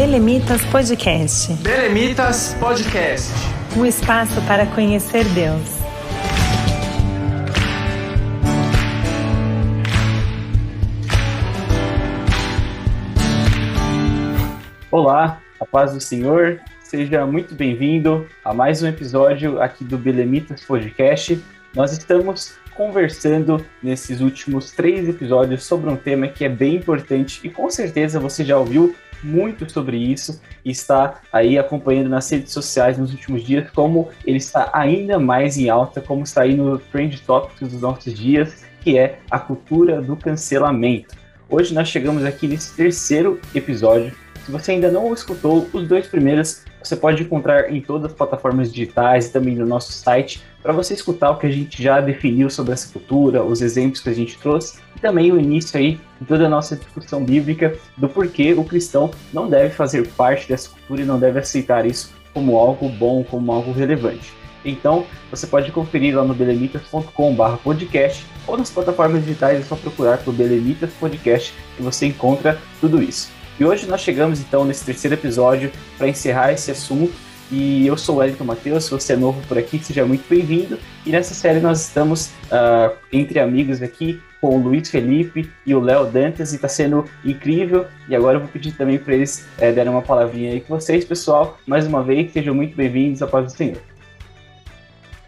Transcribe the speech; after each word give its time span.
Belemitas 0.00 0.64
Podcast. 0.64 1.52
Belemitas 1.62 2.56
Podcast. 2.58 3.30
Um 3.76 3.84
espaço 3.84 4.40
para 4.46 4.64
conhecer 4.64 5.26
Deus. 5.34 5.60
Olá, 14.90 15.38
a 15.60 15.66
paz 15.66 15.92
do 15.92 16.00
Senhor. 16.00 16.58
Seja 16.82 17.26
muito 17.26 17.54
bem-vindo 17.54 18.26
a 18.42 18.54
mais 18.54 18.82
um 18.82 18.86
episódio 18.86 19.60
aqui 19.60 19.84
do 19.84 19.98
Belemitas 19.98 20.62
Podcast. 20.62 21.38
Nós 21.76 21.92
estamos 21.92 22.54
conversando 22.74 23.62
nesses 23.82 24.22
últimos 24.22 24.70
três 24.70 25.06
episódios 25.06 25.62
sobre 25.64 25.90
um 25.90 25.96
tema 25.96 26.26
que 26.26 26.42
é 26.42 26.48
bem 26.48 26.76
importante 26.76 27.38
e 27.44 27.50
com 27.50 27.68
certeza 27.70 28.18
você 28.18 28.42
já 28.42 28.56
ouviu 28.56 28.96
muito 29.22 29.70
sobre 29.70 29.96
isso 29.96 30.40
e 30.64 30.70
está 30.70 31.20
aí 31.32 31.58
acompanhando 31.58 32.08
nas 32.08 32.30
redes 32.30 32.52
sociais 32.52 32.98
nos 32.98 33.12
últimos 33.12 33.42
dias 33.44 33.70
como 33.70 34.08
ele 34.24 34.38
está 34.38 34.70
ainda 34.72 35.18
mais 35.18 35.56
em 35.56 35.68
alta, 35.68 36.00
como 36.00 36.24
está 36.24 36.42
aí 36.42 36.56
no 36.56 36.78
Trend 36.78 37.20
Topics 37.22 37.72
dos 37.72 37.80
nossos 37.80 38.14
dias, 38.14 38.64
que 38.80 38.98
é 38.98 39.18
a 39.30 39.38
cultura 39.38 40.00
do 40.00 40.16
cancelamento. 40.16 41.14
Hoje 41.48 41.74
nós 41.74 41.88
chegamos 41.88 42.24
aqui 42.24 42.46
nesse 42.46 42.74
terceiro 42.76 43.40
episódio. 43.54 44.12
Se 44.44 44.52
você 44.52 44.72
ainda 44.72 44.90
não 44.90 45.12
escutou 45.12 45.68
os 45.72 45.86
dois 45.86 46.06
primeiros, 46.06 46.64
você 46.82 46.96
pode 46.96 47.22
encontrar 47.22 47.72
em 47.72 47.80
todas 47.80 48.10
as 48.10 48.16
plataformas 48.16 48.72
digitais 48.72 49.26
e 49.26 49.32
também 49.32 49.54
no 49.54 49.66
nosso 49.66 49.92
site 49.92 50.42
para 50.62 50.72
você 50.72 50.94
escutar 50.94 51.30
o 51.30 51.38
que 51.38 51.46
a 51.46 51.50
gente 51.50 51.82
já 51.82 52.00
definiu 52.00 52.50
sobre 52.50 52.72
essa 52.72 52.92
cultura, 52.92 53.42
os 53.42 53.62
exemplos 53.62 54.00
que 54.00 54.08
a 54.08 54.14
gente 54.14 54.38
trouxe 54.38 54.78
e 54.96 55.00
também 55.00 55.32
o 55.32 55.40
início 55.40 55.78
aí 55.78 56.00
de 56.20 56.26
toda 56.26 56.46
a 56.46 56.48
nossa 56.48 56.76
discussão 56.76 57.24
bíblica 57.24 57.76
do 57.96 58.08
porquê 58.08 58.54
o 58.54 58.64
cristão 58.64 59.10
não 59.32 59.48
deve 59.48 59.70
fazer 59.70 60.06
parte 60.08 60.48
dessa 60.48 60.70
cultura 60.70 61.02
e 61.02 61.06
não 61.06 61.18
deve 61.18 61.38
aceitar 61.38 61.86
isso 61.86 62.12
como 62.32 62.56
algo 62.56 62.88
bom, 62.88 63.24
como 63.24 63.50
algo 63.52 63.72
relevante. 63.72 64.32
Então, 64.64 65.06
você 65.30 65.46
pode 65.46 65.72
conferir 65.72 66.16
lá 66.16 66.24
no 66.24 66.34
belemitas.com/podcast 66.34 68.26
ou 68.46 68.58
nas 68.58 68.70
plataformas 68.70 69.24
digitais 69.24 69.60
é 69.60 69.62
só 69.62 69.74
procurar 69.74 70.18
por 70.18 70.34
Belemitas 70.34 70.92
Podcast 71.00 71.54
e 71.78 71.82
você 71.82 72.06
encontra 72.06 72.58
tudo 72.80 73.02
isso. 73.02 73.39
E 73.60 73.64
hoje 73.64 73.86
nós 73.86 74.00
chegamos 74.00 74.40
então 74.40 74.64
nesse 74.64 74.86
terceiro 74.86 75.14
episódio 75.14 75.70
para 75.98 76.08
encerrar 76.08 76.50
esse 76.50 76.70
assunto. 76.70 77.12
E 77.52 77.86
eu 77.86 77.94
sou 77.94 78.14
o 78.14 78.18
Wellington 78.20 78.44
Matheus, 78.44 78.84
se 78.84 78.90
você 78.90 79.12
é 79.12 79.16
novo 79.16 79.38
por 79.46 79.58
aqui, 79.58 79.78
seja 79.78 80.06
muito 80.06 80.24
bem-vindo. 80.30 80.78
E 81.04 81.10
nessa 81.10 81.34
série 81.34 81.60
nós 81.60 81.82
estamos 81.82 82.28
uh, 82.46 82.96
entre 83.12 83.38
amigos 83.38 83.82
aqui 83.82 84.18
com 84.40 84.56
o 84.56 84.62
Luiz 84.62 84.88
Felipe 84.88 85.50
e 85.66 85.74
o 85.74 85.80
Léo 85.80 86.06
Dantas, 86.06 86.52
e 86.52 86.56
está 86.56 86.68
sendo 86.68 87.04
incrível. 87.22 87.84
E 88.08 88.16
agora 88.16 88.36
eu 88.36 88.40
vou 88.40 88.48
pedir 88.48 88.72
também 88.72 88.98
para 88.98 89.14
eles 89.14 89.46
é, 89.58 89.70
darem 89.70 89.92
uma 89.92 90.00
palavrinha 90.00 90.52
aí 90.52 90.60
com 90.62 90.74
vocês, 90.74 91.04
pessoal. 91.04 91.58
Mais 91.66 91.86
uma 91.86 92.02
vez, 92.02 92.32
sejam 92.32 92.54
muito 92.54 92.74
bem-vindos 92.74 93.20
à 93.20 93.26
paz 93.26 93.44
do 93.44 93.52
Senhor. 93.52 93.82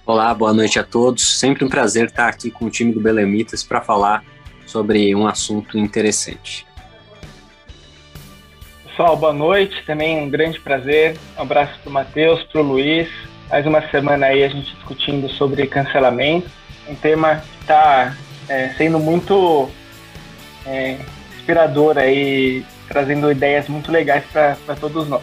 Olá, 0.07 0.33
boa 0.33 0.55
noite 0.55 0.79
a 0.79 0.85
todos. 0.85 1.39
Sempre 1.39 1.67
um 1.67 1.69
prazer 1.69 2.07
estar 2.07 2.29
aqui 2.29 2.51
com 2.51 2.65
o 2.65 2.71
time 2.71 2.93
do 2.93 3.01
Belemitas 3.01 3.63
para 3.63 3.83
falar 3.83 4.25
sobre 4.65 5.15
um 5.15 5.27
assunto 5.27 5.77
interessante. 5.77 6.72
Pessoal, 8.93 9.17
boa 9.17 9.33
noite. 9.33 9.83
Também 9.87 10.23
um 10.23 10.29
grande 10.29 10.61
prazer. 10.61 11.17
Um 11.39 11.43
abraço 11.43 11.73
para 11.81 11.89
o 11.89 11.93
Matheus, 11.93 12.43
para 12.43 12.61
o 12.61 12.65
Luiz. 12.65 13.09
Mais 13.49 13.65
uma 13.65 13.81
semana 13.89 14.27
aí 14.27 14.45
a 14.45 14.49
gente 14.49 14.75
discutindo 14.75 15.31
sobre 15.31 15.67
cancelamento. 15.67 16.51
Um 16.87 16.95
tema 16.95 17.37
que 17.37 17.63
está 17.63 18.15
é, 18.51 18.69
sendo 18.77 18.99
muito 18.99 19.71
é, 20.67 20.99
inspirador 21.35 21.97
aí, 21.97 22.67
trazendo 22.87 23.33
ideias 23.33 23.67
muito 23.67 23.91
legais 23.91 24.25
para 24.31 24.77
todos 24.79 25.09
nós. 25.09 25.23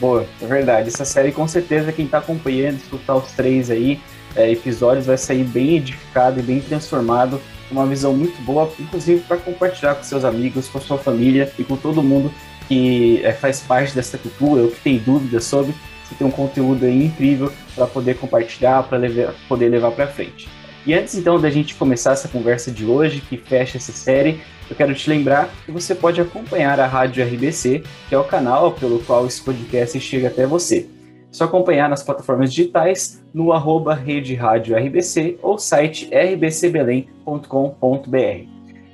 Boa, 0.00 0.24
é 0.40 0.46
verdade. 0.46 0.88
Essa 0.88 1.04
série, 1.04 1.32
com 1.32 1.46
certeza, 1.46 1.92
quem 1.92 2.06
está 2.06 2.16
acompanhando, 2.16 2.78
escutar 2.78 3.16
os 3.16 3.30
três 3.32 3.70
aí, 3.70 4.00
é, 4.34 4.50
episódios, 4.50 5.04
vai 5.04 5.18
sair 5.18 5.44
bem 5.44 5.76
edificado 5.76 6.40
e 6.40 6.42
bem 6.42 6.60
transformado 6.60 7.38
uma 7.70 7.86
visão 7.86 8.14
muito 8.14 8.40
boa, 8.42 8.70
inclusive 8.78 9.20
para 9.22 9.36
compartilhar 9.36 9.94
com 9.94 10.02
seus 10.02 10.24
amigos, 10.24 10.68
com 10.68 10.80
sua 10.80 10.98
família 10.98 11.52
e 11.58 11.64
com 11.64 11.76
todo 11.76 12.02
mundo 12.02 12.32
que 12.68 13.20
é, 13.24 13.32
faz 13.32 13.60
parte 13.60 13.94
dessa 13.94 14.16
cultura 14.16 14.62
ou 14.62 14.70
que 14.70 14.80
tem 14.80 14.98
dúvidas 14.98 15.44
sobre. 15.44 15.74
Você 16.04 16.14
tem 16.14 16.26
um 16.26 16.30
conteúdo 16.30 16.88
incrível 16.88 17.52
para 17.74 17.86
poder 17.86 18.16
compartilhar, 18.16 18.82
para 18.84 19.00
poder 19.48 19.68
levar 19.68 19.90
para 19.92 20.06
frente. 20.06 20.48
E 20.86 20.94
antes 20.94 21.14
então 21.14 21.38
da 21.38 21.50
gente 21.50 21.74
começar 21.74 22.12
essa 22.12 22.28
conversa 22.28 22.70
de 22.70 22.84
hoje, 22.84 23.20
que 23.20 23.36
fecha 23.36 23.76
essa 23.76 23.92
série, 23.92 24.40
eu 24.68 24.76
quero 24.76 24.94
te 24.94 25.10
lembrar 25.10 25.50
que 25.66 25.72
você 25.72 25.94
pode 25.94 26.20
acompanhar 26.20 26.78
a 26.80 26.86
Rádio 26.86 27.24
RBC, 27.24 27.82
que 28.08 28.14
é 28.14 28.18
o 28.18 28.24
canal 28.24 28.72
pelo 28.72 29.00
qual 29.00 29.26
esse 29.26 29.42
podcast 29.42 30.00
chega 30.00 30.28
até 30.28 30.46
você. 30.46 30.88
Só 31.30 31.44
acompanhar 31.44 31.88
nas 31.88 32.02
plataformas 32.02 32.52
digitais 32.52 33.22
no 33.32 33.52
arroba 33.52 33.94
Rede 33.94 34.34
Rádio 34.34 34.76
RBC 34.76 35.38
ou 35.42 35.58
site 35.58 36.10
rbcbelém.com.br. 36.12 38.48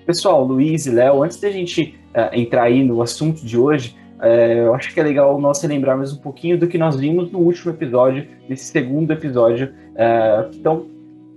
Pessoal, 0.04 0.44
Luiz 0.44 0.84
e 0.86 0.90
Léo, 0.90 1.22
antes 1.22 1.40
da 1.40 1.50
gente 1.50 1.98
uh, 2.14 2.38
entrar 2.38 2.64
aí 2.64 2.84
no 2.84 3.00
assunto 3.02 3.44
de 3.44 3.58
hoje, 3.58 3.96
uh, 4.20 4.24
eu 4.24 4.74
acho 4.74 4.92
que 4.92 5.00
é 5.00 5.02
legal 5.02 5.40
nós 5.40 5.62
relembrarmos 5.62 6.12
um 6.12 6.18
pouquinho 6.18 6.58
do 6.58 6.68
que 6.68 6.76
nós 6.76 6.96
vimos 6.96 7.32
no 7.32 7.38
último 7.38 7.72
episódio, 7.72 8.28
nesse 8.48 8.66
segundo 8.66 9.10
episódio. 9.12 9.72
Uh, 9.94 10.54
então, 10.54 10.86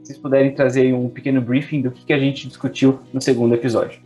se 0.03 0.13
vocês 0.13 0.19
puderem 0.19 0.53
trazer 0.53 0.93
um 0.93 1.09
pequeno 1.09 1.41
briefing 1.41 1.81
do 1.81 1.91
que, 1.91 2.05
que 2.05 2.13
a 2.13 2.19
gente 2.19 2.47
discutiu 2.47 2.99
no 3.13 3.21
segundo 3.21 3.55
episódio. 3.55 3.99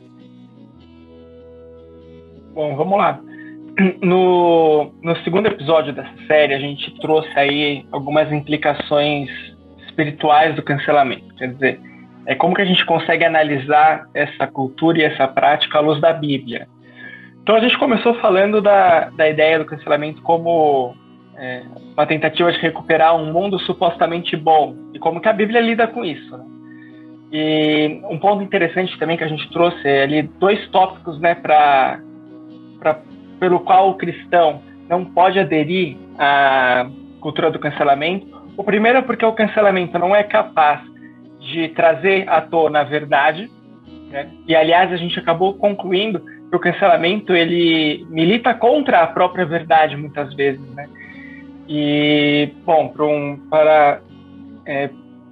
Bom, 2.54 2.76
vamos 2.76 2.98
lá. 2.98 3.20
No, 4.02 4.94
no 5.02 5.16
segundo 5.24 5.48
episódio 5.48 5.94
dessa 5.94 6.14
série, 6.28 6.54
a 6.54 6.60
gente 6.60 6.94
trouxe 7.00 7.32
aí 7.36 7.86
algumas 7.92 8.32
implicações 8.32 9.30
espirituais 9.88 10.56
do 10.56 10.62
cancelamento. 10.62 11.34
Quer 11.36 11.54
dizer, 11.54 11.80
é 12.26 12.36
como 12.36 12.56
que 12.56 12.62
a 12.62 12.66
gente 12.66 12.86
consegue 12.86 13.26
analisar 13.26 14.08
essa 14.14 14.46
cultura 14.48 15.00
e 15.00 15.04
essa 15.04 15.28
prática 15.28 15.80
à 15.80 15.82
luz 15.82 16.00
da 16.00 16.14
Bíblia. 16.14 16.68
Então 17.42 17.56
a 17.56 17.60
gente 17.60 17.78
começou 17.78 18.14
falando 18.16 18.62
da, 18.62 19.10
da 19.10 19.28
ideia 19.28 19.60
do 19.60 19.66
cancelamento 19.66 20.22
como 20.22 20.96
é, 21.36 21.64
uma 21.94 22.06
tentativa 22.06 22.52
de 22.52 22.60
recuperar 22.60 23.16
um 23.16 23.34
mundo 23.34 23.60
supostamente 23.60 24.38
bom 24.38 24.76
e 24.94 25.00
como 25.00 25.20
que 25.20 25.28
a 25.28 25.34
Bíblia 25.34 25.60
lida 25.60 25.88
com 25.88 26.06
isso. 26.06 26.38
Né? 26.38 26.46
E 27.32 28.02
um 28.10 28.18
ponto 28.20 28.44
interessante 28.44 28.98
também 28.98 29.18
que 29.18 29.24
a 29.24 29.28
gente 29.28 29.50
trouxe 29.50 29.86
é 29.88 30.04
ali 30.04 30.22
dois 30.22 30.66
tópicos, 30.70 31.20
né, 31.20 31.34
para 31.36 32.00
pelo 33.44 33.60
qual 33.60 33.90
o 33.90 33.96
cristão 33.96 34.62
não 34.88 35.04
pode 35.04 35.38
aderir 35.38 35.98
à 36.18 36.90
cultura 37.20 37.52
do 37.52 37.60
cancelamento. 37.60 38.26
O 38.56 38.64
primeiro 38.64 39.00
é 39.00 39.02
porque 39.02 39.26
o 39.26 39.34
cancelamento 39.34 40.00
não 40.00 40.16
é 40.16 40.24
capaz 40.24 40.80
de 41.42 41.68
trazer 41.76 42.24
à 42.30 42.40
tona 42.40 42.80
a 42.80 42.84
verdade, 42.86 43.52
né? 44.10 44.30
e 44.48 44.56
aliás 44.56 44.94
a 44.94 44.96
gente 44.96 45.20
acabou 45.20 45.56
concluindo 45.56 46.22
que 46.22 46.56
o 46.56 46.60
cancelamento 46.60 47.34
ele 47.34 48.08
milita 48.10 48.54
contra 48.54 49.02
a 49.02 49.08
própria 49.08 49.46
verdade 49.46 49.98
muitas 49.98 50.34
vezes, 50.36 50.66
né? 50.74 50.88
E 51.68 52.50
bom, 52.66 52.88
para, 52.88 53.06
um, 53.06 53.38
para 53.50 54.00
é, 54.66 54.90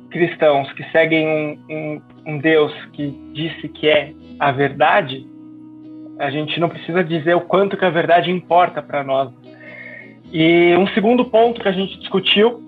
cristãos 0.10 0.70
que 0.74 0.84
seguem 0.92 1.26
um, 1.26 1.74
um, 1.74 2.02
um 2.26 2.38
Deus 2.40 2.74
que 2.92 3.08
disse 3.32 3.70
que 3.70 3.88
é 3.88 4.12
a 4.38 4.52
verdade, 4.52 5.26
a 6.22 6.30
gente 6.30 6.60
não 6.60 6.70
precisa 6.70 7.04
dizer 7.04 7.36
o 7.36 7.42
quanto 7.42 7.76
que 7.76 7.84
a 7.84 7.90
verdade 7.90 8.30
importa 8.30 8.82
para 8.82 9.04
nós. 9.04 9.32
E 10.32 10.76
um 10.78 10.88
segundo 10.90 11.26
ponto 11.26 11.60
que 11.60 11.68
a 11.68 11.72
gente 11.72 11.98
discutiu 12.00 12.62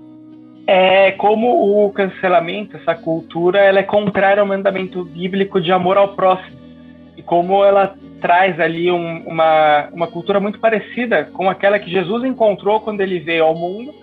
é 0.65 1.11
como 1.11 1.85
o 1.85 1.91
cancelamento, 1.91 2.77
essa 2.77 2.95
cultura, 2.95 3.59
ela 3.59 3.79
é 3.79 3.83
contrária 3.83 4.41
ao 4.41 4.47
mandamento 4.47 5.03
bíblico 5.05 5.61
de 5.61 5.71
amor 5.71 5.97
ao 5.97 6.09
próximo. 6.09 6.57
E 7.15 7.21
como 7.21 7.63
ela 7.63 7.95
traz 8.19 8.59
ali 8.59 8.91
um, 8.91 9.23
uma, 9.27 9.87
uma 9.93 10.07
cultura 10.07 10.39
muito 10.39 10.59
parecida 10.59 11.25
com 11.25 11.47
aquela 11.47 11.77
que 11.77 11.91
Jesus 11.91 12.23
encontrou 12.23 12.79
quando 12.79 13.01
ele 13.01 13.19
veio 13.19 13.43
ao 13.43 13.53
mundo 13.53 13.93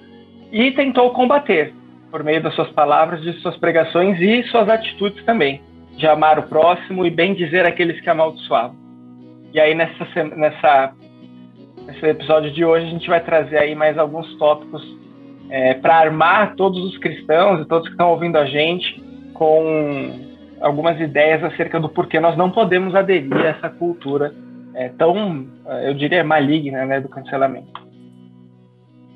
e 0.52 0.70
tentou 0.70 1.10
combater 1.10 1.74
por 2.10 2.22
meio 2.22 2.42
das 2.42 2.54
suas 2.54 2.70
palavras, 2.70 3.20
de 3.22 3.32
suas 3.40 3.56
pregações 3.56 4.20
e 4.20 4.42
suas 4.44 4.68
atitudes 4.68 5.24
também, 5.24 5.60
de 5.96 6.06
amar 6.06 6.38
o 6.38 6.44
próximo 6.44 7.04
e 7.04 7.10
bem 7.10 7.34
dizer 7.34 7.66
aqueles 7.66 8.00
que 8.00 8.10
amaldiçoavam. 8.10 8.79
E 9.52 9.60
aí 9.60 9.74
nessa, 9.74 10.24
nessa 10.36 10.92
nesse 11.86 12.06
episódio 12.06 12.50
de 12.52 12.64
hoje 12.64 12.86
a 12.86 12.90
gente 12.90 13.08
vai 13.08 13.20
trazer 13.20 13.58
aí 13.58 13.74
mais 13.74 13.98
alguns 13.98 14.36
tópicos 14.36 14.82
é, 15.48 15.74
para 15.74 15.98
armar 15.98 16.54
todos 16.54 16.84
os 16.84 16.96
cristãos 16.98 17.60
e 17.60 17.64
todos 17.64 17.88
que 17.88 17.94
estão 17.94 18.10
ouvindo 18.10 18.36
a 18.36 18.46
gente 18.46 19.02
com 19.34 20.30
algumas 20.60 21.00
ideias 21.00 21.42
acerca 21.42 21.80
do 21.80 21.88
porquê 21.88 22.20
nós 22.20 22.36
não 22.36 22.50
podemos 22.50 22.94
aderir 22.94 23.34
a 23.34 23.48
essa 23.48 23.68
cultura 23.68 24.34
é, 24.74 24.88
tão, 24.90 25.48
eu 25.82 25.94
diria, 25.94 26.22
maligna 26.22 26.86
né, 26.86 27.00
do 27.00 27.08
cancelamento. 27.08 27.80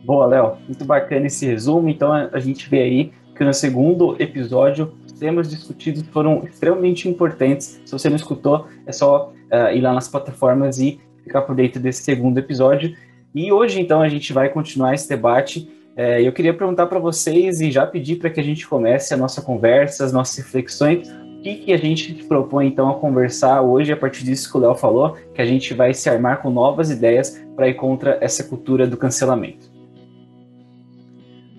Boa, 0.05 0.27
Léo. 0.27 0.57
Muito 0.67 0.85
bacana 0.85 1.27
esse 1.27 1.47
resumo. 1.47 1.89
Então 1.89 2.13
a 2.13 2.39
gente 2.41 2.69
vê 2.69 2.83
aí 2.83 3.13
que 3.37 3.45
no 3.45 3.55
segundo 3.55 4.17
episódio 4.19 4.93
temas 5.19 5.49
discutidos 5.49 6.03
foram 6.13 6.45
extremamente 6.45 7.09
importantes. 7.09 7.81
Se 7.85 7.93
você 7.93 8.09
não 8.09 8.17
escutou, 8.17 8.67
é 8.87 8.93
só 8.93 9.33
uh, 9.53 9.75
ir 9.75 9.81
lá 9.81 9.93
nas 9.93 10.09
plataformas 10.09 10.79
e 10.79 11.01
ficar 11.23 11.43
por 11.43 11.55
dentro 11.55 11.81
desse 11.81 12.03
segundo 12.03 12.39
episódio. 12.39 12.95
E 13.35 13.51
hoje, 13.51 13.81
então, 13.81 14.01
a 14.01 14.09
gente 14.09 14.33
vai 14.33 14.49
continuar 14.49 14.95
esse 14.95 15.09
debate. 15.09 15.69
É, 15.97 16.21
eu 16.23 16.33
queria 16.33 16.53
perguntar 16.53 16.87
para 16.87 16.99
vocês 16.99 17.61
e 17.61 17.71
já 17.71 17.87
pedir 17.87 18.17
para 18.17 18.31
que 18.31 18.41
a 18.41 18.43
gente 18.43 18.67
comece 18.67 19.15
a 19.15 19.17
nossa 19.17 19.41
conversa, 19.41 20.05
as 20.05 20.13
nossas 20.13 20.37
reflexões. 20.37 21.09
O 21.09 21.43
que, 21.43 21.57
que 21.57 21.73
a 21.73 21.77
gente 21.77 22.15
propõe, 22.25 22.67
então, 22.67 22.91
a 22.91 22.95
conversar 22.95 23.61
hoje, 23.61 23.93
a 23.93 23.97
partir 23.97 24.25
disso 24.25 24.51
que 24.51 24.57
o 24.57 24.61
Léo 24.61 24.75
falou, 24.75 25.17
que 25.35 25.43
a 25.43 25.45
gente 25.45 25.75
vai 25.75 25.93
se 25.93 26.09
armar 26.09 26.41
com 26.43 26.51
novas 26.51 26.91
ideias 26.91 27.41
para 27.55 27.69
ir 27.69 27.75
contra 27.75 28.19
essa 28.21 28.45
cultura 28.45 28.87
do 28.87 28.97
cancelamento. 28.97 29.71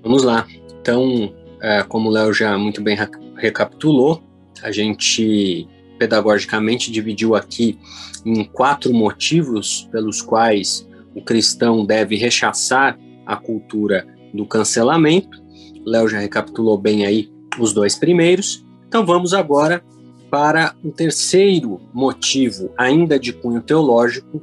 Vamos 0.02 0.24
lá. 0.24 0.46
Então, 0.82 1.34
é, 1.62 1.84
como 1.84 2.10
o 2.10 2.12
Léo 2.12 2.34
já 2.34 2.58
muito 2.58 2.82
bem 2.82 2.96
recapitulou, 3.36 4.24
a 4.62 4.72
gente 4.72 5.68
pedagogicamente 5.98 6.92
dividiu 6.92 7.36
aqui 7.36 7.78
em 8.26 8.44
quatro 8.44 8.94
motivos 8.94 9.88
pelos 9.92 10.22
quais 10.22 10.88
o 11.14 11.22
cristão 11.22 11.86
deve 11.86 12.16
rechaçar 12.16 13.00
a 13.26 13.36
cultura 13.38 14.06
do 14.34 14.46
cancelamento. 14.46 15.42
Léo 15.86 16.08
já 16.08 16.20
recapitulou 16.20 16.78
bem 16.78 17.06
aí 17.06 17.30
os 17.60 17.74
dois 17.74 17.96
primeiros. 17.96 18.66
Então 18.88 19.06
vamos 19.06 19.34
agora 19.34 19.84
para 20.30 20.76
um 20.84 20.92
terceiro 20.92 21.80
motivo, 21.94 22.72
ainda 22.78 23.18
de 23.18 23.32
cunho 23.32 23.62
teológico, 23.62 24.42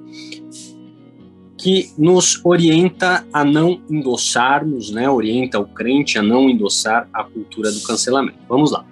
que 1.63 1.93
nos 1.97 2.45
orienta 2.45 3.25
a 3.33 3.45
não 3.45 3.81
endossarmos, 3.89 4.91
né, 4.91 5.09
orienta 5.09 5.61
o 5.61 5.65
crente 5.65 6.19
a 6.19 6.23
não 6.23 6.51
endossar 6.51 7.09
a 7.13 7.23
cultura 7.23 7.71
do 7.71 7.81
cancelamento. 7.83 8.39
Vamos 8.49 8.73
lá. 8.73 8.85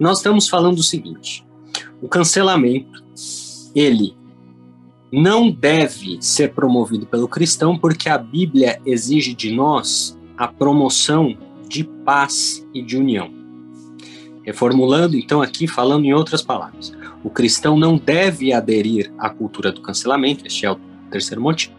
Nós 0.00 0.16
estamos 0.16 0.48
falando 0.48 0.78
o 0.78 0.82
seguinte: 0.82 1.44
o 2.00 2.08
cancelamento, 2.08 3.04
ele 3.74 4.16
não 5.12 5.50
deve 5.50 6.16
ser 6.22 6.54
promovido 6.54 7.06
pelo 7.06 7.28
cristão 7.28 7.76
porque 7.76 8.08
a 8.08 8.16
Bíblia 8.16 8.80
exige 8.86 9.34
de 9.34 9.52
nós 9.52 10.18
a 10.34 10.48
promoção 10.48 11.36
de 11.68 11.84
paz 11.84 12.66
e 12.72 12.80
de 12.80 12.96
união. 12.96 13.30
Reformulando, 14.42 15.14
então, 15.14 15.42
aqui, 15.42 15.68
falando 15.68 16.06
em 16.06 16.14
outras 16.14 16.40
palavras, 16.40 16.90
o 17.22 17.28
cristão 17.28 17.78
não 17.78 17.98
deve 17.98 18.50
aderir 18.50 19.12
à 19.18 19.28
cultura 19.28 19.70
do 19.70 19.82
cancelamento, 19.82 20.46
este 20.46 20.64
é 20.64 20.70
o 20.70 20.80
terceiro 21.10 21.42
motivo, 21.42 21.77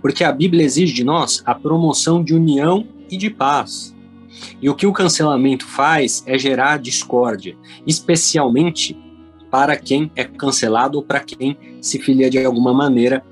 porque 0.00 0.24
a 0.24 0.32
Bíblia 0.32 0.64
exige 0.64 0.92
de 0.92 1.04
nós 1.04 1.42
a 1.44 1.54
promoção 1.54 2.22
de 2.22 2.34
união 2.34 2.86
e 3.10 3.16
de 3.16 3.30
paz. 3.30 3.94
E 4.60 4.68
o 4.68 4.74
que 4.74 4.86
o 4.86 4.92
cancelamento 4.92 5.66
faz 5.66 6.22
é 6.26 6.38
gerar 6.38 6.78
discórdia, 6.78 7.56
especialmente 7.86 8.96
para 9.50 9.76
quem 9.76 10.10
é 10.14 10.24
cancelado 10.24 10.98
ou 10.98 11.02
para 11.02 11.20
quem 11.20 11.56
se 11.80 11.98
filia 11.98 12.30
de 12.30 12.44
alguma 12.44 12.72
maneira 12.72 13.24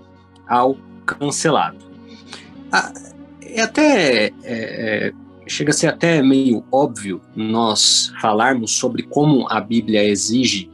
ao 0.48 0.76
cancelado. 1.04 1.78
É 3.42 3.60
até 3.60 4.26
é, 4.26 4.32
é, 4.42 5.12
chega 5.46 5.70
a 5.70 5.74
ser 5.74 5.88
até 5.88 6.22
meio 6.22 6.64
óbvio 6.70 7.20
nós 7.34 8.12
falarmos 8.20 8.72
sobre 8.72 9.02
como 9.04 9.46
a 9.48 9.60
Bíblia 9.60 10.04
exige 10.04 10.70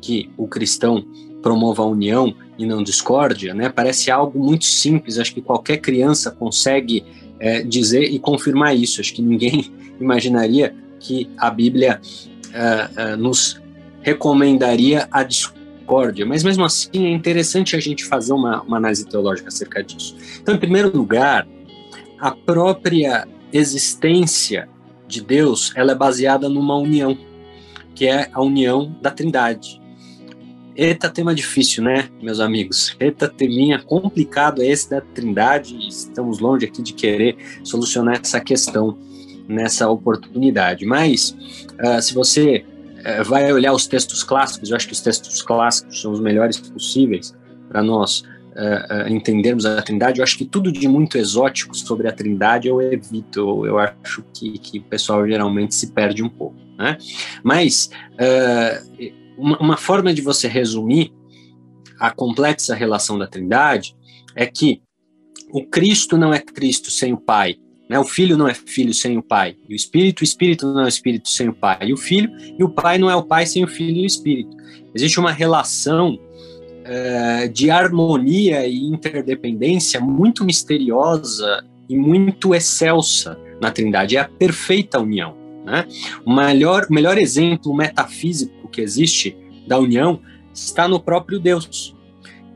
que 0.00 0.30
o 0.36 0.48
cristão 0.48 1.04
promova 1.42 1.82
a 1.82 1.86
união 1.86 2.34
e 2.58 2.66
não 2.66 2.82
discórdia, 2.82 3.54
né? 3.54 3.68
Parece 3.68 4.10
algo 4.10 4.38
muito 4.38 4.64
simples. 4.64 5.18
Acho 5.18 5.32
que 5.32 5.40
qualquer 5.40 5.78
criança 5.78 6.30
consegue 6.30 7.04
é, 7.38 7.62
dizer 7.62 8.02
e 8.02 8.18
confirmar 8.18 8.76
isso. 8.76 9.00
Acho 9.00 9.14
que 9.14 9.22
ninguém 9.22 9.72
imaginaria 10.00 10.74
que 10.98 11.30
a 11.38 11.48
Bíblia 11.50 12.00
é, 12.52 12.90
é, 12.96 13.16
nos 13.16 13.60
recomendaria 14.02 15.08
a 15.10 15.22
discórdia, 15.22 16.26
mas 16.26 16.42
mesmo 16.42 16.64
assim 16.64 17.06
é 17.06 17.10
interessante 17.10 17.76
a 17.76 17.80
gente 17.80 18.04
fazer 18.04 18.32
uma, 18.32 18.62
uma 18.62 18.76
análise 18.76 19.06
teológica 19.06 19.48
acerca 19.48 19.82
disso. 19.82 20.16
Então, 20.40 20.54
em 20.54 20.58
primeiro 20.58 20.94
lugar, 20.96 21.46
a 22.18 22.30
própria 22.30 23.28
existência 23.52 24.68
de 25.06 25.22
Deus 25.22 25.72
ela 25.74 25.92
é 25.92 25.94
baseada 25.94 26.48
numa 26.48 26.76
união, 26.76 27.16
que 27.94 28.06
é 28.06 28.28
a 28.32 28.42
união 28.42 28.94
da 29.00 29.10
Trindade. 29.10 29.80
Eita, 30.78 31.10
tema 31.10 31.34
difícil, 31.34 31.82
né, 31.82 32.08
meus 32.22 32.38
amigos? 32.38 32.96
Eita, 33.00 33.26
teminha 33.26 33.82
complicado 33.82 34.62
esse 34.62 34.88
da 34.88 35.00
Trindade. 35.00 35.76
Estamos 35.88 36.38
longe 36.38 36.66
aqui 36.66 36.80
de 36.80 36.92
querer 36.92 37.36
solucionar 37.64 38.20
essa 38.22 38.38
questão 38.38 38.96
nessa 39.48 39.88
oportunidade. 39.88 40.86
Mas, 40.86 41.36
uh, 41.84 42.00
se 42.00 42.14
você 42.14 42.64
uh, 43.00 43.24
vai 43.24 43.52
olhar 43.52 43.72
os 43.72 43.88
textos 43.88 44.22
clássicos, 44.22 44.70
eu 44.70 44.76
acho 44.76 44.86
que 44.86 44.92
os 44.92 45.00
textos 45.00 45.42
clássicos 45.42 46.00
são 46.00 46.12
os 46.12 46.20
melhores 46.20 46.58
possíveis 46.58 47.34
para 47.68 47.82
nós 47.82 48.20
uh, 48.20 49.08
entendermos 49.08 49.66
a 49.66 49.82
Trindade. 49.82 50.20
Eu 50.20 50.22
acho 50.22 50.38
que 50.38 50.44
tudo 50.44 50.70
de 50.70 50.86
muito 50.86 51.18
exótico 51.18 51.76
sobre 51.76 52.06
a 52.06 52.12
Trindade 52.12 52.68
eu 52.68 52.80
evito. 52.80 53.66
Eu 53.66 53.80
acho 53.80 54.22
que, 54.32 54.56
que 54.60 54.78
o 54.78 54.82
pessoal 54.84 55.26
geralmente 55.26 55.74
se 55.74 55.88
perde 55.88 56.22
um 56.22 56.28
pouco. 56.28 56.54
Né? 56.78 56.96
Mas 57.42 57.90
uma, 59.38 59.58
uma 59.58 59.76
forma 59.76 60.12
de 60.12 60.20
você 60.20 60.48
resumir 60.48 61.12
a 61.98 62.10
complexa 62.10 62.74
relação 62.74 63.18
da 63.18 63.26
Trindade 63.26 63.96
é 64.34 64.46
que 64.46 64.82
o 65.52 65.64
Cristo 65.64 66.16
não 66.18 66.32
é 66.32 66.40
Cristo 66.40 66.90
sem 66.90 67.12
o 67.12 67.16
Pai, 67.16 67.56
né? 67.88 67.98
O 67.98 68.04
Filho 68.04 68.36
não 68.36 68.46
é 68.46 68.54
Filho 68.54 68.92
sem 68.92 69.16
o 69.16 69.22
Pai, 69.22 69.56
e 69.68 69.72
o 69.72 69.76
Espírito, 69.76 70.20
o 70.20 70.24
Espírito 70.24 70.66
não 70.66 70.82
é 70.82 70.84
o 70.84 70.88
Espírito 70.88 71.28
sem 71.28 71.48
o 71.48 71.54
Pai, 71.54 71.78
e 71.82 71.92
o 71.92 71.96
Filho, 71.96 72.30
e 72.58 72.62
o 72.62 72.68
Pai 72.68 72.98
não 72.98 73.10
é 73.10 73.16
o 73.16 73.22
Pai 73.22 73.46
sem 73.46 73.64
o 73.64 73.68
Filho 73.68 73.96
e 73.96 74.02
o 74.02 74.06
Espírito. 74.06 74.56
Existe 74.94 75.18
uma 75.18 75.32
relação 75.32 76.14
uh, 76.14 77.48
de 77.52 77.70
harmonia 77.70 78.66
e 78.66 78.84
interdependência 78.86 80.00
muito 80.00 80.44
misteriosa 80.44 81.64
e 81.88 81.96
muito 81.96 82.54
excelsa 82.54 83.38
na 83.60 83.70
Trindade, 83.70 84.16
é 84.16 84.20
a 84.20 84.28
perfeita 84.28 85.00
união. 85.00 85.34
Né? 85.64 85.86
O 86.24 86.32
melhor, 86.32 86.86
o 86.88 86.92
melhor 86.92 87.18
exemplo 87.18 87.74
metafísico 87.74 88.57
que 88.68 88.80
existe 88.80 89.36
da 89.66 89.78
união 89.78 90.20
está 90.52 90.88
no 90.88 91.00
próprio 91.00 91.38
Deus. 91.38 91.94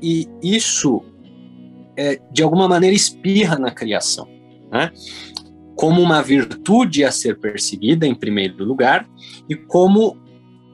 E 0.01 0.29
isso, 0.43 1.03
é, 1.97 2.21
de 2.33 2.43
alguma 2.43 2.67
maneira, 2.67 2.95
espirra 2.95 3.59
na 3.59 3.71
criação. 3.71 4.29
Né? 4.71 4.91
Como 5.77 6.01
uma 6.01 6.23
virtude 6.23 7.05
a 7.05 7.11
ser 7.11 7.39
perseguida, 7.39 8.07
em 8.07 8.15
primeiro 8.15 8.65
lugar, 8.65 9.09
e 9.49 9.55
como 9.55 10.17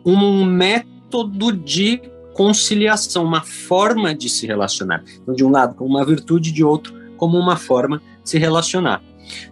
um 0.05 0.45
método 0.45 1.53
de 1.53 2.01
conciliação, 2.35 3.25
uma 3.25 3.43
forma 3.43 4.15
de 4.15 4.29
se 4.29 4.47
relacionar. 4.47 5.03
Então, 5.21 5.35
de 5.35 5.45
um 5.45 5.51
lado, 5.51 5.75
como 5.75 5.91
uma 5.91 6.05
virtude, 6.05 6.53
de 6.53 6.65
outro, 6.65 6.95
como 7.17 7.37
uma 7.37 7.57
forma 7.57 8.01
de 8.23 8.31
se 8.31 8.39
relacionar. 8.39 9.03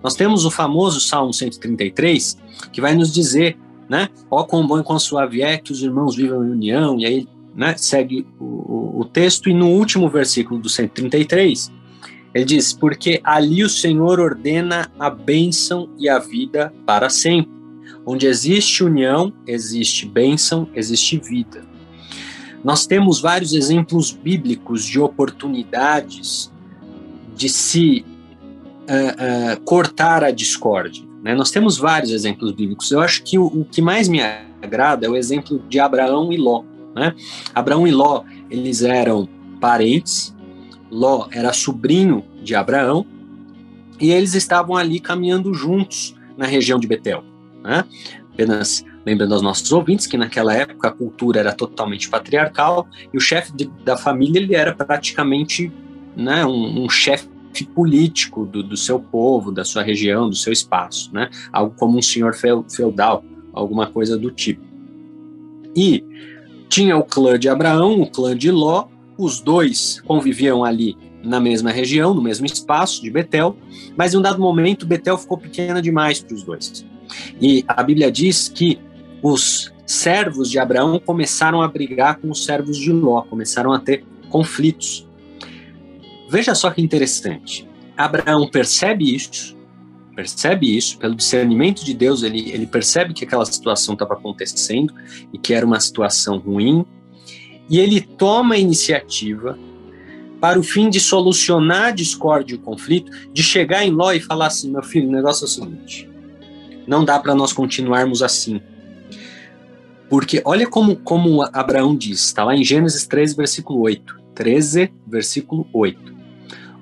Nós 0.02 0.14
temos 0.14 0.44
o 0.44 0.50
famoso 0.50 1.00
Salmo 1.00 1.32
133, 1.32 2.38
que 2.72 2.80
vai 2.80 2.94
nos 2.94 3.12
dizer 3.12 3.58
né? 3.88 4.08
Ó 4.30 4.44
quão 4.44 4.66
bom 4.66 4.80
e 4.80 4.82
quão 4.82 4.98
suave 4.98 5.42
é 5.42 5.58
que 5.58 5.72
os 5.72 5.82
irmãos 5.82 6.16
vivam 6.16 6.44
em 6.44 6.50
união, 6.50 6.98
e 6.98 7.06
aí 7.06 7.28
né, 7.54 7.74
segue 7.76 8.26
o, 8.38 9.00
o, 9.00 9.04
texto, 9.04 9.48
e 9.48 9.54
no 9.54 9.68
último 9.68 10.08
versículo 10.08 10.60
do 10.60 10.68
133, 10.68 11.72
ele 12.34 12.44
diz, 12.44 12.72
porque 12.72 13.20
ali 13.24 13.64
o 13.64 13.68
Senhor 13.68 14.20
ordena 14.20 14.90
a 14.98 15.08
bênção 15.08 15.88
e 15.98 16.08
a 16.08 16.18
vida 16.18 16.72
para 16.84 17.08
sempre. 17.08 17.56
Onde 18.04 18.26
existe 18.26 18.84
união, 18.84 19.32
existe 19.46 20.06
bênção, 20.06 20.68
existe 20.74 21.18
vida. 21.18 21.64
Nós 22.62 22.86
temos 22.86 23.20
vários 23.20 23.54
exemplos 23.54 24.10
bíblicos 24.10 24.84
de 24.84 25.00
oportunidades 25.00 26.52
de 27.34 27.48
se 27.48 28.04
uh, 28.82 29.54
uh, 29.54 29.60
cortar 29.62 30.22
a 30.24 30.30
discórdia. 30.30 31.05
Né? 31.26 31.34
Nós 31.34 31.50
temos 31.50 31.76
vários 31.76 32.12
exemplos 32.12 32.52
bíblicos. 32.52 32.92
Eu 32.92 33.00
acho 33.00 33.24
que 33.24 33.36
o, 33.36 33.46
o, 33.46 33.64
que 33.64 33.82
mais 33.82 34.06
me 34.06 34.20
agrada 34.62 35.06
é 35.06 35.10
o 35.10 35.16
exemplo 35.16 35.60
de 35.68 35.80
Abraão 35.80 36.32
e 36.32 36.36
Ló. 36.36 36.62
Né? 36.94 37.12
Abraão 37.52 37.84
e 37.84 37.90
Ló, 37.90 38.22
eles 38.48 38.82
eram 38.82 39.28
parentes, 39.60 40.32
Ló 40.88 41.26
era 41.32 41.52
sobrinho 41.52 42.24
de 42.44 42.54
Abraão, 42.54 43.04
e 44.00 44.12
eles 44.12 44.34
estavam 44.34 44.76
ali 44.76 45.00
caminhando 45.00 45.52
juntos 45.52 46.14
na 46.36 46.46
região 46.46 46.78
de 46.78 46.86
Betel. 46.86 47.24
Né? 47.60 47.84
Apenas 48.32 48.84
lembrando 49.04 49.34
aos 49.34 49.42
nossos 49.42 49.72
ouvintes 49.72 50.06
que 50.06 50.16
naquela 50.16 50.54
época 50.54 50.86
a 50.86 50.92
cultura 50.92 51.40
era 51.40 51.52
totalmente 51.52 52.08
patriarcal 52.08 52.86
e 53.12 53.16
o 53.16 53.20
chefe 53.20 53.52
da 53.84 53.96
família 53.96 54.38
ele 54.38 54.54
era 54.54 54.72
praticamente 54.72 55.72
né, 56.16 56.46
um, 56.46 56.84
um 56.84 56.88
chefe 56.88 57.28
político 57.64 58.44
do, 58.44 58.62
do, 58.62 58.76
seu 58.76 58.98
povo, 58.98 59.50
da 59.50 59.64
sua 59.64 59.82
região, 59.82 60.28
do 60.28 60.36
seu 60.36 60.52
espaço, 60.52 61.12
né? 61.12 61.30
Algo 61.52 61.74
como 61.76 61.98
um 61.98 62.02
senhor 62.02 62.34
feudal, 62.34 63.24
alguma 63.52 63.86
coisa 63.86 64.18
do 64.18 64.30
tipo. 64.30 64.62
E 65.74 66.04
tinha 66.68 66.96
o 66.96 67.04
clã 67.04 67.38
de 67.38 67.48
Abraão, 67.48 68.00
o 68.00 68.10
clã 68.10 68.36
de 68.36 68.50
Ló, 68.50 68.86
os 69.18 69.40
dois 69.40 70.00
conviviam 70.06 70.64
ali 70.64 70.96
na 71.22 71.40
mesma 71.40 71.70
região, 71.70 72.14
no 72.14 72.22
mesmo 72.22 72.46
espaço 72.46 73.02
de 73.02 73.10
Betel, 73.10 73.56
mas 73.96 74.14
em 74.14 74.18
um 74.18 74.22
dado 74.22 74.40
momento 74.40 74.86
Betel 74.86 75.18
ficou 75.18 75.36
pequena 75.36 75.82
demais 75.82 76.20
para 76.20 76.34
os 76.34 76.42
dois. 76.42 76.84
E 77.40 77.64
a 77.66 77.82
Bíblia 77.82 78.10
diz 78.10 78.48
que 78.48 78.78
os 79.22 79.72
servos 79.86 80.50
de 80.50 80.58
Abraão 80.58 80.98
começaram 80.98 81.62
a 81.62 81.68
brigar 81.68 82.16
com 82.16 82.30
os 82.30 82.44
servos 82.44 82.76
de 82.76 82.92
Ló, 82.92 83.22
começaram 83.22 83.72
a 83.72 83.78
ter 83.78 84.04
conflitos. 84.28 85.05
Veja 86.28 86.54
só 86.54 86.70
que 86.70 86.82
interessante. 86.82 87.68
Abraão 87.96 88.48
percebe 88.48 89.14
isso, 89.14 89.56
percebe 90.14 90.76
isso, 90.76 90.98
pelo 90.98 91.14
discernimento 91.14 91.84
de 91.84 91.94
Deus, 91.94 92.22
ele, 92.22 92.50
ele 92.50 92.66
percebe 92.66 93.14
que 93.14 93.24
aquela 93.24 93.44
situação 93.46 93.94
estava 93.94 94.14
acontecendo 94.14 94.92
e 95.32 95.38
que 95.38 95.54
era 95.54 95.64
uma 95.64 95.80
situação 95.80 96.38
ruim, 96.38 96.84
e 97.68 97.78
ele 97.78 98.00
toma 98.00 98.54
a 98.54 98.58
iniciativa 98.58 99.58
para 100.40 100.58
o 100.58 100.62
fim 100.62 100.88
de 100.88 101.00
solucionar 101.00 101.86
a 101.86 101.90
discórdia 101.90 102.54
e 102.54 102.58
o 102.58 102.60
conflito, 102.60 103.10
de 103.32 103.42
chegar 103.42 103.84
em 103.84 103.90
Ló 103.90 104.12
e 104.12 104.20
falar 104.20 104.46
assim: 104.46 104.70
meu 104.70 104.82
filho, 104.82 105.08
o 105.08 105.12
negócio 105.12 105.44
é 105.44 105.46
o 105.46 105.48
seguinte, 105.48 106.08
não 106.86 107.04
dá 107.04 107.18
para 107.18 107.34
nós 107.34 107.52
continuarmos 107.52 108.22
assim. 108.22 108.60
Porque 110.08 110.40
olha 110.44 110.68
como, 110.68 110.96
como 110.96 111.42
Abraão 111.52 111.96
diz, 111.96 112.20
está 112.20 112.44
lá 112.44 112.54
em 112.54 112.62
Gênesis 112.62 113.06
13, 113.06 113.34
versículo 113.34 113.80
8. 113.80 114.20
13, 114.34 114.92
versículo 115.06 115.66
8. 115.72 116.15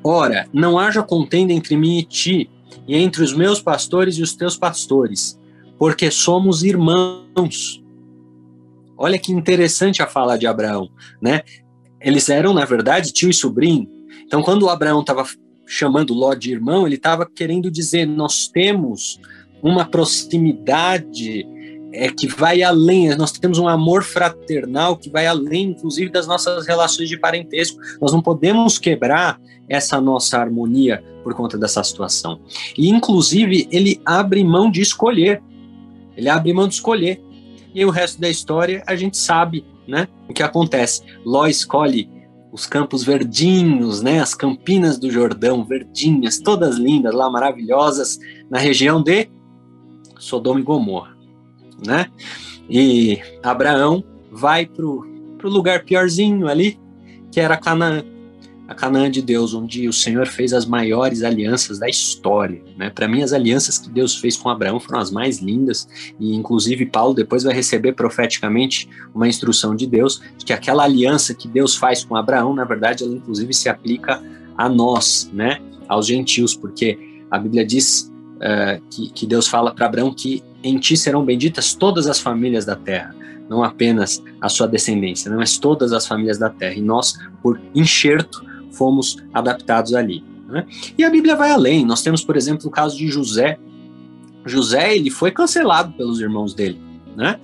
Ora, 0.05 0.47
não 0.53 0.79
haja 0.79 1.03
contenda 1.03 1.53
entre 1.53 1.77
mim 1.79 1.99
e 1.99 2.03
ti, 2.03 2.51
e 2.87 2.95
entre 2.95 3.23
os 3.23 3.33
meus 3.33 3.61
pastores 3.61 4.17
e 4.17 4.23
os 4.23 4.35
teus 4.37 4.55
pastores, 4.55 5.41
porque 5.79 6.11
somos 6.11 6.63
irmãos. 6.63 7.83
Olha 8.99 9.19
que 9.19 9.33
interessante 9.33 10.03
a 10.03 10.07
fala 10.07 10.37
de 10.37 10.47
Abraão, 10.47 10.91
né? 11.21 11.41
Eles 12.01 12.29
eram, 12.29 12.53
na 12.53 12.67
verdade, 12.67 13.13
tio 13.13 13.31
e 13.31 13.35
sobrinho. 13.35 13.89
Então, 14.27 14.43
quando 14.43 14.69
Abraão 14.69 15.01
estava 15.01 15.25
chamando 15.67 16.13
Ló 16.13 16.35
de 16.35 16.53
irmão, 16.53 16.87
ele 16.87 16.97
estava 16.97 17.27
querendo 17.27 17.71
dizer: 17.71 18.07
nós 18.07 18.47
temos 18.47 19.19
uma 19.63 19.87
proximidade 19.87 21.47
é, 21.95 22.11
que 22.11 22.27
vai 22.27 22.63
além, 22.63 23.15
nós 23.17 23.33
temos 23.33 23.59
um 23.59 23.69
amor 23.69 24.03
fraternal 24.03 24.97
que 24.97 25.09
vai 25.09 25.27
além, 25.27 25.71
inclusive, 25.71 26.11
das 26.11 26.27
nossas 26.27 26.67
relações 26.67 27.09
de 27.09 27.19
parentesco. 27.19 27.79
Nós 28.01 28.13
não 28.13 28.21
podemos 28.21 28.79
quebrar 28.79 29.41
essa 29.69 30.01
nossa 30.01 30.39
harmonia 30.39 31.03
por 31.23 31.35
conta 31.35 31.57
dessa 31.57 31.83
situação. 31.83 32.41
E, 32.77 32.89
inclusive, 32.89 33.69
ele 33.71 34.01
abre 34.05 34.45
mão 34.45 34.71
de 34.71 34.81
escolher. 34.81 35.43
Ele 36.17 36.29
abre 36.29 36.53
mão 36.53 36.69
de 36.69 36.75
escolher. 36.75 37.23
E 37.75 37.85
o 37.85 37.91
resto 37.91 38.21
da 38.21 38.29
história 38.29 38.83
a 38.87 38.95
gente 38.95 39.17
sabe 39.17 39.65
né? 39.87 40.09
O 40.29 40.33
que 40.33 40.43
acontece? 40.43 41.03
Ló 41.25 41.47
escolhe 41.47 42.09
os 42.53 42.67
campos 42.67 43.05
verdinhos, 43.05 44.01
né? 44.01 44.21
As 44.21 44.35
campinas 44.35 44.99
do 44.99 45.11
Jordão, 45.11 45.65
verdinhas, 45.65 46.39
todas 46.39 46.77
lindas, 46.77 47.15
lá 47.15 47.31
maravilhosas, 47.31 48.19
na 48.51 48.59
região 48.59 49.03
de 49.03 49.29
Sodoma 50.19 50.61
e 50.61 50.63
Gomorra, 50.63 51.14
né? 51.85 52.07
E 52.69 53.21
Abraão 53.43 54.05
vai 54.31 54.67
pro, 54.67 55.07
pro 55.39 55.49
lugar 55.49 55.85
piorzinho 55.85 56.49
ali, 56.49 56.79
que 57.31 57.41
era 57.41 57.57
Canaã 57.57 58.05
a 58.67 58.75
Canaã 58.75 59.11
de 59.11 59.21
Deus, 59.21 59.53
onde 59.53 59.87
o 59.87 59.93
Senhor 59.93 60.27
fez 60.27 60.53
as 60.53 60.65
maiores 60.65 61.23
alianças 61.23 61.79
da 61.79 61.89
história. 61.89 62.63
Né? 62.77 62.89
Para 62.89 63.07
mim, 63.07 63.23
as 63.23 63.33
alianças 63.33 63.79
que 63.79 63.91
Deus 63.91 64.17
fez 64.17 64.37
com 64.37 64.49
Abraão 64.49 64.81
foram 64.81 65.01
as 65.01 65.11
mais 65.11 65.39
lindas, 65.39 65.87
e 66.19 66.35
inclusive 66.35 66.87
Paulo 66.87 67.15
depois 67.15 67.43
vai 67.43 67.55
receber 67.55 67.93
profeticamente 67.93 68.89
uma 69.15 69.29
instrução 69.29 69.77
de 69.77 69.87
Deus, 69.87 70.21
de 70.39 70.47
que 70.47 70.53
aquela 70.53 70.85
aliança 70.85 71.35
que 71.35 71.47
Deus 71.47 71.77
faz 71.77 72.05
com 72.05 72.17
Abraão, 72.17 72.55
na 72.55 72.65
verdade, 72.65 73.05
ela 73.05 73.15
inclusive 73.15 73.53
se 73.53 73.69
aplica 73.69 74.23
a 74.57 74.69
nós, 74.69 75.31
né? 75.33 75.61
aos 75.87 76.07
gentios, 76.07 76.55
porque 76.55 76.99
a 77.31 77.39
Bíblia 77.39 77.67
diz 77.67 78.11
uh, 78.37 78.83
que, 78.89 79.11
que 79.11 79.27
Deus 79.27 79.47
fala 79.47 79.75
para 79.75 79.85
Abraão 79.85 80.13
que 80.15 80.43
em 80.65 80.79
ti 80.79 80.97
serão 80.97 81.25
benditas 81.25 81.75
todas 81.75 82.09
as 82.09 82.19
famílias 82.19 82.65
da 82.65 82.75
terra 82.75 83.15
não 83.49 83.63
apenas 83.63 84.23
a 84.41 84.49
sua 84.49 84.67
descendência, 84.67 85.31
né, 85.31 85.37
mas 85.37 85.59
todas 85.59 85.93
as 85.93 86.07
famílias 86.07 86.39
da 86.39 86.51
terra. 86.51 86.75
E 86.75 86.83
nós, 86.83 87.19
por 87.43 87.61
enxerto, 87.75 88.45
fomos 88.71 89.23
adaptados 89.33 89.95
ali. 89.95 90.25
Né? 90.49 90.67
E 90.97 91.05
a 91.05 91.11
Bíblia 91.11 91.37
vai 91.37 91.51
além. 91.51 91.85
Nós 91.85 92.03
temos, 92.03 92.23
por 92.23 92.37
exemplo, 92.37 92.69
o 92.69 92.71
caso 92.71 92.97
de 92.97 93.09
José. 93.09 93.59
José 94.45 94.97
ele 94.97 95.11
foi 95.11 95.31
cancelado 95.31 95.93
pelos 95.93 96.21
irmãos 96.21 96.55
dele, 96.55 96.79
né? 97.17 97.41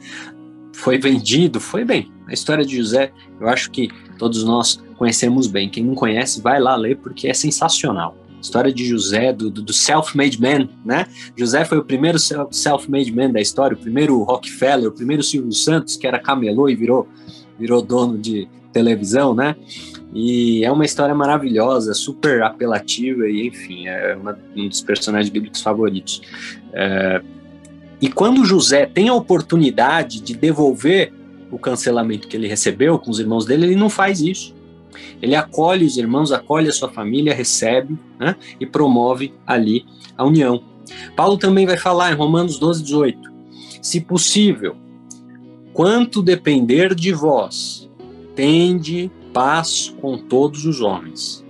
Foi 0.72 0.98
vendido, 0.98 1.58
foi 1.58 1.84
bem. 1.84 2.10
A 2.26 2.32
história 2.32 2.64
de 2.64 2.76
José, 2.76 3.10
eu 3.40 3.48
acho 3.48 3.70
que 3.70 3.88
todos 4.18 4.44
nós 4.44 4.82
conhecemos 4.98 5.46
bem. 5.46 5.70
Quem 5.70 5.82
não 5.82 5.94
conhece, 5.94 6.42
vai 6.42 6.60
lá 6.60 6.76
ler 6.76 6.98
porque 6.98 7.28
é 7.28 7.34
sensacional. 7.34 8.16
História 8.40 8.73
de 8.73 8.85
José, 8.85 9.32
do, 9.32 9.50
do 9.50 9.73
self-made 9.73 10.40
man, 10.40 10.68
né? 10.85 11.06
José 11.37 11.64
foi 11.64 11.78
o 11.78 11.85
primeiro 11.85 12.18
self-made 12.18 13.12
man 13.12 13.30
da 13.30 13.40
história, 13.40 13.76
o 13.76 13.80
primeiro 13.80 14.23
Rockefeller, 14.23 14.88
o 14.88 14.92
primeiro 14.92 15.23
Silvio 15.23 15.52
Santos, 15.52 15.97
que 15.97 16.06
era 16.06 16.18
camelô 16.18 16.68
e 16.68 16.75
virou, 16.75 17.09
virou 17.59 17.82
dono 17.82 18.16
de 18.16 18.49
televisão, 18.73 19.35
né? 19.35 19.56
E 20.12 20.64
é 20.64 20.73
uma 20.73 20.85
história 20.85 21.14
maravilhosa, 21.14 21.94
super 21.94 22.42
apelativa 22.42 23.28
e, 23.28 23.47
enfim, 23.47 23.87
é 23.87 24.16
uma, 24.16 24.37
um 24.56 24.68
dos 24.68 24.80
personagens 24.80 25.30
bíblicos 25.30 25.62
favoritos. 25.62 26.23
É, 26.73 27.23
e 28.00 28.09
quando 28.09 28.44
José 28.44 28.87
tem 28.87 29.09
a 29.09 29.14
oportunidade 29.14 30.20
de 30.20 30.35
devolver 30.35 31.12
o 31.50 31.59
cancelamento 31.59 32.26
que 32.26 32.37
ele 32.37 32.49
recebeu 32.49 32.99
com 32.99 33.11
os 33.11 33.18
irmãos 33.18 33.44
dele, 33.44 33.66
ele 33.66 33.76
não 33.76 33.90
faz 33.90 34.20
isso. 34.20 34.54
Ele 35.20 35.35
acolhe 35.35 35.85
os 35.85 35.97
irmãos, 35.97 36.32
acolhe 36.32 36.68
a 36.68 36.73
sua 36.73 36.90
família, 36.90 37.35
recebe 37.35 37.99
né, 38.18 38.37
e 38.59 38.66
promove 38.66 39.35
ali 39.47 39.85
a 40.16 40.25
união. 40.25 40.62
Paulo 41.14 41.37
também 41.37 41.66
vai 41.66 41.76
falar 41.76 42.12
em 42.12 42.16
Romanos 42.16 42.59
12, 42.59 42.82
18: 42.82 43.18
Se 43.80 44.00
possível, 44.00 44.76
quanto 45.73 46.23
depender 46.23 46.94
de 46.94 47.12
vós, 47.12 47.88
tende 48.35 49.11
paz 49.32 49.94
com 50.00 50.18
todos 50.18 50.64
os 50.66 50.80
homens, 50.80 51.44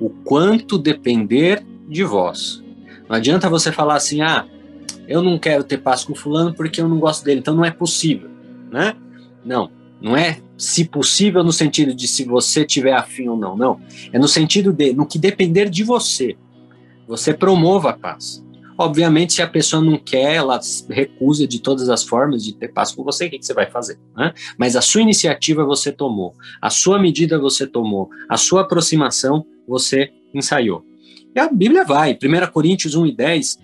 o 0.00 0.08
quanto 0.10 0.78
depender 0.78 1.64
de 1.88 2.04
vós. 2.04 2.62
Não 3.08 3.16
adianta 3.16 3.50
você 3.50 3.72
falar 3.72 3.96
assim, 3.96 4.22
ah, 4.22 4.46
eu 5.08 5.22
não 5.22 5.38
quero 5.38 5.64
ter 5.64 5.78
paz 5.78 6.04
com 6.04 6.14
fulano 6.14 6.54
porque 6.54 6.80
eu 6.80 6.88
não 6.88 6.98
gosto 6.98 7.24
dele, 7.24 7.40
então 7.40 7.54
não 7.54 7.64
é 7.64 7.70
possível, 7.70 8.30
né? 8.70 8.94
Não, 9.44 9.70
não 10.00 10.16
é 10.16 10.40
se 10.56 10.84
possível 10.84 11.44
no 11.44 11.52
sentido 11.52 11.94
de 11.94 12.08
se 12.08 12.24
você 12.24 12.64
tiver 12.64 12.92
afim 12.92 13.28
ou 13.28 13.36
não, 13.36 13.56
não. 13.56 13.80
É 14.12 14.18
no 14.18 14.28
sentido 14.28 14.72
de, 14.72 14.92
no 14.92 15.06
que 15.06 15.18
depender 15.18 15.68
de 15.68 15.82
você, 15.82 16.36
você 17.06 17.34
promova 17.34 17.90
a 17.90 17.92
paz. 17.92 18.44
Obviamente, 18.78 19.34
se 19.34 19.42
a 19.42 19.46
pessoa 19.46 19.82
não 19.82 19.98
quer, 19.98 20.36
ela 20.36 20.58
recusa 20.88 21.46
de 21.46 21.60
todas 21.60 21.90
as 21.90 22.02
formas 22.02 22.42
de 22.42 22.54
ter 22.54 22.68
paz 22.68 22.92
com 22.92 23.04
você, 23.04 23.26
o 23.26 23.30
que, 23.30 23.42
você 23.42 23.52
vai 23.52 23.70
fazer? 23.70 23.98
Né? 24.16 24.32
Mas 24.56 24.74
a 24.74 24.80
sua 24.80 25.02
iniciativa 25.02 25.64
você 25.66 25.92
tomou, 25.92 26.34
a 26.62 26.70
sua 26.70 26.98
medida 26.98 27.38
você 27.38 27.66
tomou, 27.66 28.08
a 28.26 28.38
sua 28.38 28.62
aproximação 28.62 29.44
você 29.68 30.10
ensaiou. 30.32 30.82
E 31.34 31.38
a 31.38 31.52
Bíblia 31.52 31.84
vai, 31.84 32.12
1 32.12 32.50
Coríntios 32.50 32.94
1 32.94 33.06
e 33.06 33.14
10, 33.14 33.58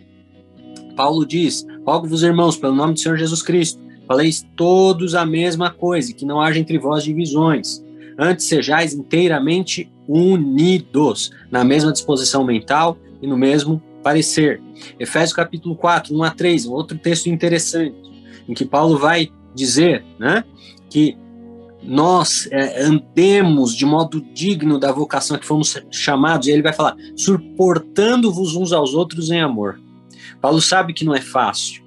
Paulo 0.95 1.25
diz: 1.25 1.67
Rogo-vos, 1.87 2.23
irmãos, 2.23 2.59
pelo 2.59 2.75
nome 2.75 2.93
do 2.93 3.01
Senhor 3.01 3.17
Jesus 3.17 3.43
Cristo, 3.43 3.81
faleis 4.07 4.47
todos 4.57 5.15
a 5.15 5.27
mesma 5.27 5.71
coisa, 5.71 6.13
que 6.13 6.25
não 6.25 6.41
haja 6.41 6.59
entre 6.59 6.79
vós 6.79 7.05
divisões. 7.05 7.85
Antes 8.19 8.47
sejais 8.47 8.95
inteiramente 8.95 9.91
unidos, 10.09 11.31
na 11.51 11.65
mesma 11.65 11.93
disposição 11.93 12.45
mental 12.45 12.97
e 13.21 13.27
no 13.27 13.37
mesmo 13.37 13.83
parecer. 14.03 14.61
Efésios 15.01 15.33
capítulo 15.33 15.75
4, 15.75 16.17
1 16.17 16.23
a 16.23 16.31
3, 16.31 16.67
um 16.67 16.73
outro 16.73 16.97
texto 16.97 17.27
interessante, 17.27 17.97
em 18.49 18.55
que 18.55 18.65
Paulo 18.65 18.97
vai 18.97 19.31
dizer 19.55 20.05
né, 20.19 20.45
que 20.89 21.17
nós 21.83 22.49
é, 22.51 22.83
andemos 22.85 23.75
de 23.75 23.85
modo 23.85 24.21
digno 24.33 24.79
da 24.79 24.93
vocação 24.93 25.39
que 25.39 25.47
fomos 25.47 25.77
chamados, 25.91 26.47
e 26.47 26.51
ele 26.51 26.63
vai 26.63 26.73
falar, 26.73 26.97
suportando-vos 27.17 28.55
uns 28.55 28.73
aos 28.73 28.95
outros 28.95 29.31
em 29.31 29.41
amor. 29.41 29.81
Paulo 30.41 30.61
sabe 30.61 30.93
que 30.93 31.05
não 31.05 31.15
é 31.15 31.21
fácil, 31.21 31.83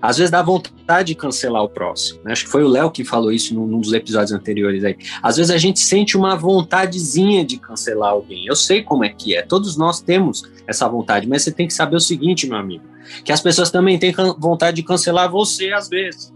às 0.00 0.16
vezes 0.16 0.30
dá 0.30 0.42
vontade 0.42 1.08
de 1.08 1.14
cancelar 1.14 1.62
o 1.62 1.68
próximo. 1.68 2.20
Né? 2.24 2.32
Acho 2.32 2.44
que 2.44 2.50
foi 2.50 2.64
o 2.64 2.68
Léo 2.68 2.90
que 2.90 3.04
falou 3.04 3.30
isso 3.30 3.54
num, 3.54 3.66
num, 3.66 3.80
dos 3.80 3.92
episódios 3.92 4.32
anteriores 4.32 4.82
aí. 4.82 4.96
Às 5.22 5.36
vezes 5.36 5.50
a 5.50 5.58
gente 5.58 5.80
sente 5.80 6.16
uma 6.16 6.34
vontadezinha 6.36 7.44
de 7.44 7.58
cancelar 7.58 8.10
alguém. 8.10 8.46
Eu 8.46 8.56
sei 8.56 8.82
como 8.82 9.04
é 9.04 9.10
que 9.10 9.36
é. 9.36 9.42
Todos 9.42 9.76
nós 9.76 10.00
temos 10.00 10.42
essa 10.66 10.88
vontade, 10.88 11.28
mas 11.28 11.42
você 11.42 11.52
tem 11.52 11.66
que 11.66 11.74
saber 11.74 11.96
o 11.96 12.00
seguinte, 12.00 12.46
meu 12.46 12.56
amigo, 12.56 12.84
que 13.24 13.32
as 13.32 13.40
pessoas 13.40 13.70
também 13.70 13.98
têm 13.98 14.14
vontade 14.38 14.76
de 14.76 14.82
cancelar 14.82 15.30
você 15.30 15.72
às 15.72 15.88
vezes. 15.88 16.32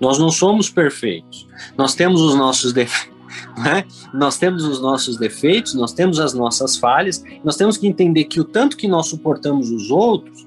Nós 0.00 0.18
não 0.18 0.30
somos 0.30 0.68
perfeitos. 0.68 1.46
Nós 1.76 1.94
temos 1.94 2.20
os 2.20 2.34
nossos 2.34 2.72
defeitos. 2.72 3.16
Né? 3.58 3.84
Nós 4.12 4.36
temos 4.38 4.64
os 4.64 4.80
nossos 4.80 5.18
defeitos, 5.18 5.74
nós 5.74 5.92
temos 5.92 6.20
as 6.20 6.34
nossas 6.34 6.76
falhas, 6.76 7.22
nós 7.42 7.56
temos 7.56 7.78
que 7.78 7.86
entender 7.86 8.24
que 8.24 8.38
o 8.38 8.44
tanto 8.44 8.76
que 8.76 8.86
nós 8.86 9.08
suportamos 9.08 9.70
os 9.70 9.90
outros, 9.90 10.46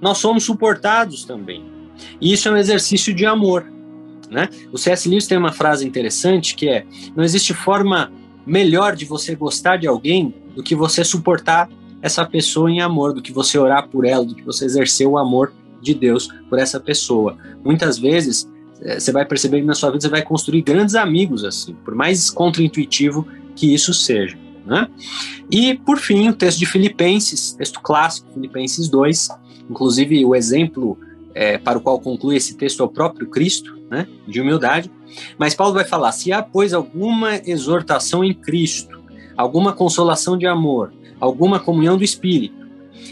nós 0.00 0.18
somos 0.18 0.44
suportados 0.44 1.24
também. 1.24 1.73
E 2.20 2.32
isso 2.32 2.48
é 2.48 2.52
um 2.52 2.56
exercício 2.56 3.14
de 3.14 3.26
amor. 3.26 3.66
Né? 4.30 4.48
O 4.72 4.78
C.S. 4.78 5.08
Lewis 5.08 5.26
tem 5.26 5.38
uma 5.38 5.52
frase 5.52 5.86
interessante 5.86 6.54
que 6.54 6.68
é: 6.68 6.84
não 7.14 7.22
existe 7.22 7.52
forma 7.54 8.10
melhor 8.46 8.96
de 8.96 9.04
você 9.04 9.34
gostar 9.34 9.76
de 9.76 9.86
alguém 9.86 10.34
do 10.54 10.62
que 10.62 10.74
você 10.74 11.04
suportar 11.04 11.68
essa 12.02 12.24
pessoa 12.24 12.70
em 12.70 12.80
amor, 12.80 13.12
do 13.14 13.22
que 13.22 13.32
você 13.32 13.58
orar 13.58 13.88
por 13.88 14.04
ela, 14.04 14.24
do 14.24 14.34
que 14.34 14.42
você 14.42 14.64
exercer 14.64 15.06
o 15.06 15.16
amor 15.16 15.52
de 15.80 15.94
Deus 15.94 16.28
por 16.48 16.58
essa 16.58 16.78
pessoa. 16.78 17.36
Muitas 17.64 17.98
vezes 17.98 18.48
eh, 18.82 19.00
você 19.00 19.10
vai 19.10 19.24
perceber 19.24 19.60
que 19.60 19.66
na 19.66 19.74
sua 19.74 19.90
vida 19.90 20.02
você 20.02 20.08
vai 20.08 20.22
construir 20.22 20.62
grandes 20.62 20.94
amigos 20.94 21.44
assim, 21.44 21.74
por 21.84 21.94
mais 21.94 22.30
contraintuitivo 22.30 23.26
que 23.56 23.72
isso 23.72 23.94
seja. 23.94 24.36
Né? 24.66 24.88
E, 25.50 25.74
por 25.74 25.98
fim, 25.98 26.28
o 26.28 26.34
texto 26.34 26.58
de 26.58 26.66
Filipenses, 26.66 27.52
texto 27.52 27.80
clássico, 27.80 28.32
Filipenses 28.32 28.88
2, 28.88 29.28
inclusive 29.70 30.24
o 30.24 30.34
exemplo 30.34 30.98
é, 31.34 31.58
para 31.58 31.78
o 31.78 31.80
qual 31.80 31.98
conclui 31.98 32.36
esse 32.36 32.56
texto 32.56 32.82
é 32.82 32.86
o 32.86 32.88
próprio 32.88 33.28
Cristo, 33.28 33.76
né, 33.90 34.06
de 34.26 34.40
humildade. 34.40 34.90
Mas 35.38 35.54
Paulo 35.54 35.74
vai 35.74 35.84
falar: 35.84 36.12
se 36.12 36.32
há, 36.32 36.42
pois, 36.42 36.72
alguma 36.72 37.36
exortação 37.44 38.24
em 38.24 38.32
Cristo, 38.32 39.02
alguma 39.36 39.72
consolação 39.72 40.38
de 40.38 40.46
amor, 40.46 40.92
alguma 41.20 41.58
comunhão 41.58 41.96
do 41.96 42.04
Espírito, 42.04 42.64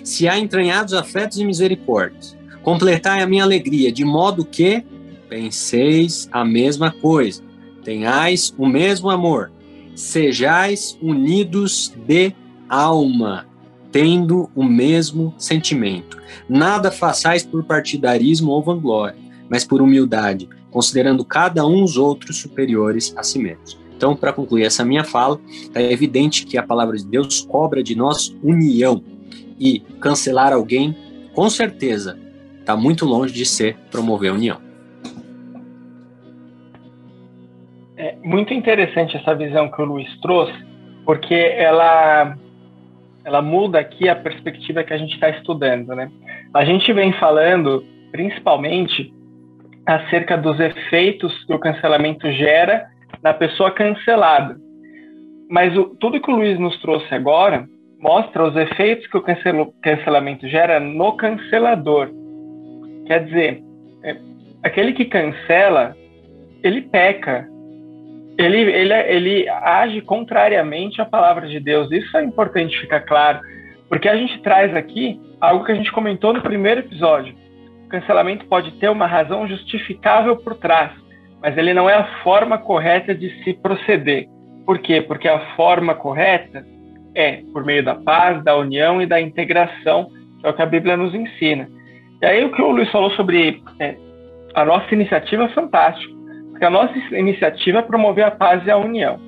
se 0.05 0.29
há 0.29 0.38
entranhados 0.38 0.95
afetos 0.95 1.38
e 1.38 1.45
misericórdias, 1.45 2.37
completai 2.62 3.23
a 3.23 3.26
minha 3.26 3.43
alegria, 3.43 3.91
de 3.91 4.05
modo 4.05 4.45
que 4.45 4.85
penseis 5.29 6.29
a 6.31 6.45
mesma 6.45 6.91
coisa, 6.91 7.43
tenhais 7.83 8.55
o 8.57 8.67
mesmo 8.67 9.11
amor, 9.11 9.50
sejais 9.95 10.97
unidos 11.02 11.93
de 12.07 12.35
alma, 12.69 13.47
tendo 13.92 14.50
o 14.56 14.64
mesmo 14.64 15.34
sentimento. 15.37 16.16
Nada 16.49 16.90
façais 16.90 17.44
por 17.44 17.62
partidarismo 17.62 18.50
ou 18.50 18.62
vanglória, 18.62 19.16
mas 19.49 19.64
por 19.64 19.82
humildade, 19.82 20.49
considerando 20.70 21.25
cada 21.25 21.64
um 21.66 21.84
os 21.84 21.99
outros 21.99 22.38
superiores 22.38 23.14
a 23.16 23.22
si 23.22 23.38
mesmos. 23.38 23.78
Então, 23.94 24.16
para 24.16 24.32
concluir 24.32 24.64
essa 24.64 24.84
minha 24.84 25.04
fala, 25.04 25.38
é 25.75 25.92
evidente 25.92 26.44
que 26.44 26.58
a 26.58 26.62
palavra 26.62 26.96
de 26.96 27.06
Deus 27.06 27.42
cobra 27.42 27.84
de 27.84 27.94
nós 27.94 28.34
união. 28.42 29.04
E 29.61 29.78
cancelar 30.00 30.52
alguém, 30.52 30.96
com 31.34 31.49
certeza, 31.49 32.18
está 32.58 32.75
muito 32.75 33.04
longe 33.04 33.32
de 33.32 33.46
ser 33.46 33.76
promover 33.92 34.30
a 34.30 34.34
união. 34.34 34.58
É 37.96 38.16
muito 38.25 38.52
interessante 38.52 39.16
essa 39.16 39.34
visão 39.34 39.70
que 39.70 39.80
o 39.80 39.84
Luiz 39.84 40.08
trouxe, 40.20 40.58
porque 41.04 41.34
ela 41.34 42.37
ela 43.25 43.41
muda 43.41 43.79
aqui 43.79 44.09
a 44.09 44.17
perspectiva 44.17 44.83
que 44.83 44.93
a 44.93 44.99
gente 44.99 45.14
está 45.14 45.29
estudando, 45.31 45.95
né? 45.95 46.11
A 46.55 46.64
gente 46.64 46.93
vem 46.93 47.12
falando, 47.14 47.85
principalmente, 48.11 49.12
acerca 49.87 50.37
dos 50.37 50.59
efeitos 50.61 51.33
que 51.45 51.52
o 51.52 51.59
cancelamento 51.59 52.31
gera 52.33 52.87
na 53.23 53.33
pessoa 53.33 53.71
cancelada. 53.71 54.57
Mas 55.49 55.76
o, 55.76 55.97
tudo 55.97 56.21
que 56.21 56.31
o 56.31 56.37
Luiz 56.37 56.59
nos 56.59 56.81
trouxe 56.81 57.14
agora 57.14 57.67
mostra 58.00 58.45
os 58.45 58.57
efeitos 58.57 59.07
que 59.07 59.17
o 59.17 59.23
cancelo, 59.23 59.73
cancelamento 59.83 60.49
gera 60.49 60.81
no 60.81 61.12
cancelador. 61.17 62.11
Quer 63.07 63.25
dizer, 63.25 63.62
é, 64.02 64.17
aquele 64.62 64.93
que 64.93 65.05
cancela, 65.05 65.95
ele 66.62 66.83
peca, 66.83 67.49
ele, 68.38 68.58
ele, 68.58 68.94
ele 68.94 69.48
age 69.48 70.00
contrariamente 70.00 71.00
à 71.00 71.04
palavra 71.04 71.46
de 71.46 71.60
Deus. 71.60 71.90
Isso 71.90 72.16
é 72.16 72.24
importante 72.24 72.78
ficar 72.80 73.00
claro, 73.00 73.40
porque 73.88 74.08
a 74.08 74.16
gente 74.16 74.40
traz 74.42 74.74
aqui 74.74 75.20
algo 75.40 75.64
que 75.64 75.72
a 75.72 75.74
gente 75.74 75.92
comentou 75.92 76.32
no 76.32 76.40
primeiro 76.40 76.80
episódio. 76.80 77.34
O 77.84 77.88
cancelamento 77.88 78.46
pode 78.46 78.72
ter 78.72 78.88
uma 78.88 79.06
razão 79.06 79.46
justificável 79.46 80.36
por 80.36 80.54
trás, 80.54 80.92
mas 81.40 81.56
ele 81.58 81.74
não 81.74 81.90
é 81.90 81.94
a 81.94 82.22
forma 82.22 82.56
correta 82.56 83.14
de 83.14 83.28
se 83.42 83.52
proceder. 83.54 84.26
Por 84.64 84.78
quê? 84.78 85.02
Porque 85.02 85.28
a 85.28 85.54
forma 85.56 85.94
correta 85.94 86.64
é 87.14 87.42
por 87.52 87.64
meio 87.64 87.84
da 87.84 87.94
paz, 87.94 88.42
da 88.42 88.56
união 88.56 89.02
e 89.02 89.06
da 89.06 89.20
integração, 89.20 90.08
que 90.40 90.46
é 90.46 90.50
o 90.50 90.54
que 90.54 90.62
a 90.62 90.66
Bíblia 90.66 90.96
nos 90.96 91.14
ensina. 91.14 91.68
E 92.22 92.26
aí 92.26 92.44
o 92.44 92.52
que 92.52 92.62
o 92.62 92.70
Luiz 92.70 92.90
falou 92.90 93.10
sobre 93.10 93.60
é, 93.78 93.96
a 94.54 94.64
nossa 94.64 94.94
iniciativa 94.94 95.44
é 95.44 95.48
fantástico 95.48 96.22
porque 96.62 96.66
a 96.66 96.71
nossa 96.71 96.97
iniciativa 97.16 97.81
é 97.81 97.83
promover 97.83 98.25
a 98.25 98.31
paz 98.31 98.64
e 98.64 98.71
a 98.71 98.76
união. 98.76 99.19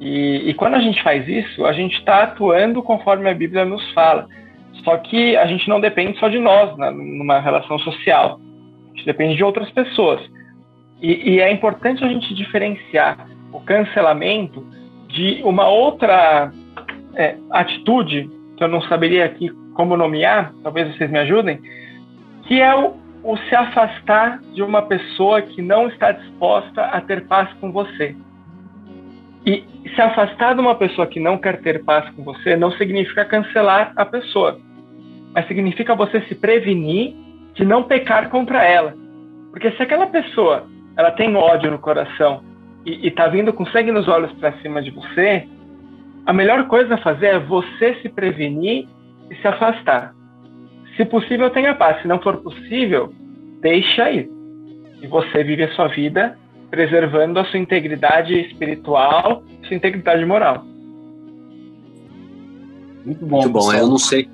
E, 0.00 0.50
e 0.50 0.54
quando 0.54 0.74
a 0.74 0.78
gente 0.78 1.02
faz 1.02 1.26
isso, 1.26 1.66
a 1.66 1.72
gente 1.72 1.98
está 1.98 2.22
atuando 2.22 2.80
conforme 2.80 3.28
a 3.28 3.34
Bíblia 3.34 3.64
nos 3.64 3.90
fala. 3.92 4.28
Só 4.84 4.96
que 4.98 5.36
a 5.36 5.46
gente 5.46 5.68
não 5.68 5.80
depende 5.80 6.16
só 6.20 6.28
de 6.28 6.38
nós, 6.38 6.76
né, 6.78 6.90
numa 6.90 7.40
relação 7.40 7.76
social. 7.80 8.38
A 8.86 8.96
gente 8.96 9.04
depende 9.04 9.34
de 9.34 9.42
outras 9.42 9.68
pessoas. 9.72 10.20
E, 11.02 11.32
e 11.32 11.40
é 11.40 11.50
importante 11.50 12.04
a 12.04 12.08
gente 12.08 12.32
diferenciar 12.34 13.28
o 13.52 13.60
cancelamento 13.60 14.64
de 15.08 15.42
uma 15.42 15.68
outra 15.68 16.52
é, 17.16 17.36
atitude, 17.50 18.30
que 18.56 18.62
eu 18.62 18.68
não 18.68 18.80
saberia 18.82 19.24
aqui 19.24 19.50
como 19.74 19.96
nomear, 19.96 20.52
talvez 20.62 20.94
vocês 20.94 21.10
me 21.10 21.18
ajudem, 21.18 21.60
que 22.46 22.60
é 22.60 22.72
o, 22.76 22.94
o 23.22 23.36
se 23.36 23.54
afastar 23.54 24.40
de 24.54 24.62
uma 24.62 24.82
pessoa 24.82 25.42
que 25.42 25.60
não 25.60 25.88
está 25.88 26.12
disposta 26.12 26.82
a 26.82 27.00
ter 27.00 27.26
paz 27.26 27.52
com 27.60 27.70
você. 27.70 28.16
E 29.44 29.64
se 29.94 30.00
afastar 30.00 30.54
de 30.54 30.60
uma 30.60 30.74
pessoa 30.74 31.06
que 31.06 31.20
não 31.20 31.38
quer 31.38 31.60
ter 31.60 31.84
paz 31.84 32.08
com 32.10 32.22
você 32.22 32.56
não 32.56 32.70
significa 32.72 33.24
cancelar 33.24 33.92
a 33.96 34.04
pessoa, 34.04 34.58
mas 35.34 35.46
significa 35.48 35.94
você 35.94 36.20
se 36.22 36.34
prevenir 36.34 37.14
de 37.54 37.64
não 37.64 37.82
pecar 37.82 38.28
contra 38.30 38.64
ela. 38.64 38.94
Porque 39.50 39.70
se 39.72 39.82
aquela 39.82 40.06
pessoa 40.06 40.66
ela 40.96 41.10
tem 41.10 41.34
ódio 41.36 41.70
no 41.70 41.78
coração 41.78 42.42
e 42.84 43.08
está 43.08 43.28
vindo 43.28 43.52
com 43.52 43.66
sangue 43.66 43.92
nos 43.92 44.08
olhos 44.08 44.32
para 44.32 44.52
cima 44.60 44.82
de 44.82 44.90
você, 44.90 45.46
a 46.26 46.32
melhor 46.32 46.66
coisa 46.68 46.94
a 46.94 46.98
fazer 46.98 47.26
é 47.26 47.38
você 47.38 47.94
se 48.02 48.08
prevenir 48.08 48.86
e 49.30 49.34
se 49.36 49.46
afastar. 49.46 50.14
Se 51.00 51.06
possível, 51.06 51.48
tenha 51.48 51.74
paz. 51.74 52.02
Se 52.02 52.08
não 52.08 52.20
for 52.20 52.36
possível, 52.42 53.10
deixa 53.62 54.10
ir. 54.10 54.30
E 55.00 55.06
você 55.06 55.42
vive 55.42 55.62
a 55.62 55.72
sua 55.72 55.88
vida 55.88 56.36
preservando 56.70 57.40
a 57.40 57.44
sua 57.46 57.58
integridade 57.58 58.38
espiritual, 58.38 59.42
sua 59.66 59.74
integridade 59.74 60.22
moral. 60.26 60.62
Muito 63.02 63.24
bom. 63.24 63.40
Muito 63.40 63.50
bom. 63.50 63.72
Eu 63.72 63.86
não 63.86 63.96
sei, 63.96 64.28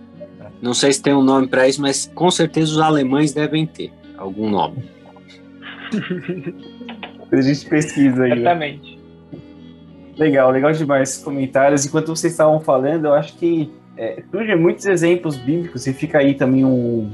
não 0.61 0.75
sei 0.75 0.93
se 0.93 1.01
tem 1.01 1.15
um 1.15 1.23
nome 1.23 1.47
para 1.47 1.69
isso, 1.69 1.81
mas 1.81 2.11
com 2.13 2.33
certeza 2.33 2.73
os 2.73 2.81
alemães 2.81 3.33
devem 3.33 3.65
ter 3.65 3.93
algum 4.19 4.51
nome. 4.51 4.91
a 7.31 7.41
gente 7.43 7.65
pesquisa 7.67 8.25
aí. 8.25 8.33
Exatamente. 8.33 8.99
Legal, 10.19 10.51
legal 10.51 10.73
demais 10.73 11.11
esses 11.11 11.23
comentários. 11.23 11.87
Enquanto 11.87 12.09
vocês 12.09 12.33
estavam 12.33 12.59
falando, 12.59 13.05
eu 13.05 13.15
acho 13.15 13.37
que 13.37 13.73
é, 13.97 14.23
surgem 14.31 14.57
muitos 14.57 14.87
exemplos 14.87 15.37
bíblicos 15.37 15.87
e 15.87 15.93
fica 15.93 16.19
aí 16.19 16.35
também 16.35 16.65
um, 16.65 17.11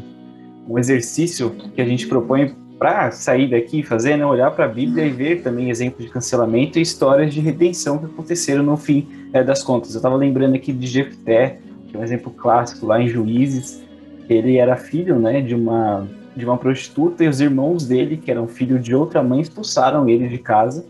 um 0.68 0.78
exercício 0.78 1.50
que 1.74 1.80
a 1.80 1.84
gente 1.84 2.06
propõe 2.06 2.54
para 2.78 3.12
sair 3.12 3.48
daqui 3.48 3.80
e 3.80 3.82
fazer, 3.84 4.16
né, 4.16 4.26
olhar 4.26 4.50
para 4.50 4.64
a 4.64 4.68
Bíblia 4.68 5.04
e 5.04 5.10
ver 5.10 5.42
também 5.42 5.70
exemplos 5.70 6.04
de 6.04 6.10
cancelamento 6.10 6.78
e 6.78 6.82
histórias 6.82 7.32
de 7.32 7.40
redenção 7.40 7.98
que 7.98 8.06
aconteceram 8.06 8.64
no 8.64 8.76
fim 8.76 9.06
é, 9.32 9.44
das 9.44 9.62
contas. 9.62 9.94
Eu 9.94 9.98
estava 9.98 10.16
lembrando 10.16 10.56
aqui 10.56 10.72
de 10.72 10.86
Jefté, 10.88 11.58
que 11.86 11.96
é 11.96 12.00
um 12.00 12.02
exemplo 12.02 12.32
clássico 12.32 12.86
lá 12.86 13.00
em 13.00 13.06
Juízes. 13.06 13.80
Ele 14.28 14.56
era 14.56 14.76
filho 14.76 15.16
né, 15.18 15.40
de, 15.40 15.54
uma, 15.54 16.08
de 16.34 16.44
uma 16.44 16.58
prostituta 16.58 17.22
e 17.22 17.28
os 17.28 17.40
irmãos 17.40 17.86
dele, 17.86 18.16
que 18.16 18.30
eram 18.32 18.48
filhos 18.48 18.82
de 18.82 18.94
outra 18.94 19.22
mãe, 19.22 19.40
expulsaram 19.40 20.08
ele 20.08 20.26
de 20.26 20.38
casa. 20.38 20.84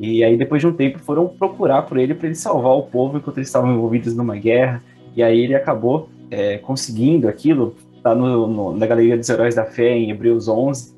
E 0.00 0.24
aí, 0.24 0.36
depois 0.36 0.60
de 0.60 0.66
um 0.66 0.72
tempo, 0.72 0.98
foram 0.98 1.28
procurar 1.28 1.82
por 1.82 1.96
ele 1.96 2.14
para 2.14 2.26
ele 2.26 2.34
salvar 2.34 2.72
o 2.72 2.82
povo 2.82 3.18
enquanto 3.18 3.36
eles 3.36 3.48
estavam 3.48 3.72
envolvidos 3.72 4.16
numa 4.16 4.34
guerra. 4.34 4.82
E 5.16 5.22
aí 5.22 5.40
ele 5.40 5.54
acabou 5.54 6.08
é, 6.30 6.58
conseguindo 6.58 7.28
aquilo, 7.28 7.74
tá 8.02 8.14
no, 8.14 8.46
no, 8.46 8.76
na 8.76 8.86
Galeria 8.86 9.16
dos 9.16 9.28
Heróis 9.28 9.54
da 9.54 9.64
Fé, 9.64 9.96
em 9.96 10.10
Hebreus 10.10 10.48
11. 10.48 10.94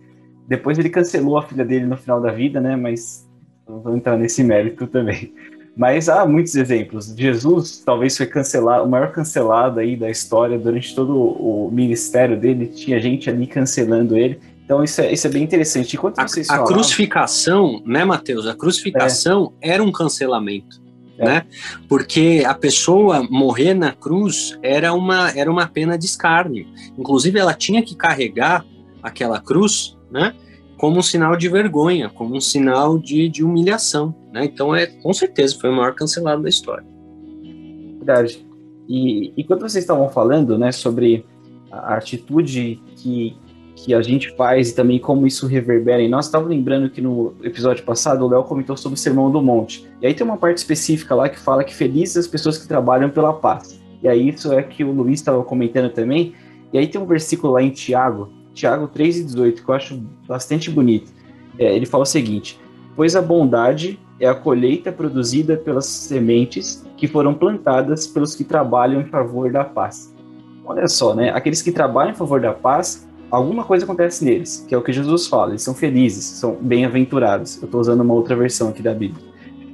Depois 0.47 0.79
ele 0.79 0.91
cancelou 0.91 1.39
a 1.39 1.43
filha 1.43 1.65
dele 1.65 1.87
no 1.87 1.97
final 1.97 2.21
da 2.21 2.31
vida, 2.31 2.61
né? 2.61 2.77
Mas 2.77 3.29
não 3.69 3.81
vou 3.81 3.97
entrar 3.97 4.17
nesse 4.17 4.45
mérito 4.45 4.87
também. 4.87 5.33
Mas 5.75 6.09
há 6.09 6.27
muitos 6.27 6.55
exemplos. 6.55 7.15
Jesus 7.17 7.83
talvez 7.85 8.17
foi 8.17 8.27
cancelado, 8.27 8.85
o 8.85 8.89
maior 8.89 9.11
cancelado 9.11 9.81
aí 9.81 9.97
da 9.97 10.11
história 10.11 10.59
durante 10.59 10.95
todo 10.95 11.17
o 11.17 11.71
ministério 11.73 12.39
dele. 12.39 12.67
Tinha 12.67 13.01
gente 13.01 13.31
ali 13.31 13.47
cancelando 13.47 14.17
ele. 14.17 14.39
Então 14.65 14.85
isso 14.85 15.01
é, 15.01 15.11
isso 15.11 15.27
é 15.27 15.31
bem 15.31 15.43
interessante. 15.43 15.97
Enquanto 15.97 16.19
a, 16.19 16.29
vocês 16.29 16.51
a 16.51 16.63
crucificação, 16.65 17.83
né, 17.87 18.05
Mateus? 18.05 18.47
A 18.47 18.55
crucificação 18.55 19.55
é. 19.63 19.71
era 19.71 19.83
um 19.83 19.91
cancelamento 19.91 20.82
é. 21.23 21.27
né? 21.27 21.47
Porque 21.89 22.43
a 22.47 22.55
pessoa 22.55 23.27
morrer 23.31 23.75
na 23.75 23.93
cruz 23.93 24.59
era 24.63 24.93
uma, 24.93 25.31
era 25.31 25.51
uma 25.51 25.67
pena 25.67 25.97
de 25.97 26.05
escárnio. 26.05 26.67
Inclusive, 26.99 27.39
ela 27.39 27.55
tinha 27.55 27.83
que 27.83 27.95
carregar 27.95 28.65
aquela 29.03 29.41
cruz, 29.41 29.97
né? 30.11 30.35
Como 30.77 30.99
um 30.99 31.03
sinal 31.03 31.37
de 31.37 31.49
vergonha, 31.49 32.11
como 32.11 32.37
um 32.37 32.41
sinal 32.41 32.99
de, 32.99 33.29
de 33.29 33.45
humilhação, 33.45 34.15
né? 34.33 34.45
Então, 34.45 34.75
é, 34.75 34.87
com 34.87 35.13
certeza, 35.13 35.57
foi 35.61 35.71
o 35.71 35.77
maior 35.77 35.95
cancelado 35.95 36.43
da 36.43 36.49
história. 36.49 36.85
Verdade. 37.99 38.45
E, 38.89 39.33
e 39.37 39.45
quando 39.45 39.61
vocês 39.61 39.85
estavam 39.85 40.11
falando, 40.11 40.59
né, 40.59 40.73
sobre 40.73 41.25
a 41.71 41.95
atitude 41.95 42.81
que, 42.97 43.37
que 43.83 43.93
a 43.93 44.01
gente 44.01 44.31
faz 44.37 44.71
e 44.71 44.75
também 44.77 44.99
como 45.01 45.27
isso 45.27 45.47
reverbera 45.47 46.01
em 46.01 46.09
nós. 46.09 46.27
Estava 46.27 46.47
lembrando 46.49 46.89
que 46.89 47.01
no 47.01 47.35
episódio 47.43 47.85
passado 47.85 48.25
o 48.25 48.29
Léo 48.29 48.45
comentou 48.45 48.77
sobre 48.77 48.95
o 48.95 49.01
Sermão 49.01 49.29
do 49.31 49.43
Monte. 49.43 49.85
E 50.01 50.07
aí 50.07 50.15
tem 50.15 50.25
uma 50.25 50.37
parte 50.37 50.59
específica 50.59 51.17
lá 51.17 51.29
que 51.29 51.39
fala 51.39 51.65
que 51.65 51.75
felizes 51.75 52.17
as 52.17 52.27
pessoas 52.29 52.57
que 52.57 52.69
trabalham 52.69 53.11
pela 53.11 53.33
paz. 53.33 53.81
E 54.01 54.09
aí 54.09 54.29
isso 54.29 54.53
é 54.53 54.63
que 54.63 54.85
o 54.85 54.93
Luiz 54.93 55.19
estava 55.19 55.43
comentando 55.43 55.91
também. 55.91 56.33
E 56.73 56.79
aí 56.79 56.87
tem 56.87 57.01
um 57.01 57.07
versículo 57.07 57.55
lá 57.55 57.63
em 57.63 57.71
Tiago, 57.71 58.31
Tiago 58.55 58.87
3 58.87 59.19
e 59.19 59.25
18, 59.25 59.65
que 59.65 59.69
eu 59.69 59.75
acho 59.75 60.03
bastante 60.29 60.71
bonito. 60.71 61.13
É, 61.59 61.75
ele 61.75 61.85
fala 61.85 62.05
o 62.05 62.07
seguinte: 62.07 62.61
Pois 62.95 63.17
a 63.17 63.21
bondade 63.21 63.99
é 64.21 64.29
a 64.29 64.35
colheita 64.35 64.93
produzida 64.93 65.57
pelas 65.57 65.87
sementes 65.87 66.87
que 66.97 67.09
foram 67.09 67.35
plantadas 67.35 68.07
pelos 68.07 68.37
que 68.37 68.45
trabalham 68.45 69.01
em 69.01 69.07
favor 69.07 69.51
da 69.51 69.65
paz. 69.65 70.15
Olha 70.65 70.87
só, 70.87 71.15
né? 71.15 71.31
Aqueles 71.31 71.61
que 71.61 71.73
trabalham 71.73 72.13
em 72.13 72.15
favor 72.15 72.41
da 72.41 72.53
paz, 72.53 73.09
alguma 73.33 73.65
coisa 73.65 73.85
acontece 73.85 74.25
neles, 74.25 74.65
que 74.69 74.75
é 74.75 74.79
o 74.79 74.83
que 74.83 74.93
Jesus 74.93 75.27
fala. 75.27 75.53
Eles 75.53 75.63
são 75.63 75.75
felizes, 75.75 76.25
são 76.25 76.55
bem-aventurados. 76.61 77.57
Eu 77.61 77.65
estou 77.65 77.81
usando 77.81 78.03
uma 78.03 78.13
outra 78.13 78.37
versão 78.37 78.69
aqui 78.69 78.83
da 78.83 78.93
Bíblia. 78.93 79.25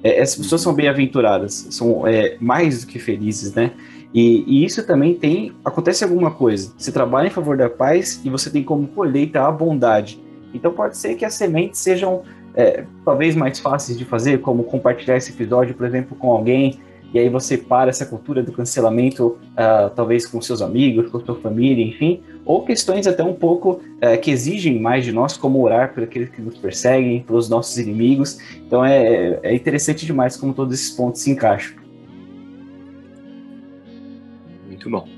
É, 0.02 0.20
essas 0.20 0.36
pessoas 0.36 0.60
são 0.60 0.72
bem-aventuradas, 0.72 1.66
são 1.70 2.06
é, 2.06 2.36
mais 2.40 2.84
do 2.84 2.86
que 2.86 3.00
felizes, 3.00 3.52
né? 3.52 3.72
E, 4.14 4.44
e, 4.46 4.64
isso 4.64 4.86
também 4.86 5.14
tem. 5.14 5.52
Acontece 5.64 6.04
alguma 6.04 6.30
coisa. 6.30 6.72
Você 6.78 6.92
trabalha 6.92 7.26
em 7.26 7.30
favor 7.30 7.56
da 7.56 7.68
paz 7.68 8.20
e 8.24 8.30
você 8.30 8.48
tem 8.48 8.62
como 8.62 8.86
colheita 8.86 9.42
a 9.42 9.50
bondade. 9.50 10.22
Então 10.54 10.72
pode 10.72 10.96
ser 10.96 11.16
que 11.16 11.24
as 11.24 11.34
sementes 11.34 11.80
sejam 11.80 12.22
é, 12.54 12.84
talvez 13.04 13.34
mais 13.34 13.58
fáceis 13.58 13.98
de 13.98 14.04
fazer, 14.04 14.40
como 14.40 14.64
compartilhar 14.64 15.16
esse 15.16 15.32
episódio, 15.32 15.74
por 15.74 15.84
exemplo, 15.84 16.16
com 16.16 16.32
alguém, 16.32 16.78
e 17.12 17.18
aí 17.18 17.28
você 17.28 17.56
para 17.56 17.90
essa 17.90 18.04
cultura 18.04 18.42
do 18.42 18.52
cancelamento, 18.52 19.38
uh, 19.52 19.90
talvez 19.94 20.26
com 20.26 20.40
seus 20.40 20.60
amigos, 20.60 21.10
com 21.10 21.20
sua 21.20 21.36
família, 21.36 21.84
enfim, 21.84 22.22
ou 22.44 22.64
questões 22.64 23.06
até 23.06 23.22
um 23.22 23.32
pouco 23.32 23.72
uh, 23.72 24.20
que 24.20 24.30
exigem 24.30 24.78
mais 24.78 25.04
de 25.04 25.12
nós, 25.12 25.36
como 25.36 25.62
orar 25.62 25.94
por 25.94 26.02
aqueles 26.02 26.28
que 26.28 26.42
nos 26.42 26.58
perseguem, 26.58 27.22
pelos 27.22 27.48
nossos 27.48 27.78
inimigos. 27.78 28.38
Então 28.66 28.84
é, 28.84 29.38
é 29.42 29.54
interessante 29.54 30.04
demais 30.04 30.36
como 30.36 30.52
todos 30.52 30.74
esses 30.74 30.90
pontos 30.90 31.22
se 31.22 31.30
encaixam. 31.30 31.76
Muito 34.66 34.90
bom. 34.90 35.08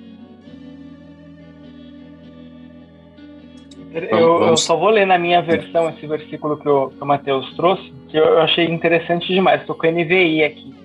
Eu, 3.92 4.44
eu, 4.44 4.57
só 4.57 4.76
vou 4.76 4.90
ler 4.90 5.05
na 5.05 5.18
minha 5.18 5.42
versão 5.42 5.90
esse 5.90 6.07
versículo 6.07 6.57
que 6.57 6.68
o, 6.68 6.90
que 6.90 7.03
o 7.03 7.07
Mateus 7.07 7.53
trouxe, 7.57 7.92
que 8.09 8.16
eu 8.16 8.38
achei 8.38 8.66
interessante 8.66 9.26
demais. 9.35 9.62
Estou 9.62 9.74
com 9.74 9.85
a 9.85 9.90
NVI 9.90 10.44
aqui. 10.44 10.79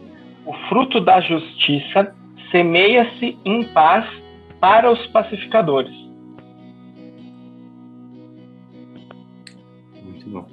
O 0.45 0.53
fruto 0.69 0.99
da 1.01 1.19
justiça 1.21 2.15
semeia-se 2.51 3.37
em 3.43 3.63
paz 3.73 4.05
para 4.59 4.91
os 4.91 5.07
pacificadores. 5.07 5.93
Muito 10.03 10.29
bom. 10.29 10.47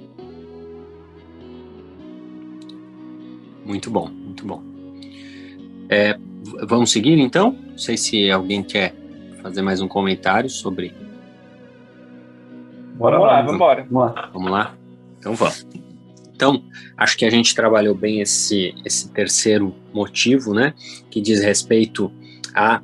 Muito 3.65 3.91
bom, 3.91 4.07
muito 4.09 4.45
bom. 4.45 4.63
É, 5.89 6.17
vamos 6.67 6.91
seguir 6.91 7.19
então? 7.19 7.55
Não 7.69 7.77
sei 7.77 7.97
se 7.97 8.31
alguém 8.31 8.63
quer 8.63 8.93
fazer 9.41 9.61
mais 9.61 9.81
um 9.81 9.87
comentário 9.87 10.49
sobre 10.49 10.93
Bora 12.95 13.17
vamos 13.17 13.31
lá, 13.31 13.37
vamos 13.41 13.55
embora. 13.55 13.87
Vamos 13.89 14.15
lá. 14.15 14.29
Vamos 14.33 14.51
lá? 14.51 14.75
Então 15.19 15.35
vamos. 15.35 15.67
Então, 16.35 16.63
acho 16.97 17.17
que 17.17 17.25
a 17.25 17.29
gente 17.29 17.53
trabalhou 17.55 17.95
bem 17.95 18.21
esse, 18.21 18.73
esse 18.83 19.09
terceiro 19.09 19.73
motivo, 19.93 20.53
né? 20.53 20.73
Que 21.09 21.21
diz 21.21 21.41
respeito 21.41 22.11
à 22.55 22.81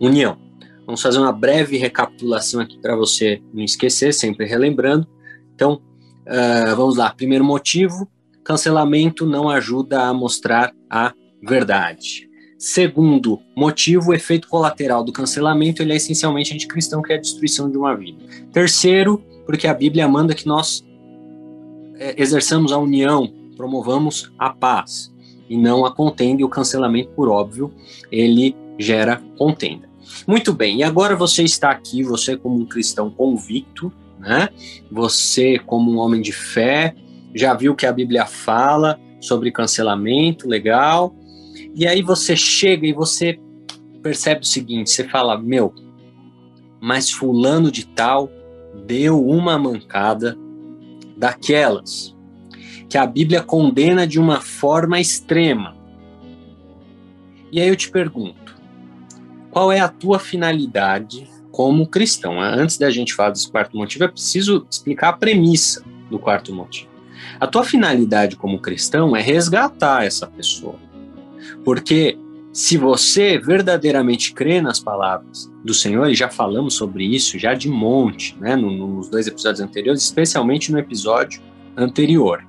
união. 0.00 0.38
Vamos 0.84 1.02
fazer 1.02 1.18
uma 1.18 1.32
breve 1.32 1.76
recapitulação 1.76 2.60
aqui 2.60 2.78
para 2.78 2.96
você 2.96 3.42
não 3.52 3.64
esquecer, 3.64 4.14
sempre 4.14 4.46
relembrando. 4.46 5.06
Então, 5.54 5.82
uh, 6.26 6.76
vamos 6.76 6.96
lá. 6.96 7.10
Primeiro 7.10 7.44
motivo: 7.44 8.08
cancelamento 8.44 9.26
não 9.26 9.48
ajuda 9.48 10.02
a 10.02 10.14
mostrar 10.14 10.72
a 10.88 11.12
verdade. 11.42 12.26
Segundo 12.58 13.40
motivo, 13.54 14.10
o 14.10 14.14
efeito 14.14 14.48
colateral 14.48 15.04
do 15.04 15.12
cancelamento 15.12 15.82
ele 15.82 15.92
é 15.92 15.96
essencialmente 15.96 16.54
anticristão, 16.54 17.02
que 17.02 17.12
é 17.12 17.16
a 17.16 17.20
destruição 17.20 17.70
de 17.70 17.76
uma 17.76 17.94
vida. 17.94 18.24
Terceiro, 18.50 19.22
porque 19.44 19.66
a 19.66 19.74
Bíblia 19.74 20.08
manda 20.08 20.34
que 20.34 20.46
nós 20.46 20.86
exerçamos 21.98 22.72
a 22.72 22.78
união, 22.78 23.32
promovamos 23.56 24.32
a 24.38 24.50
paz 24.50 25.14
e 25.48 25.56
não 25.56 25.84
a 25.84 25.94
contenda, 25.94 26.42
e 26.42 26.44
o 26.44 26.48
cancelamento, 26.48 27.10
por 27.10 27.28
óbvio, 27.28 27.72
ele 28.10 28.54
gera 28.78 29.22
contenda. 29.38 29.88
Muito 30.26 30.52
bem, 30.52 30.78
e 30.78 30.82
agora 30.82 31.16
você 31.16 31.42
está 31.42 31.70
aqui, 31.70 32.02
você 32.02 32.36
como 32.36 32.58
um 32.58 32.66
cristão 32.66 33.10
convicto, 33.10 33.92
né? 34.18 34.48
Você 34.90 35.58
como 35.58 35.90
um 35.90 35.98
homem 35.98 36.20
de 36.20 36.32
fé, 36.32 36.94
já 37.34 37.54
viu 37.54 37.74
que 37.74 37.86
a 37.86 37.92
Bíblia 37.92 38.26
fala 38.26 38.98
sobre 39.20 39.50
cancelamento, 39.50 40.48
legal. 40.48 41.14
E 41.74 41.86
aí 41.86 42.02
você 42.02 42.34
chega 42.36 42.86
e 42.86 42.92
você 42.92 43.38
percebe 44.02 44.42
o 44.42 44.46
seguinte, 44.46 44.90
você 44.90 45.04
fala: 45.04 45.36
"Meu, 45.36 45.74
mas 46.80 47.10
fulano 47.10 47.70
de 47.70 47.86
tal 47.86 48.30
deu 48.86 49.24
uma 49.24 49.58
mancada 49.58 50.38
daquelas 51.16 52.14
que 52.88 52.98
a 52.98 53.06
Bíblia 53.06 53.42
condena 53.42 54.06
de 54.06 54.20
uma 54.20 54.40
forma 54.40 55.00
extrema. 55.00 55.76
E 57.50 57.60
aí 57.60 57.68
eu 57.68 57.76
te 57.76 57.90
pergunto, 57.90 58.56
qual 59.50 59.72
é 59.72 59.80
a 59.80 59.88
tua 59.88 60.18
finalidade 60.18 61.28
como 61.50 61.86
cristão? 61.86 62.40
Antes 62.40 62.78
da 62.78 62.90
gente 62.90 63.14
falar 63.14 63.30
desse 63.30 63.50
quarto 63.50 63.76
motivo, 63.76 64.04
é 64.04 64.08
preciso 64.08 64.66
explicar 64.70 65.08
a 65.08 65.12
premissa 65.14 65.82
do 66.10 66.18
quarto 66.18 66.54
motivo. 66.54 66.90
A 67.40 67.46
tua 67.46 67.64
finalidade 67.64 68.36
como 68.36 68.60
cristão 68.60 69.16
é 69.16 69.20
resgatar 69.20 70.04
essa 70.04 70.26
pessoa. 70.26 70.76
Porque 71.64 72.18
se 72.56 72.78
você 72.78 73.36
verdadeiramente 73.36 74.32
crê 74.32 74.62
nas 74.62 74.80
palavras 74.80 75.52
do 75.62 75.74
Senhor, 75.74 76.08
e 76.08 76.14
já 76.14 76.30
falamos 76.30 76.72
sobre 76.72 77.04
isso 77.04 77.38
já 77.38 77.52
de 77.52 77.68
monte, 77.68 78.34
né, 78.40 78.56
nos 78.56 79.10
dois 79.10 79.26
episódios 79.26 79.60
anteriores, 79.60 80.02
especialmente 80.02 80.72
no 80.72 80.78
episódio 80.78 81.42
anterior. 81.76 82.42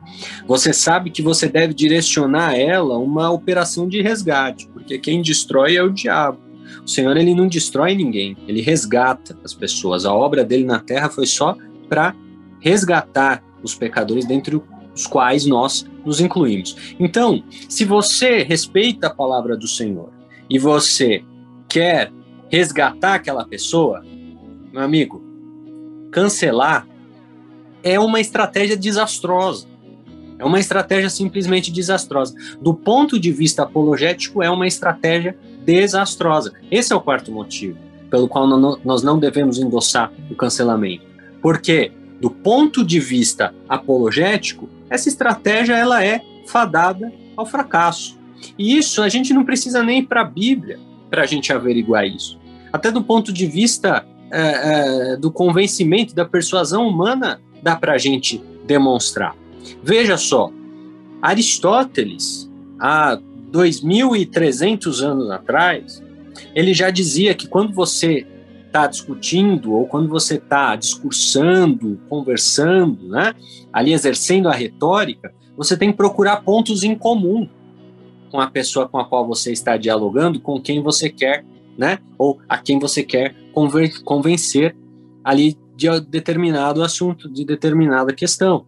Você 0.48 0.72
sabe 0.72 1.10
que 1.10 1.22
você 1.22 1.50
deve 1.50 1.74
direcionar 1.74 2.52
a 2.52 2.58
ela 2.58 2.98
uma 2.98 3.30
operação 3.30 3.86
de 3.86 4.02
resgate, 4.02 4.70
porque 4.70 4.98
quem 4.98 5.22
destrói 5.22 5.76
é 5.76 5.84
o 5.84 5.92
diabo. 5.92 6.40
O 6.86 6.88
Senhor 6.88 7.18
ele 7.18 7.36
não 7.36 7.50
destrói 7.50 7.94
ninguém, 7.94 8.38
ele 8.48 8.62
resgata 8.62 9.38
as 9.44 9.54
pessoas. 9.54 10.06
A 10.06 10.14
obra 10.14 10.42
dele 10.42 10.64
na 10.64 10.80
terra 10.80 11.10
foi 11.10 11.26
só 11.26 11.58
para 11.90 12.16
resgatar 12.62 13.44
os 13.62 13.76
pecadores 13.76 14.26
dentre 14.26 14.56
os 14.98 15.06
quais 15.06 15.46
nós 15.46 15.86
nos 16.04 16.20
incluímos. 16.20 16.96
Então, 17.00 17.44
se 17.70 17.86
você 17.86 18.42
respeita 18.42 19.08
a 19.08 19.14
palavra 19.14 19.56
do 19.56 19.68
Senhor 19.68 20.10
e 20.50 20.58
você 20.58 21.24
quer 21.70 22.12
resgatar 22.50 23.16
aquela 23.16 23.46
pessoa, 23.46 24.04
meu 24.74 24.82
amigo, 24.82 25.24
cancelar 26.12 26.88
é 27.84 28.00
uma 28.00 28.20
estratégia 28.20 28.76
desastrosa. 28.76 29.68
É 30.40 30.46
uma 30.46 30.60
estratégia 30.60 31.10
simplesmente 31.10 31.72
desastrosa. 31.72 32.36
Do 32.60 32.74
ponto 32.74 33.20
de 33.20 33.32
vista 33.32 33.64
apologético, 33.64 34.42
é 34.42 34.50
uma 34.50 34.68
estratégia 34.68 35.38
desastrosa. 35.64 36.54
Esse 36.72 36.92
é 36.92 36.96
o 36.96 37.02
quarto 37.02 37.32
motivo 37.32 37.78
pelo 38.10 38.28
qual 38.28 38.48
nós 38.48 39.04
não 39.04 39.20
devemos 39.20 39.60
endossar 39.60 40.12
o 40.32 40.36
cancelamento. 40.36 41.06
Porque, 41.42 41.92
do 42.22 42.30
ponto 42.30 42.84
de 42.84 43.00
vista 43.00 43.54
apologético, 43.68 44.70
essa 44.90 45.10
estratégia 45.10 45.76
ela 45.76 46.04
é 46.04 46.22
fadada 46.46 47.12
ao 47.36 47.46
fracasso. 47.46 48.18
E 48.58 48.78
isso 48.78 49.02
a 49.02 49.10
gente 49.10 49.34
não 49.34 49.44
precisa 49.44 49.84
nem 49.84 50.00
ir 50.00 50.08
para 50.08 50.22
a 50.22 50.26
Bíblia 50.26 50.80
para 51.10 51.24
a 51.24 51.26
gente 51.26 51.52
averiguar 51.52 52.06
isso. 52.06 52.40
Até 52.72 52.92
do 52.92 53.04
ponto 53.04 53.32
de 53.32 53.46
vista 53.46 54.06
é, 54.32 54.42
é, 55.14 55.18
do 55.18 55.32
convencimento, 55.32 56.14
da 56.14 56.26
persuasão 56.26 56.88
humana, 56.88 57.40
dá 57.62 57.76
para 57.76 57.94
a 57.94 57.98
gente 57.98 58.42
demonstrar. 58.66 59.36
Veja 59.82 60.18
só, 60.18 60.52
Aristóteles, 61.22 62.50
há 62.80 63.18
2.300 63.52 65.02
anos 65.02 65.32
atrás, 65.32 66.04
ele 66.54 66.74
já 66.74 66.90
dizia 66.90 67.34
que 67.34 67.48
quando 67.48 67.74
você 67.74 68.26
está 68.78 68.86
discutindo 68.86 69.74
ou 69.74 69.88
quando 69.88 70.08
você 70.08 70.36
está 70.36 70.76
discursando, 70.76 72.00
conversando, 72.08 73.08
né, 73.10 73.34
ali 73.74 73.92
exercendo 73.92 74.48
a 74.48 74.54
retórica, 74.54 75.34
você 75.58 75.76
tem 75.76 75.92
que 75.92 75.98
procurar 75.98 76.44
pontos 76.44 76.84
em 76.84 76.96
comum 76.96 77.50
com 78.30 78.40
a 78.40 78.48
pessoa 78.48 78.88
com 78.88 79.00
a 79.00 79.06
qual 79.06 79.26
você 79.26 79.52
está 79.52 79.78
dialogando, 79.78 80.40
com 80.40 80.62
quem 80.62 80.84
você 80.84 81.10
quer, 81.10 81.44
né, 81.78 81.98
ou 82.18 82.40
a 82.48 82.58
quem 82.58 82.78
você 82.78 83.02
quer 83.02 83.36
convencer 84.04 84.76
ali 85.24 85.58
de 85.76 85.88
determinado 86.02 86.84
assunto, 86.84 87.30
de 87.30 87.44
determinada 87.44 88.14
questão. 88.14 88.66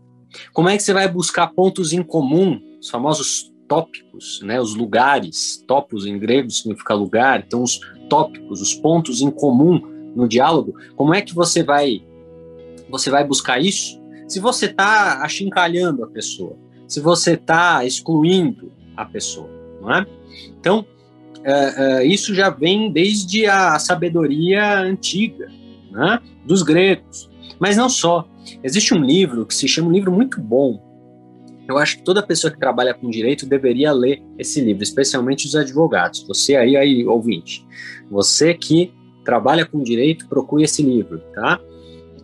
Como 0.53 0.69
é 0.69 0.77
que 0.77 0.83
você 0.83 0.93
vai 0.93 1.07
buscar 1.07 1.47
pontos 1.47 1.93
em 1.93 2.01
comum, 2.01 2.59
os 2.79 2.89
famosos 2.89 3.51
tópicos, 3.67 4.41
né, 4.43 4.59
os 4.59 4.73
lugares, 4.73 5.63
topos 5.67 6.07
em 6.07 6.17
grego 6.17 6.49
significa 6.49 6.93
lugar, 6.95 7.43
então 7.45 7.61
os 7.61 7.79
tópicos, 8.09 8.61
os 8.61 8.73
pontos 8.73 9.21
em 9.21 9.29
comum 9.29 9.98
no 10.15 10.27
diálogo, 10.27 10.75
como 10.95 11.13
é 11.13 11.21
que 11.21 11.33
você 11.33 11.63
vai 11.63 12.03
você 12.89 13.09
vai 13.09 13.23
buscar 13.23 13.59
isso? 13.59 13.99
Se 14.27 14.39
você 14.39 14.65
está 14.65 15.21
achincalhando 15.21 16.03
a 16.03 16.07
pessoa, 16.07 16.55
se 16.87 16.99
você 16.99 17.33
está 17.33 17.85
excluindo 17.85 18.71
a 18.97 19.05
pessoa, 19.05 19.49
não 19.81 19.93
é? 19.93 20.07
Então, 20.59 20.85
é, 21.43 22.01
é, 22.01 22.05
isso 22.05 22.33
já 22.33 22.49
vem 22.49 22.91
desde 22.91 23.45
a 23.45 23.77
sabedoria 23.77 24.79
antiga, 24.79 25.51
né, 25.91 26.19
dos 26.45 26.63
gregos. 26.63 27.29
Mas 27.59 27.77
não 27.77 27.89
só. 27.89 28.27
Existe 28.63 28.93
um 28.93 29.03
livro 29.03 29.45
que 29.45 29.53
se 29.53 29.67
chama 29.67 29.89
um 29.89 29.91
livro 29.91 30.11
muito 30.11 30.41
bom, 30.41 30.81
eu 31.69 31.77
acho 31.77 31.97
que 31.97 32.03
toda 32.03 32.25
pessoa 32.25 32.49
que 32.49 32.59
trabalha 32.59 32.95
com 32.95 33.11
direito 33.11 33.45
deveria 33.45 33.91
ler 33.91 34.23
esse 34.39 34.59
livro, 34.59 34.81
especialmente 34.81 35.45
os 35.45 35.55
advogados. 35.55 36.23
Você 36.27 36.55
aí, 36.55 36.75
aí 36.75 37.05
ouvinte, 37.05 37.63
você 38.09 38.55
que 38.55 38.91
trabalha 39.29 39.63
com 39.63 39.83
direito, 39.83 40.27
procure 40.27 40.63
esse 40.63 40.81
livro, 40.81 41.21
tá? 41.35 41.59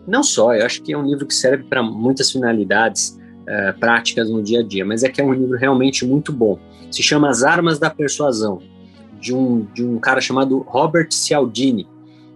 Não 0.08 0.24
só, 0.24 0.52
eu 0.56 0.66
acho 0.66 0.82
que 0.82 0.92
é 0.92 0.98
um 0.98 1.06
livro 1.06 1.24
que 1.24 1.34
serve 1.34 1.62
para 1.62 1.80
muitas 1.80 2.32
finalidades 2.32 3.16
uh, 3.42 3.78
práticas 3.78 4.28
no 4.28 4.42
dia 4.42 4.58
a 4.58 4.62
dia, 4.62 4.84
mas 4.84 5.04
é 5.04 5.08
que 5.08 5.20
é 5.20 5.24
um 5.24 5.32
livro 5.32 5.56
realmente 5.56 6.04
muito 6.04 6.32
bom. 6.32 6.58
Se 6.90 7.04
chama 7.04 7.28
As 7.28 7.44
Armas 7.44 7.78
da 7.78 7.88
Persuasão, 7.90 8.60
de 9.20 9.32
um, 9.32 9.64
de 9.72 9.84
um 9.84 10.00
cara 10.00 10.20
chamado 10.20 10.58
Robert 10.66 11.12
Cialdini, 11.12 11.86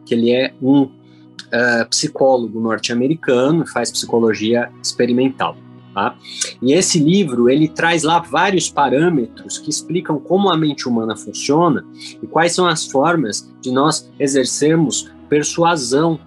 que 0.07 0.15
ele 0.15 0.31
é 0.31 0.55
um 0.63 0.83
uh, 0.83 1.89
psicólogo 1.91 2.61
norte-americano, 2.61 3.67
faz 3.67 3.91
psicologia 3.91 4.71
experimental. 4.81 5.57
Tá? 5.93 6.17
E 6.63 6.73
esse 6.73 7.01
livro 7.01 7.51
ele 7.51 7.67
traz 7.67 8.05
lá 8.05 8.21
vários 8.21 8.69
parâmetros 8.69 9.59
que 9.59 9.71
explicam 9.71 10.21
como 10.21 10.49
a 10.49 10.57
mente 10.57 10.89
humana 10.89 11.17
funciona 11.17 11.85
e 12.23 12.27
quais 12.29 12.55
são 12.55 12.67
as 12.67 12.87
formas 12.87 13.53
de 13.61 13.73
nós 13.73 14.09
exercermos 14.19 15.11
persuasão 15.29 16.21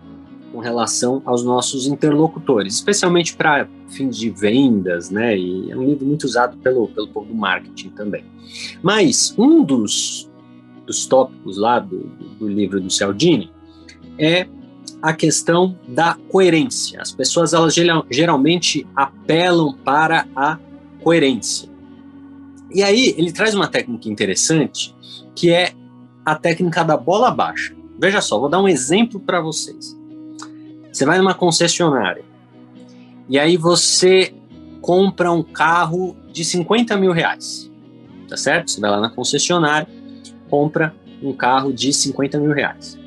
com 0.52 0.60
relação 0.60 1.22
aos 1.26 1.44
nossos 1.44 1.88
interlocutores, 1.88 2.76
especialmente 2.76 3.36
para 3.36 3.68
fins 3.88 4.18
de 4.18 4.30
vendas, 4.30 5.10
né? 5.10 5.36
E 5.38 5.72
é 5.72 5.76
um 5.76 5.84
livro 5.84 6.06
muito 6.06 6.26
usado 6.26 6.58
pelo, 6.58 6.88
pelo 6.90 7.08
povo 7.08 7.28
do 7.28 7.34
marketing 7.34 7.90
também. 7.90 8.24
Mas 8.82 9.34
um 9.38 9.64
dos, 9.64 10.30
dos 10.86 11.08
tópicos 11.08 11.58
lá 11.58 11.80
do, 11.80 12.02
do 12.38 12.48
livro 12.48 12.80
do 12.80 12.90
Cialdini 12.90 13.52
é 14.18 14.48
a 15.04 15.12
questão 15.12 15.78
da 15.86 16.18
coerência. 16.30 17.02
As 17.02 17.12
pessoas 17.12 17.52
elas 17.52 17.76
geralmente 18.10 18.88
apelam 18.96 19.74
para 19.74 20.26
a 20.34 20.58
coerência. 21.02 21.70
E 22.74 22.82
aí 22.82 23.14
ele 23.18 23.34
traz 23.34 23.54
uma 23.54 23.68
técnica 23.68 24.08
interessante 24.08 24.96
que 25.36 25.52
é 25.52 25.74
a 26.26 26.36
técnica 26.36 26.86
da 26.86 26.96
bola 26.96 27.30
baixa. 27.30 27.76
Veja 28.00 28.22
só, 28.22 28.40
vou 28.40 28.48
dar 28.48 28.62
um 28.62 28.68
exemplo 28.68 29.20
para 29.20 29.42
vocês. 29.42 29.94
Você 30.90 31.06
vai 31.06 31.18
numa 31.18 31.34
concessionária 31.34 32.24
e 33.28 33.38
aí 33.38 33.58
você 33.58 34.34
compra 34.80 35.34
um 35.34 35.44
carro 35.44 36.16
de 36.32 36.46
50 36.46 36.96
mil 36.96 37.12
reais, 37.12 37.70
tá 38.30 38.38
certo? 38.38 38.72
Você 38.72 38.80
vai 38.80 38.90
lá 38.90 39.02
na 39.02 39.10
concessionária, 39.10 39.88
compra 40.50 40.96
um 41.22 41.34
carro 41.34 41.74
de 41.74 41.92
50 41.92 42.40
mil 42.40 42.54
reais. 42.54 42.98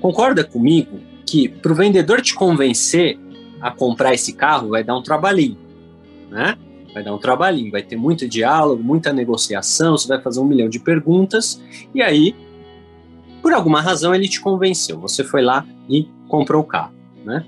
Concorda 0.00 0.44
comigo 0.44 1.00
que 1.32 1.48
para 1.48 1.72
o 1.72 1.74
vendedor 1.74 2.20
te 2.20 2.34
convencer 2.34 3.18
a 3.58 3.70
comprar 3.70 4.12
esse 4.12 4.34
carro 4.34 4.68
vai 4.68 4.84
dar 4.84 4.94
um 4.94 5.02
trabalhinho, 5.02 5.56
né? 6.30 6.58
Vai 6.92 7.02
dar 7.02 7.14
um 7.14 7.18
trabalhinho, 7.18 7.72
vai 7.72 7.82
ter 7.82 7.96
muito 7.96 8.28
diálogo, 8.28 8.82
muita 8.82 9.14
negociação, 9.14 9.96
você 9.96 10.06
vai 10.06 10.20
fazer 10.20 10.40
um 10.40 10.44
milhão 10.44 10.68
de 10.68 10.78
perguntas 10.78 11.62
e 11.94 12.02
aí, 12.02 12.36
por 13.40 13.54
alguma 13.54 13.80
razão, 13.80 14.14
ele 14.14 14.28
te 14.28 14.42
convenceu. 14.42 15.00
Você 15.00 15.24
foi 15.24 15.40
lá 15.40 15.66
e 15.88 16.06
comprou 16.28 16.60
o 16.60 16.64
carro 16.66 16.92
né? 17.24 17.46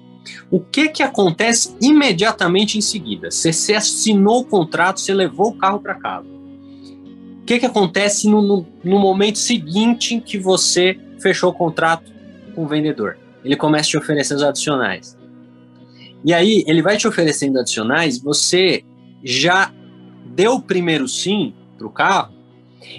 O 0.50 0.58
que 0.58 0.88
que 0.88 1.02
acontece 1.02 1.76
imediatamente 1.78 2.78
em 2.78 2.80
seguida? 2.80 3.30
Você, 3.30 3.52
você 3.52 3.74
assinou 3.74 4.40
o 4.40 4.44
contrato, 4.46 4.98
você 4.98 5.12
levou 5.12 5.48
o 5.48 5.58
carro 5.58 5.78
para 5.78 5.94
casa. 5.96 6.26
O 6.26 7.44
que 7.44 7.58
que 7.58 7.66
acontece 7.66 8.30
no, 8.30 8.40
no, 8.40 8.66
no 8.82 8.98
momento 8.98 9.36
seguinte 9.36 10.14
em 10.14 10.20
que 10.20 10.38
você 10.38 10.98
fechou 11.20 11.50
o 11.50 11.54
contrato 11.54 12.10
com 12.54 12.64
o 12.64 12.66
vendedor? 12.66 13.18
Ele 13.44 13.56
começa 13.56 13.88
a 13.88 13.90
te 13.90 13.98
oferecer 13.98 14.34
os 14.34 14.42
adicionais. 14.42 15.16
E 16.24 16.32
aí, 16.32 16.64
ele 16.66 16.80
vai 16.80 16.96
te 16.96 17.06
oferecendo 17.06 17.58
adicionais, 17.58 18.18
você 18.18 18.82
já 19.22 19.72
deu 20.24 20.54
o 20.54 20.62
primeiro 20.62 21.06
sim 21.06 21.54
para 21.76 21.86
o 21.86 21.90
carro, 21.90 22.32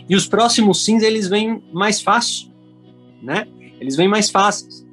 e 0.08 0.16
os 0.16 0.28
próximos 0.28 0.84
sims 0.84 1.04
eles 1.04 1.28
vêm 1.28 1.64
mais 1.74 2.02
fácil, 2.02 2.50
né? 3.22 3.48
Eles 3.80 3.96
vêm 3.96 4.08
mais 4.08 4.30
fáceis. 4.30 4.86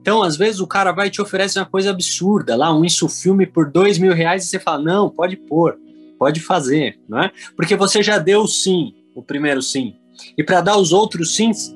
Então, 0.00 0.22
às 0.22 0.36
vezes, 0.36 0.60
o 0.60 0.66
cara 0.66 0.92
vai 0.92 1.08
e 1.08 1.10
te 1.10 1.20
oferece 1.20 1.58
uma 1.58 1.66
coisa 1.66 1.90
absurda, 1.90 2.54
lá, 2.54 2.72
um 2.72 2.84
insufilme 2.84 3.46
por 3.46 3.70
dois 3.70 3.98
mil 3.98 4.12
reais, 4.12 4.44
e 4.44 4.48
você 4.48 4.58
fala, 4.58 4.82
não, 4.82 5.10
pode 5.10 5.36
pôr, 5.36 5.78
pode 6.18 6.40
fazer, 6.40 6.98
não 7.08 7.20
é? 7.20 7.32
Porque 7.56 7.74
você 7.74 8.02
já 8.02 8.18
deu 8.18 8.42
o 8.42 8.48
sim, 8.48 8.94
o 9.14 9.22
primeiro 9.22 9.62
sim. 9.62 9.94
E 10.36 10.44
para 10.44 10.60
dar 10.60 10.76
os 10.76 10.92
outros 10.92 11.34
sims, 11.34 11.74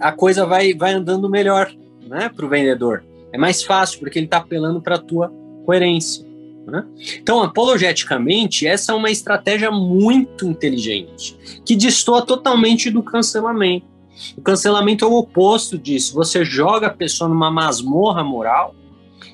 a 0.00 0.12
coisa 0.12 0.44
vai, 0.44 0.74
vai 0.74 0.92
andando 0.92 1.30
melhor, 1.30 1.72
né, 2.12 2.28
para 2.28 2.44
o 2.44 2.48
vendedor. 2.48 3.02
É 3.32 3.38
mais 3.38 3.62
fácil, 3.62 3.98
porque 3.98 4.18
ele 4.18 4.26
está 4.26 4.36
apelando 4.36 4.82
para 4.82 4.96
a 4.96 4.98
tua 4.98 5.32
coerência. 5.64 6.24
Né? 6.66 6.84
Então, 7.18 7.42
apologeticamente, 7.42 8.66
essa 8.66 8.92
é 8.92 8.94
uma 8.94 9.10
estratégia 9.10 9.70
muito 9.70 10.46
inteligente, 10.46 11.36
que 11.64 11.74
destoa 11.74 12.20
totalmente 12.20 12.90
do 12.90 13.02
cancelamento. 13.02 13.86
O 14.36 14.42
cancelamento 14.42 15.04
é 15.04 15.08
o 15.08 15.14
oposto 15.14 15.78
disso. 15.78 16.14
Você 16.14 16.44
joga 16.44 16.88
a 16.88 16.90
pessoa 16.90 17.28
numa 17.28 17.50
masmorra 17.50 18.22
moral 18.22 18.74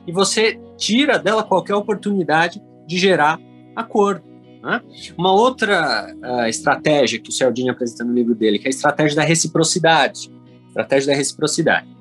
e 0.07 0.13
você 0.13 0.59
tira 0.77 1.19
dela 1.19 1.43
qualquer 1.43 1.75
oportunidade 1.75 2.63
de 2.87 2.97
gerar 2.97 3.41
acordo. 3.75 4.23
Né? 4.63 4.81
Uma 5.17 5.33
outra 5.33 6.15
uh, 6.23 6.47
estratégia 6.47 7.19
que 7.19 7.29
o 7.29 7.33
Cialdini 7.33 7.71
apresenta 7.71 8.05
no 8.05 8.15
livro 8.15 8.37
dele, 8.37 8.59
que 8.59 8.67
é 8.67 8.69
a 8.69 8.71
estratégia 8.71 9.17
da 9.17 9.25
reciprocidade. 9.25 10.31
Estratégia 10.69 11.13
da 11.13 11.17
reciprocidade. 11.17 11.98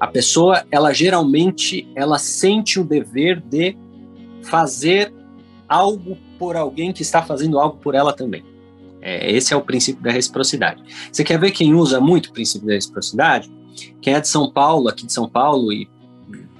A 0.00 0.06
pessoa, 0.06 0.64
ela 0.70 0.94
geralmente, 0.94 1.86
ela 1.94 2.18
sente 2.18 2.80
o 2.80 2.84
dever 2.84 3.38
de 3.38 3.76
fazer 4.42 5.12
algo 5.68 6.16
por 6.38 6.56
alguém 6.56 6.90
que 6.90 7.02
está 7.02 7.22
fazendo 7.22 7.60
algo 7.60 7.76
por 7.76 7.94
ela 7.94 8.12
também. 8.12 8.42
É, 9.02 9.30
esse 9.30 9.52
é 9.52 9.56
o 9.56 9.60
princípio 9.60 10.02
da 10.02 10.10
reciprocidade. 10.10 10.82
Você 11.12 11.22
quer 11.22 11.38
ver 11.38 11.50
quem 11.50 11.74
usa 11.74 12.00
muito 12.00 12.26
o 12.26 12.32
princípio 12.32 12.66
da 12.66 12.72
reciprocidade? 12.72 13.52
Quem 14.00 14.14
é 14.14 14.20
de 14.20 14.28
São 14.28 14.50
Paulo, 14.50 14.88
aqui 14.88 15.04
de 15.04 15.12
São 15.12 15.28
Paulo, 15.28 15.70
e 15.70 15.88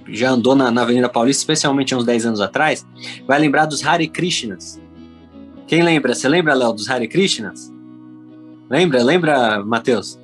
já 0.09 0.31
andou 0.31 0.55
na, 0.55 0.70
na 0.70 0.83
Avenida 0.83 1.09
Paulista, 1.09 1.40
especialmente 1.40 1.94
há 1.94 1.96
uns 1.96 2.05
10 2.05 2.26
anos 2.26 2.40
atrás, 2.40 2.87
vai 3.26 3.38
lembrar 3.38 3.64
dos 3.64 3.85
Hare 3.85 4.07
Krishnas. 4.07 4.81
Quem 5.66 5.83
lembra? 5.83 6.14
Você 6.14 6.29
lembra, 6.29 6.53
Léo, 6.53 6.72
dos 6.72 6.90
Hare 6.90 7.09
Krishnas? 7.09 7.72
Lembra? 8.68 9.03
Lembra, 9.03 9.64
Matheus? 9.64 10.19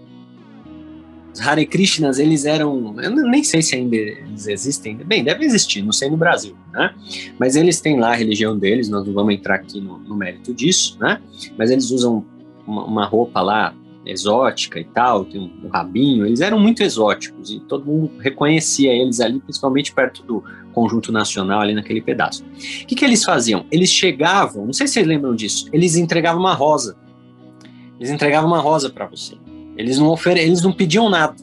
Os 1.36 1.46
Hare 1.46 1.66
Krishnas, 1.66 2.18
eles 2.18 2.46
eram, 2.46 2.94
eu 2.98 3.10
nem 3.10 3.44
sei 3.44 3.60
se 3.60 3.76
ainda 3.76 3.94
eles 3.94 4.46
existem, 4.46 4.96
bem, 4.96 5.22
deve 5.22 5.44
existir, 5.44 5.82
não 5.82 5.92
sei 5.92 6.08
no 6.08 6.16
Brasil, 6.16 6.56
né? 6.72 6.94
Mas 7.38 7.56
eles 7.56 7.78
têm 7.78 8.00
lá 8.00 8.12
a 8.12 8.14
religião 8.14 8.58
deles, 8.58 8.88
nós 8.88 9.06
não 9.06 9.12
vamos 9.12 9.34
entrar 9.34 9.56
aqui 9.56 9.78
no, 9.78 9.98
no 9.98 10.16
mérito 10.16 10.54
disso, 10.54 10.96
né? 10.98 11.20
Mas 11.58 11.70
eles 11.70 11.90
usam 11.90 12.24
uma, 12.66 12.86
uma, 12.86 13.04
roupa 13.04 13.42
lá 13.42 13.74
exótica 14.06 14.80
e 14.80 14.84
tal, 14.84 15.26
tem 15.26 15.38
um, 15.38 15.66
um 15.66 15.68
rabinho, 15.68 16.24
eles 16.24 16.40
eram 16.40 16.58
muito 16.58 16.82
exóticos 16.82 17.50
e 17.50 17.60
todo 17.60 17.84
mundo 17.84 18.12
reconhecia 18.18 18.90
eles 18.90 19.20
ali, 19.20 19.38
principalmente 19.38 19.92
perto 19.92 20.22
do 20.22 20.42
conjunto 20.72 21.12
nacional 21.12 21.60
ali 21.60 21.74
naquele 21.74 22.00
pedaço. 22.00 22.42
O 22.44 22.86
que, 22.86 22.94
que 22.94 23.04
eles 23.04 23.22
faziam? 23.22 23.66
Eles 23.70 23.90
chegavam, 23.90 24.64
não 24.64 24.72
sei 24.72 24.86
se 24.86 24.94
vocês 24.94 25.06
lembram 25.06 25.34
disso, 25.34 25.68
eles 25.70 25.96
entregavam 25.96 26.40
uma 26.40 26.54
rosa. 26.54 26.96
Eles 28.00 28.10
entregavam 28.10 28.48
uma 28.48 28.60
rosa 28.60 28.88
para 28.88 29.04
você. 29.04 29.36
Eles 29.76 29.98
não 29.98 30.08
ofere 30.08 30.40
eles 30.40 30.62
não 30.62 30.72
pediam 30.72 31.08
nada. 31.08 31.36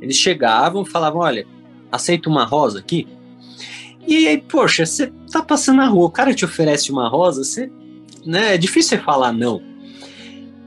Eles 0.00 0.16
chegavam 0.16 0.84
falavam: 0.84 1.20
olha, 1.20 1.46
aceita 1.90 2.28
uma 2.28 2.44
rosa 2.44 2.78
aqui? 2.78 3.06
E 4.06 4.28
aí, 4.28 4.38
poxa, 4.38 4.86
você 4.86 5.12
tá 5.30 5.42
passando 5.42 5.78
na 5.78 5.88
rua, 5.88 6.06
o 6.06 6.10
cara 6.10 6.32
te 6.32 6.44
oferece 6.44 6.92
uma 6.92 7.08
rosa, 7.08 7.42
você, 7.42 7.70
né, 8.24 8.54
é 8.54 8.58
difícil 8.58 8.96
você 8.96 9.04
falar 9.04 9.32
não. 9.32 9.60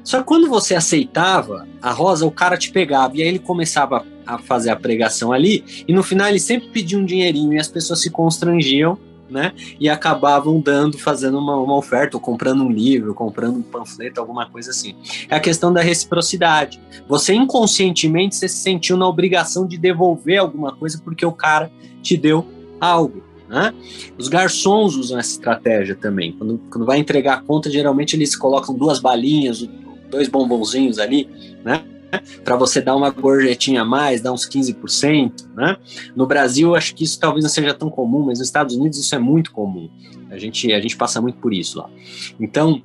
Só 0.04 0.20
que 0.20 0.26
quando 0.26 0.50
você 0.50 0.76
aceitava 0.76 1.68
a 1.82 1.92
rosa, 1.92 2.26
o 2.26 2.32
cara 2.32 2.58
te 2.58 2.72
pegava 2.72 3.16
e 3.16 3.22
aí 3.22 3.28
ele 3.28 3.40
começava 3.40 4.06
a 4.26 4.38
fazer 4.38 4.72
a 4.72 4.76
pregação 4.76 5.32
ali 5.32 5.64
e 5.88 5.94
no 5.94 6.04
final 6.04 6.28
ele 6.28 6.40
sempre 6.40 6.70
pedia 6.70 6.98
um 6.98 7.06
dinheirinho 7.06 7.54
e 7.54 7.60
as 7.60 7.68
pessoas 7.68 8.02
se 8.02 8.10
constrangiam 8.10 8.98
né? 9.30 9.54
E 9.80 9.90
acabavam 9.90 10.60
dando, 10.60 10.98
fazendo 10.98 11.38
uma, 11.38 11.56
uma 11.58 11.76
oferta, 11.76 12.18
ou 12.18 12.22
comprando 12.22 12.64
um 12.64 12.72
livro, 12.72 13.14
comprando 13.14 13.58
um 13.58 13.62
panfleto, 13.62 14.20
alguma 14.20 14.50
coisa 14.50 14.72
assim. 14.72 14.96
É 15.30 15.36
a 15.36 15.40
questão 15.40 15.72
da 15.72 15.82
reciprocidade. 15.82 16.82
Você 17.08 17.34
inconscientemente 17.34 18.36
você 18.36 18.48
se 18.48 18.58
sentiu 18.58 18.98
na 18.98 19.08
obrigação 19.08 19.68
de 19.68 19.78
devolver 19.78 20.40
alguma 20.40 20.76
coisa 20.76 21.00
porque 21.04 21.26
o 21.26 21.32
cara 21.32 21.72
te 22.02 22.18
deu 22.18 22.46
algo. 22.80 23.24
Né? 23.48 23.74
Os 24.18 24.28
garçons 24.28 24.96
usam 24.96 25.18
essa 25.18 25.32
estratégia 25.32 25.96
também. 25.96 26.32
Quando, 26.34 26.60
quando 26.70 26.86
vai 26.86 27.00
entregar 27.00 27.36
a 27.36 27.42
conta, 27.42 27.70
geralmente 27.70 28.16
eles 28.16 28.36
colocam 28.36 28.76
duas 28.76 29.00
balinhas, 29.00 29.68
dois 30.10 30.28
bombonzinhos 30.28 31.00
ali, 31.00 31.28
né? 31.64 31.84
Para 32.44 32.56
você 32.56 32.82
dar 32.82 32.96
uma 32.96 33.10
gorjetinha 33.10 33.82
a 33.82 33.86
mais, 33.86 34.22
dar 34.22 34.32
uns 34.32 34.48
15%, 34.48 35.48
né? 35.56 35.78
No 36.16 36.26
Brasil, 36.26 36.76
acho 36.76 36.96
que 36.96 37.04
isso 37.04 37.20
talvez 37.20 37.44
não 37.44 37.50
seja 37.50 37.74
tão 37.74 37.90
comum, 37.90 38.26
mas 38.26 38.40
nos 38.40 38.48
Estados 38.48 38.76
Unidos 38.76 38.98
isso 38.98 39.14
é 39.16 39.20
muito 39.20 39.52
comum. 39.52 39.90
A 40.30 40.38
gente, 40.38 40.72
a 40.72 40.80
gente 40.80 40.96
passa 40.96 41.22
muito 41.22 41.40
por 41.40 41.54
isso 41.54 41.80
lá. 41.80 41.90
Então, 42.40 42.82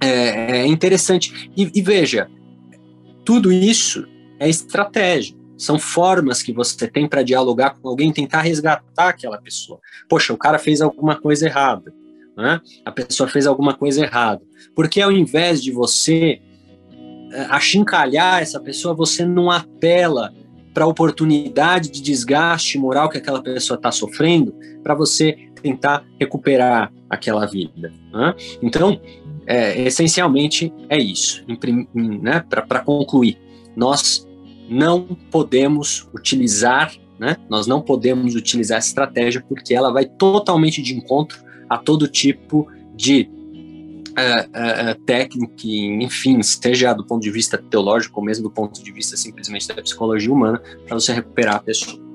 é, 0.00 0.60
é 0.60 0.66
interessante. 0.66 1.50
E, 1.56 1.70
e 1.74 1.82
veja, 1.82 2.30
tudo 3.24 3.52
isso 3.52 4.06
é 4.38 4.48
estratégia. 4.48 5.36
São 5.56 5.78
formas 5.78 6.40
que 6.40 6.52
você 6.52 6.86
tem 6.86 7.08
para 7.08 7.22
dialogar 7.22 7.70
com 7.70 7.88
alguém, 7.88 8.12
tentar 8.12 8.42
resgatar 8.42 9.08
aquela 9.08 9.38
pessoa. 9.38 9.80
Poxa, 10.08 10.32
o 10.32 10.36
cara 10.36 10.58
fez 10.58 10.80
alguma 10.80 11.16
coisa 11.16 11.46
errada. 11.46 11.92
né? 12.36 12.60
a 12.84 12.92
pessoa 12.92 13.28
fez 13.28 13.46
alguma 13.46 13.74
coisa 13.74 14.02
errada. 14.02 14.40
Porque 14.74 15.00
ao 15.00 15.10
invés 15.10 15.62
de 15.62 15.72
você 15.72 16.40
achincalhar 17.48 18.42
essa 18.42 18.60
pessoa, 18.60 18.94
você 18.94 19.24
não 19.24 19.50
apela 19.50 20.32
para 20.72 20.84
a 20.84 20.88
oportunidade 20.88 21.90
de 21.90 22.00
desgaste 22.00 22.78
moral 22.78 23.08
que 23.08 23.18
aquela 23.18 23.42
pessoa 23.42 23.76
está 23.76 23.90
sofrendo, 23.90 24.54
para 24.82 24.94
você 24.94 25.36
tentar 25.60 26.04
recuperar 26.20 26.92
aquela 27.10 27.46
vida. 27.46 27.92
Né? 28.12 28.34
Então, 28.62 29.00
é, 29.46 29.80
essencialmente 29.82 30.72
é 30.88 30.98
isso. 30.98 31.44
Né? 31.94 32.44
Para 32.48 32.80
concluir, 32.80 33.38
nós 33.76 34.26
não 34.68 35.02
podemos 35.30 36.08
utilizar, 36.14 36.92
né? 37.18 37.36
Nós 37.48 37.66
não 37.66 37.80
podemos 37.80 38.34
utilizar 38.34 38.78
essa 38.78 38.88
estratégia 38.88 39.42
porque 39.48 39.74
ela 39.74 39.90
vai 39.90 40.04
totalmente 40.04 40.82
de 40.82 40.94
encontro 40.94 41.38
a 41.68 41.78
todo 41.78 42.06
tipo 42.06 42.68
de 42.94 43.30
uh, 44.18 44.90
uh, 44.90 45.04
técnica, 45.04 45.54
enfim, 45.66 46.42
seja 46.42 46.92
do 46.92 47.04
ponto 47.04 47.22
de 47.22 47.30
vista 47.30 47.56
teológico 47.56 48.20
ou 48.20 48.26
mesmo 48.26 48.44
do 48.44 48.50
ponto 48.50 48.82
de 48.82 48.92
vista 48.92 49.16
simplesmente 49.16 49.68
da 49.68 49.80
psicologia 49.82 50.32
humana, 50.32 50.60
para 50.86 50.98
você 50.98 51.12
recuperar 51.12 51.56
a 51.56 51.60
pessoa. 51.60 52.08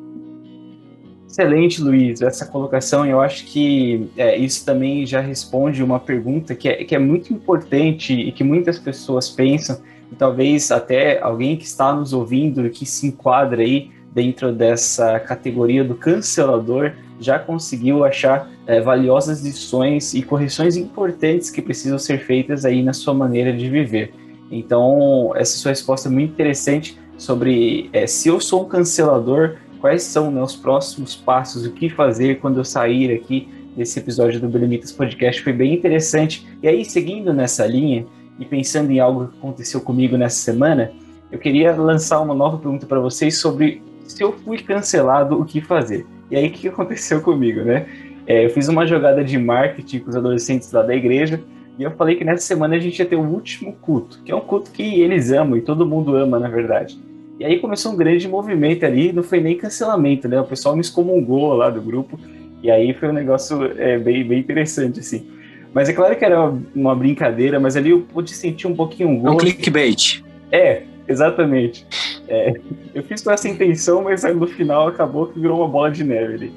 Excelente, 1.27 1.81
Luiz, 1.81 2.21
essa 2.21 2.45
colocação. 2.45 3.07
Eu 3.07 3.19
acho 3.19 3.45
que 3.45 4.07
é, 4.15 4.37
isso 4.37 4.63
também 4.63 5.03
já 5.03 5.19
responde 5.19 5.81
uma 5.81 5.99
pergunta 5.99 6.53
que 6.53 6.69
é, 6.69 6.83
que 6.83 6.93
é 6.93 6.99
muito 6.99 7.33
importante 7.33 8.13
e 8.13 8.31
que 8.31 8.43
muitas 8.43 8.77
pessoas 8.77 9.31
pensam, 9.31 9.81
e 10.11 10.15
talvez 10.15 10.69
até 10.71 11.19
alguém 11.19 11.57
que 11.57 11.65
está 11.65 11.91
nos 11.91 12.13
ouvindo 12.13 12.67
e 12.67 12.69
que 12.69 12.85
se 12.85 13.07
enquadra 13.07 13.63
aí 13.63 13.89
dentro 14.13 14.53
dessa 14.53 15.19
categoria 15.19 15.83
do 15.83 15.95
cancelador 15.95 16.93
já 17.23 17.39
conseguiu 17.39 18.03
achar 18.03 18.49
é, 18.67 18.81
valiosas 18.81 19.41
lições 19.41 20.13
e 20.13 20.21
correções 20.21 20.75
importantes 20.75 21.49
que 21.49 21.61
precisam 21.61 21.97
ser 21.97 22.19
feitas 22.19 22.65
aí 22.65 22.83
na 22.83 22.93
sua 22.93 23.13
maneira 23.13 23.53
de 23.53 23.69
viver. 23.69 24.13
Então, 24.51 25.31
essa 25.35 25.57
sua 25.57 25.69
resposta 25.69 26.09
é 26.09 26.11
muito 26.11 26.31
interessante 26.31 26.99
sobre 27.17 27.89
é, 27.93 28.05
se 28.05 28.27
eu 28.27 28.39
sou 28.39 28.63
um 28.63 28.65
cancelador, 28.65 29.55
quais 29.79 30.03
são 30.03 30.41
os 30.41 30.55
próximos 30.55 31.15
passos, 31.15 31.65
o 31.65 31.71
que 31.71 31.89
fazer 31.89 32.39
quando 32.39 32.57
eu 32.57 32.65
sair 32.65 33.13
aqui 33.13 33.47
desse 33.75 33.99
episódio 33.99 34.39
do 34.39 34.47
Belemitas 34.47 34.91
Podcast. 34.91 35.41
Foi 35.41 35.53
bem 35.53 35.73
interessante. 35.73 36.47
E 36.61 36.67
aí, 36.67 36.85
seguindo 36.85 37.33
nessa 37.33 37.65
linha 37.65 38.05
e 38.39 38.45
pensando 38.45 38.91
em 38.91 38.99
algo 38.99 39.27
que 39.27 39.37
aconteceu 39.37 39.81
comigo 39.81 40.17
nessa 40.17 40.37
semana, 40.37 40.91
eu 41.31 41.39
queria 41.39 41.75
lançar 41.75 42.21
uma 42.21 42.35
nova 42.35 42.57
pergunta 42.57 42.85
para 42.85 42.99
vocês 42.99 43.39
sobre 43.39 43.81
se 44.05 44.21
eu 44.21 44.33
fui 44.33 44.59
cancelado, 44.59 45.39
o 45.39 45.45
que 45.45 45.61
fazer? 45.61 46.05
E 46.31 46.35
aí, 46.35 46.47
o 46.47 46.51
que 46.51 46.67
aconteceu 46.67 47.21
comigo, 47.21 47.61
né? 47.61 47.85
É, 48.25 48.45
eu 48.45 48.49
fiz 48.49 48.67
uma 48.67 48.85
jogada 48.87 49.23
de 49.23 49.37
marketing 49.37 49.99
com 49.99 50.09
os 50.09 50.15
adolescentes 50.15 50.71
lá 50.71 50.81
da 50.81 50.95
igreja 50.95 51.41
e 51.77 51.83
eu 51.83 51.91
falei 51.91 52.15
que 52.15 52.23
nessa 52.23 52.43
semana 52.43 52.75
a 52.75 52.79
gente 52.79 52.99
ia 52.99 53.05
ter 53.05 53.15
o 53.15 53.21
último 53.21 53.73
culto, 53.81 54.21
que 54.23 54.31
é 54.31 54.35
um 54.35 54.41
culto 54.41 54.71
que 54.71 55.01
eles 55.01 55.31
amam 55.31 55.57
e 55.57 55.61
todo 55.61 55.85
mundo 55.85 56.15
ama, 56.15 56.39
na 56.39 56.47
verdade. 56.47 56.97
E 57.39 57.43
aí 57.43 57.59
começou 57.59 57.91
um 57.91 57.95
grande 57.95 58.27
movimento 58.27 58.85
ali, 58.85 59.11
não 59.11 59.23
foi 59.23 59.41
nem 59.41 59.57
cancelamento, 59.57 60.27
né? 60.27 60.39
O 60.39 60.45
pessoal 60.45 60.75
me 60.75 60.81
excomungou 60.81 61.53
lá 61.53 61.69
do 61.69 61.81
grupo, 61.81 62.19
e 62.61 62.69
aí 62.69 62.93
foi 62.93 63.09
um 63.09 63.13
negócio 63.13 63.63
é, 63.77 63.97
bem, 63.97 64.23
bem 64.23 64.39
interessante, 64.39 64.99
assim. 64.99 65.27
Mas 65.73 65.89
é 65.89 65.93
claro 65.93 66.15
que 66.15 66.23
era 66.23 66.53
uma 66.75 66.95
brincadeira, 66.95 67.59
mas 67.59 67.75
ali 67.75 67.89
eu 67.89 68.01
pude 68.01 68.31
sentir 68.31 68.67
um 68.67 68.75
pouquinho 68.75 69.09
um 69.09 69.19
gosto. 69.19 69.33
Um 69.33 69.37
clickbait. 69.37 70.23
É, 70.51 70.83
exatamente. 71.07 71.85
É, 72.27 72.53
eu 72.93 73.03
fiz 73.03 73.21
com 73.21 73.31
essa 73.31 73.47
intenção, 73.47 74.03
mas 74.03 74.23
no 74.23 74.47
final 74.47 74.87
acabou 74.87 75.27
que 75.27 75.39
virou 75.39 75.59
uma 75.59 75.67
bola 75.67 75.91
de 75.91 76.03
neve 76.03 76.33
ali. 76.33 76.53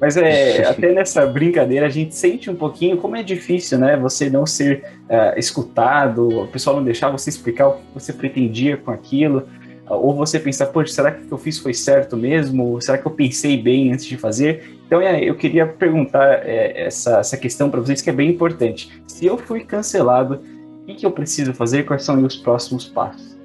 Mas 0.00 0.16
é, 0.16 0.64
até 0.68 0.92
nessa 0.92 1.26
brincadeira 1.26 1.86
a 1.86 1.90
gente 1.90 2.14
sente 2.14 2.50
um 2.50 2.56
pouquinho 2.56 2.96
como 2.96 3.16
é 3.16 3.22
difícil, 3.22 3.78
né? 3.78 3.96
Você 3.96 4.30
não 4.30 4.46
ser 4.46 4.82
uh, 5.04 5.38
escutado, 5.38 6.44
o 6.44 6.48
pessoal 6.48 6.76
não 6.76 6.84
deixar 6.84 7.10
você 7.10 7.30
explicar 7.30 7.68
o 7.68 7.72
que 7.72 7.82
você 7.94 8.12
pretendia 8.12 8.76
com 8.76 8.90
aquilo 8.90 9.46
ou 9.90 10.14
você 10.14 10.38
pensar, 10.38 10.66
poxa, 10.66 10.92
será 10.92 11.10
que 11.10 11.24
o 11.24 11.26
que 11.26 11.32
eu 11.32 11.38
fiz 11.38 11.58
foi 11.58 11.74
certo 11.74 12.16
mesmo? 12.16 12.80
Será 12.80 12.96
que 12.96 13.06
eu 13.06 13.10
pensei 13.10 13.60
bem 13.60 13.92
antes 13.92 14.06
de 14.06 14.16
fazer? 14.16 14.78
Então, 14.86 15.00
é, 15.00 15.22
eu 15.22 15.34
queria 15.34 15.66
perguntar 15.66 16.46
é, 16.46 16.84
essa, 16.86 17.18
essa 17.18 17.36
questão 17.36 17.68
para 17.68 17.80
vocês 17.80 18.00
que 18.00 18.08
é 18.08 18.12
bem 18.12 18.30
importante. 18.30 19.02
Se 19.08 19.26
eu 19.26 19.36
fui 19.36 19.64
cancelado, 19.64 20.40
o 20.82 20.86
que, 20.86 20.94
que 20.94 21.06
eu 21.06 21.10
preciso 21.10 21.52
fazer? 21.52 21.84
Quais 21.84 22.04
são 22.04 22.22
os 22.24 22.36
próximos 22.36 22.86
passos? 22.86 23.39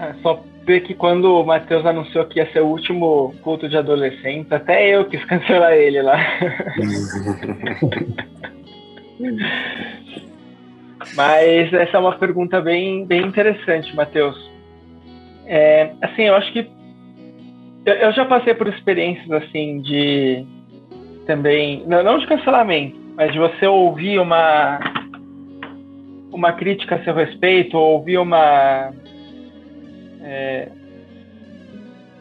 É, 0.00 0.14
só 0.22 0.42
que 0.78 0.94
quando 0.94 1.40
o 1.40 1.44
Matheus 1.44 1.84
anunciou 1.84 2.24
que 2.24 2.38
ia 2.38 2.50
ser 2.52 2.60
o 2.60 2.68
último 2.68 3.34
culto 3.42 3.68
de 3.68 3.76
adolescentes, 3.76 4.50
até 4.50 4.88
eu 4.88 5.04
quis 5.04 5.22
cancelar 5.26 5.72
ele 5.72 6.00
lá. 6.00 6.18
Mas 11.14 11.72
essa 11.72 11.96
é 11.96 12.00
uma 12.00 12.16
pergunta 12.16 12.60
bem, 12.60 13.04
bem 13.04 13.22
interessante, 13.22 13.94
Matheus. 13.94 14.50
É, 15.46 15.90
assim, 16.00 16.22
eu 16.22 16.34
acho 16.36 16.52
que 16.52 16.70
eu, 17.84 17.94
eu, 17.94 18.12
já 18.12 18.24
passei 18.24 18.54
por 18.54 18.68
experiências 18.68 19.30
assim 19.32 19.80
de 19.80 20.46
também, 21.26 21.82
não, 21.86 22.02
não 22.02 22.18
de 22.18 22.26
cancelamento, 22.26 22.98
mas 23.16 23.32
de 23.32 23.38
você 23.38 23.66
ouvir 23.66 24.18
uma 24.20 24.78
uma 26.32 26.52
crítica 26.52 26.94
a 26.94 27.04
seu 27.04 27.14
respeito, 27.14 27.76
ou 27.76 27.94
ouvir 27.94 28.18
uma 28.18 28.92
é, 30.22 30.68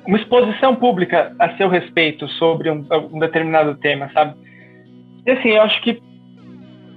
uma 0.06 0.18
exposição 0.18 0.76
pública 0.76 1.36
a 1.40 1.56
seu 1.58 1.70
respeito 1.70 2.28
sobre 2.30 2.70
um, 2.70 2.86
um 3.12 3.20
determinado 3.20 3.76
tema, 3.76 4.10
sabe? 4.14 4.36
E 5.26 5.32
assim, 5.32 5.50
eu 5.50 5.62
acho 5.62 5.82
que 5.82 6.02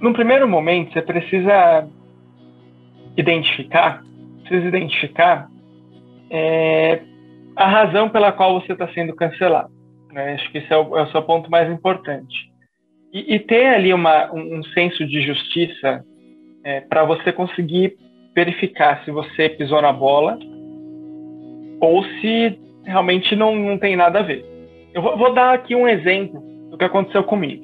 num 0.03 0.11
primeiro 0.11 0.45
momento, 0.49 0.91
você 0.91 1.01
precisa 1.01 1.87
identificar, 3.15 4.03
precisa 4.41 4.67
identificar 4.67 5.47
é, 6.29 7.01
a 7.55 7.65
razão 7.65 8.09
pela 8.09 8.33
qual 8.33 8.59
você 8.59 8.73
está 8.73 8.85
sendo 8.89 9.15
cancelado. 9.15 9.71
Né? 10.11 10.33
Acho 10.33 10.51
que 10.51 10.57
esse 10.57 10.73
é 10.73 10.75
o, 10.75 10.97
é 10.97 11.03
o, 11.03 11.07
seu 11.11 11.21
ponto 11.21 11.49
mais 11.49 11.71
importante. 11.71 12.35
E, 13.13 13.35
e 13.35 13.39
ter 13.39 13.67
ali 13.67 13.93
uma, 13.93 14.29
um, 14.33 14.59
um, 14.59 14.63
senso 14.73 15.07
de 15.07 15.21
justiça 15.21 16.03
é, 16.65 16.81
para 16.81 17.05
você 17.05 17.31
conseguir 17.31 17.95
verificar 18.35 19.05
se 19.05 19.11
você 19.11 19.47
pisou 19.47 19.81
na 19.81 19.93
bola 19.93 20.37
ou 21.83 22.01
se 22.01 22.57
realmente 22.85 23.35
não, 23.35 23.53
não 23.53 23.77
tem 23.77 23.97
nada 23.97 24.19
a 24.19 24.23
ver. 24.23 24.45
Eu 24.93 25.01
vou, 25.01 25.17
vou 25.17 25.33
dar 25.33 25.53
aqui 25.53 25.75
um 25.75 25.85
exemplo 25.85 26.41
do 26.69 26.77
que 26.77 26.85
aconteceu 26.85 27.25
comigo. 27.25 27.61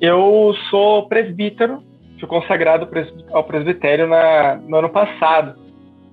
Eu 0.00 0.52
sou 0.68 1.06
presbítero, 1.06 1.80
fui 2.18 2.28
consagrado 2.28 2.88
ao 3.30 3.44
presbitério 3.44 4.08
na, 4.08 4.56
no 4.56 4.76
ano 4.76 4.88
passado, 4.88 5.54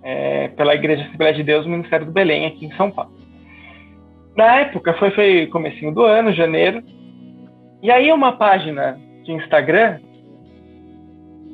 é, 0.03 0.49
pela 0.49 0.75
Igreja 0.75 1.03
Assembleia 1.05 1.33
de 1.33 1.41
Deus, 1.41 1.65
Ministério 1.65 2.05
do 2.05 2.11
Belém, 2.11 2.45
aqui 2.45 2.67
em 2.67 2.75
São 2.75 2.91
Paulo. 2.91 3.11
Na 4.37 4.59
época, 4.59 4.93
foi, 4.93 5.09
foi 5.11 5.47
comecinho 5.47 5.91
do 5.91 6.03
ano, 6.03 6.31
janeiro, 6.31 6.83
e 7.81 7.89
aí 7.89 8.11
uma 8.11 8.33
página 8.33 8.99
de 9.23 9.31
Instagram, 9.31 9.99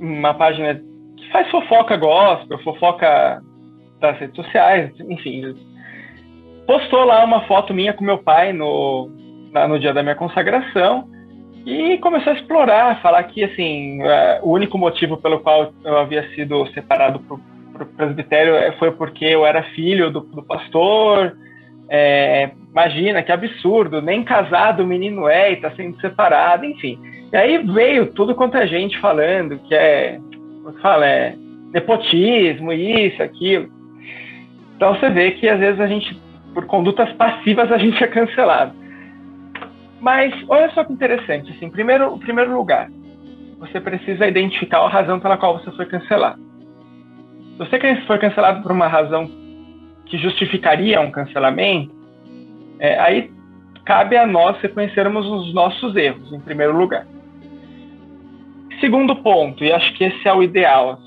uma 0.02 0.34
página 0.34 0.76
que 1.16 1.32
faz 1.32 1.50
fofoca 1.50 1.96
gospel, 1.96 2.60
fofoca 2.60 3.42
das 4.00 4.18
redes 4.20 4.36
sociais, 4.36 4.92
enfim, 5.00 5.56
postou 6.68 7.04
lá 7.04 7.24
uma 7.24 7.42
foto 7.42 7.74
minha 7.74 7.94
com 7.94 8.04
meu 8.04 8.18
pai 8.18 8.54
no, 8.54 9.10
no 9.68 9.80
dia 9.80 9.94
da 9.94 10.04
minha 10.04 10.16
consagração, 10.16 11.08
e 11.66 11.98
começou 11.98 12.32
a 12.32 12.36
explorar, 12.36 13.02
falar 13.02 13.24
que 13.24 13.44
assim 13.44 14.02
é, 14.04 14.40
o 14.44 14.52
único 14.52 14.78
motivo 14.78 15.18
pelo 15.18 15.40
qual 15.40 15.74
eu 15.84 15.98
havia 15.98 16.30
sido 16.36 16.68
separado 16.68 17.20
para 17.20 17.84
o 17.84 17.86
presbitério 17.88 18.56
é, 18.56 18.72
foi 18.74 18.92
porque 18.92 19.26
eu 19.26 19.46
era 19.46 19.64
filho 19.74 20.12
do, 20.12 20.20
do 20.20 20.44
pastor. 20.44 21.36
É, 21.90 22.52
imagina 22.72 23.24
que 23.24 23.32
absurdo, 23.32 24.02
nem 24.02 24.24
casado 24.24 24.84
o 24.84 24.88
menino 24.88 25.28
é 25.28 25.52
e 25.52 25.54
está 25.56 25.72
sendo 25.72 26.00
separado, 26.00 26.66
enfim. 26.66 27.00
E 27.34 27.36
aí 27.36 27.58
veio 27.58 28.08
tudo 28.14 28.36
quanto 28.36 28.58
é 28.58 28.68
gente 28.68 29.00
falando 29.00 29.58
que 29.68 29.74
é, 29.74 30.20
como 30.64 30.78
fala, 30.80 31.06
é 31.08 31.36
nepotismo, 31.74 32.72
isso, 32.72 33.24
aquilo. 33.24 33.70
Então 34.76 34.94
você 34.96 35.10
vê 35.10 35.32
que 35.32 35.48
às 35.48 35.60
vezes 35.60 35.80
a 35.80 35.88
gente, 35.88 36.22
por 36.54 36.66
condutas 36.66 37.12
passivas, 37.14 37.72
a 37.72 37.78
gente 37.78 38.04
é 38.04 38.08
cancelado. 38.08 38.74
Mas 40.00 40.34
olha 40.48 40.70
só 40.72 40.84
que 40.84 40.94
interessante, 40.94 41.52
assim, 41.52 41.70
primeiro, 41.70 42.18
primeiro 42.20 42.56
lugar, 42.56 42.90
você 43.58 43.80
precisa 43.80 44.28
identificar 44.28 44.80
a 44.80 44.90
razão 44.90 45.20
pela 45.20 45.38
qual 45.38 45.58
você 45.58 45.72
foi 45.72 45.86
cancelado. 45.86 46.40
Se 47.54 47.58
você 47.58 48.02
foi 48.06 48.18
cancelado 48.20 48.62
por 48.62 48.72
uma 48.72 48.88
razão 48.88 49.30
que 50.06 50.18
justificaria 50.18 51.00
um 51.00 51.10
cancelamento, 51.10 51.96
é, 52.80 53.00
aí 53.00 53.32
cabe 53.86 54.18
a 54.18 54.28
nós 54.28 54.60
reconhecermos 54.60 55.26
os 55.26 55.54
nossos 55.54 55.96
erros, 55.96 56.34
em 56.34 56.40
primeiro 56.40 56.78
lugar. 56.78 57.08
Segundo 58.80 59.16
ponto, 59.16 59.64
e 59.64 59.72
acho 59.72 59.94
que 59.94 60.04
esse 60.04 60.28
é 60.28 60.34
o 60.34 60.44
ideal, 60.44 61.00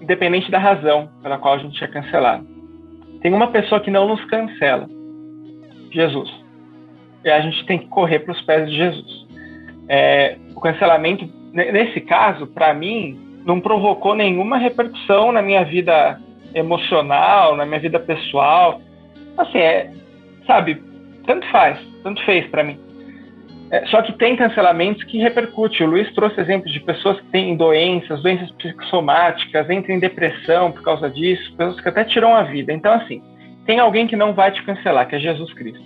independente 0.00 0.50
da 0.50 0.58
razão 0.58 1.10
pela 1.22 1.36
qual 1.36 1.54
a 1.54 1.58
gente 1.58 1.82
é 1.84 1.86
cancelado. 1.86 2.46
Tem 3.22 3.32
uma 3.32 3.46
pessoa 3.48 3.80
que 3.80 3.90
não 3.90 4.08
nos 4.08 4.24
cancela: 4.26 4.88
Jesus. 5.90 6.30
E 7.24 7.30
a 7.30 7.40
gente 7.40 7.64
tem 7.66 7.78
que 7.78 7.86
correr 7.86 8.20
para 8.20 8.32
os 8.32 8.42
pés 8.42 8.68
de 8.68 8.76
Jesus. 8.76 9.26
é, 9.88 10.36
o 10.54 10.60
cancelamento, 10.60 11.28
nesse 11.52 12.00
caso, 12.00 12.46
para 12.46 12.72
mim, 12.74 13.18
não 13.44 13.60
provocou 13.60 14.14
nenhuma 14.14 14.58
repercussão 14.58 15.32
na 15.32 15.42
minha 15.42 15.64
vida 15.64 16.20
emocional, 16.54 17.56
na 17.56 17.66
minha 17.66 17.80
vida 17.80 17.98
pessoal. 17.98 18.80
Assim, 19.36 19.58
é, 19.58 19.90
sabe, 20.46 20.82
tanto 21.26 21.46
faz, 21.50 21.78
tanto 22.02 22.24
fez 22.24 22.46
para 22.48 22.64
mim. 22.64 22.78
É, 23.72 23.86
só 23.86 24.02
que 24.02 24.12
tem 24.12 24.36
cancelamentos 24.36 25.02
que 25.04 25.16
repercutem. 25.16 25.86
O 25.86 25.90
Luiz 25.90 26.12
trouxe 26.12 26.38
exemplos 26.38 26.70
de 26.70 26.78
pessoas 26.78 27.18
que 27.18 27.26
têm 27.28 27.56
doenças, 27.56 28.22
doenças 28.22 28.50
psicossomáticas, 28.50 29.70
entram 29.70 29.94
em 29.94 29.98
depressão 29.98 30.70
por 30.70 30.82
causa 30.82 31.08
disso, 31.08 31.56
pessoas 31.56 31.80
que 31.80 31.88
até 31.88 32.04
tiram 32.04 32.36
a 32.36 32.42
vida. 32.42 32.70
Então, 32.70 32.92
assim, 32.92 33.22
tem 33.64 33.78
alguém 33.78 34.06
que 34.06 34.14
não 34.14 34.34
vai 34.34 34.52
te 34.52 34.62
cancelar, 34.62 35.08
que 35.08 35.16
é 35.16 35.18
Jesus 35.18 35.54
Cristo. 35.54 35.80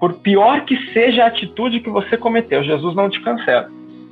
Por 0.00 0.14
pior 0.14 0.64
que 0.64 0.76
seja 0.92 1.22
a 1.22 1.28
atitude 1.28 1.78
que 1.78 1.88
você 1.88 2.16
cometeu, 2.16 2.64
Jesus 2.64 2.96
não 2.96 3.08
te 3.08 3.20
cancela. 3.20 3.70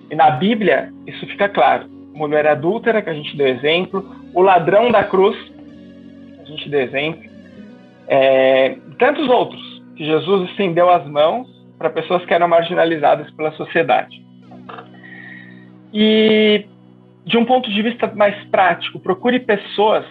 E 0.09 0.15
na 0.15 0.31
Bíblia, 0.31 0.93
isso 1.05 1.27
fica 1.27 1.49
claro. 1.49 1.89
Mulher 2.15 2.47
adúltera, 2.47 3.03
que 3.03 3.11
a 3.11 3.15
gente 3.15 3.37
deu 3.37 3.49
exemplo, 3.49 4.09
o 4.33 4.41
ladrão 4.41 4.93
da 4.93 5.03
cruz, 5.03 5.37
que 5.37 6.43
a 6.43 6.45
gente 6.45 6.69
deu 6.69 6.81
exemplo, 6.81 7.25
é, 8.07 8.77
tantos 9.01 9.29
outros, 9.29 9.83
que 9.97 10.05
Jesus 10.05 10.49
estendeu 10.51 10.89
as 10.89 11.05
mãos 11.09 11.54
para 11.79 11.91
pessoas 11.91 12.25
que 12.25 12.35
eram 12.35 12.49
marginalizadas 12.49 13.31
pela 13.33 13.53
sociedade. 13.53 14.23
E, 15.93 16.67
de 17.25 17.37
um 17.37 17.45
ponto 17.45 17.71
de 17.71 17.83
vista 17.83 18.13
mais 18.15 18.37
prático, 18.47 18.99
procure 19.01 19.39
pessoas 19.41 20.05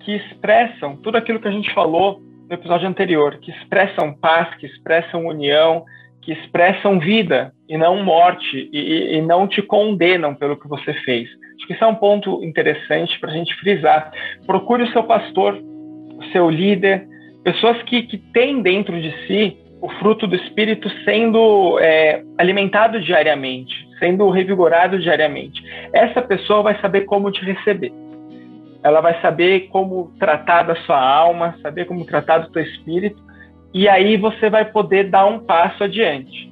que 0.00 0.12
expressam 0.12 0.96
tudo 0.96 1.16
aquilo 1.16 1.40
que 1.40 1.48
a 1.48 1.52
gente 1.52 1.72
falou 1.72 2.20
no 2.48 2.54
episódio 2.54 2.88
anterior, 2.88 3.38
que 3.38 3.50
expressam 3.50 4.12
paz, 4.12 4.52
que 4.56 4.66
expressam 4.66 5.26
união, 5.26 5.84
que 6.22 6.32
expressam 6.32 6.98
vida 6.98 7.52
e 7.68 7.78
não 7.78 8.02
morte, 8.02 8.68
e, 8.72 9.16
e 9.16 9.22
não 9.22 9.46
te 9.46 9.62
condenam 9.62 10.34
pelo 10.34 10.58
que 10.58 10.68
você 10.68 10.92
fez. 11.04 11.28
Acho 11.56 11.66
que 11.66 11.74
isso 11.74 11.84
é 11.84 11.86
um 11.86 11.94
ponto 11.94 12.42
interessante 12.42 13.18
para 13.20 13.30
a 13.30 13.34
gente 13.34 13.54
frisar. 13.56 14.10
Procure 14.46 14.82
o 14.82 14.92
seu 14.92 15.04
pastor, 15.04 15.54
o 15.54 16.24
seu 16.32 16.50
líder, 16.50 17.06
pessoas 17.44 17.80
que, 17.82 18.02
que 18.02 18.18
têm 18.18 18.62
dentro 18.62 19.00
de 19.00 19.10
si 19.26 19.56
o 19.80 19.88
fruto 19.98 20.26
do 20.26 20.36
Espírito 20.36 20.90
sendo 21.04 21.78
é, 21.80 22.22
alimentado 22.38 23.00
diariamente, 23.00 23.74
sendo 23.98 24.28
revigorado 24.28 24.98
diariamente. 24.98 25.62
Essa 25.92 26.20
pessoa 26.20 26.62
vai 26.62 26.80
saber 26.80 27.02
como 27.02 27.30
te 27.32 27.44
receber. 27.44 27.92
Ela 28.82 29.00
vai 29.00 29.20
saber 29.20 29.68
como 29.68 30.12
tratar 30.18 30.62
da 30.62 30.74
sua 30.76 31.00
alma, 31.00 31.56
saber 31.62 31.86
como 31.86 32.04
tratar 32.04 32.38
do 32.38 32.50
teu 32.50 32.62
espírito, 32.62 33.22
e 33.72 33.88
aí 33.88 34.16
você 34.16 34.50
vai 34.50 34.64
poder 34.64 35.10
dar 35.10 35.26
um 35.26 35.40
passo 35.40 35.84
adiante. 35.84 36.50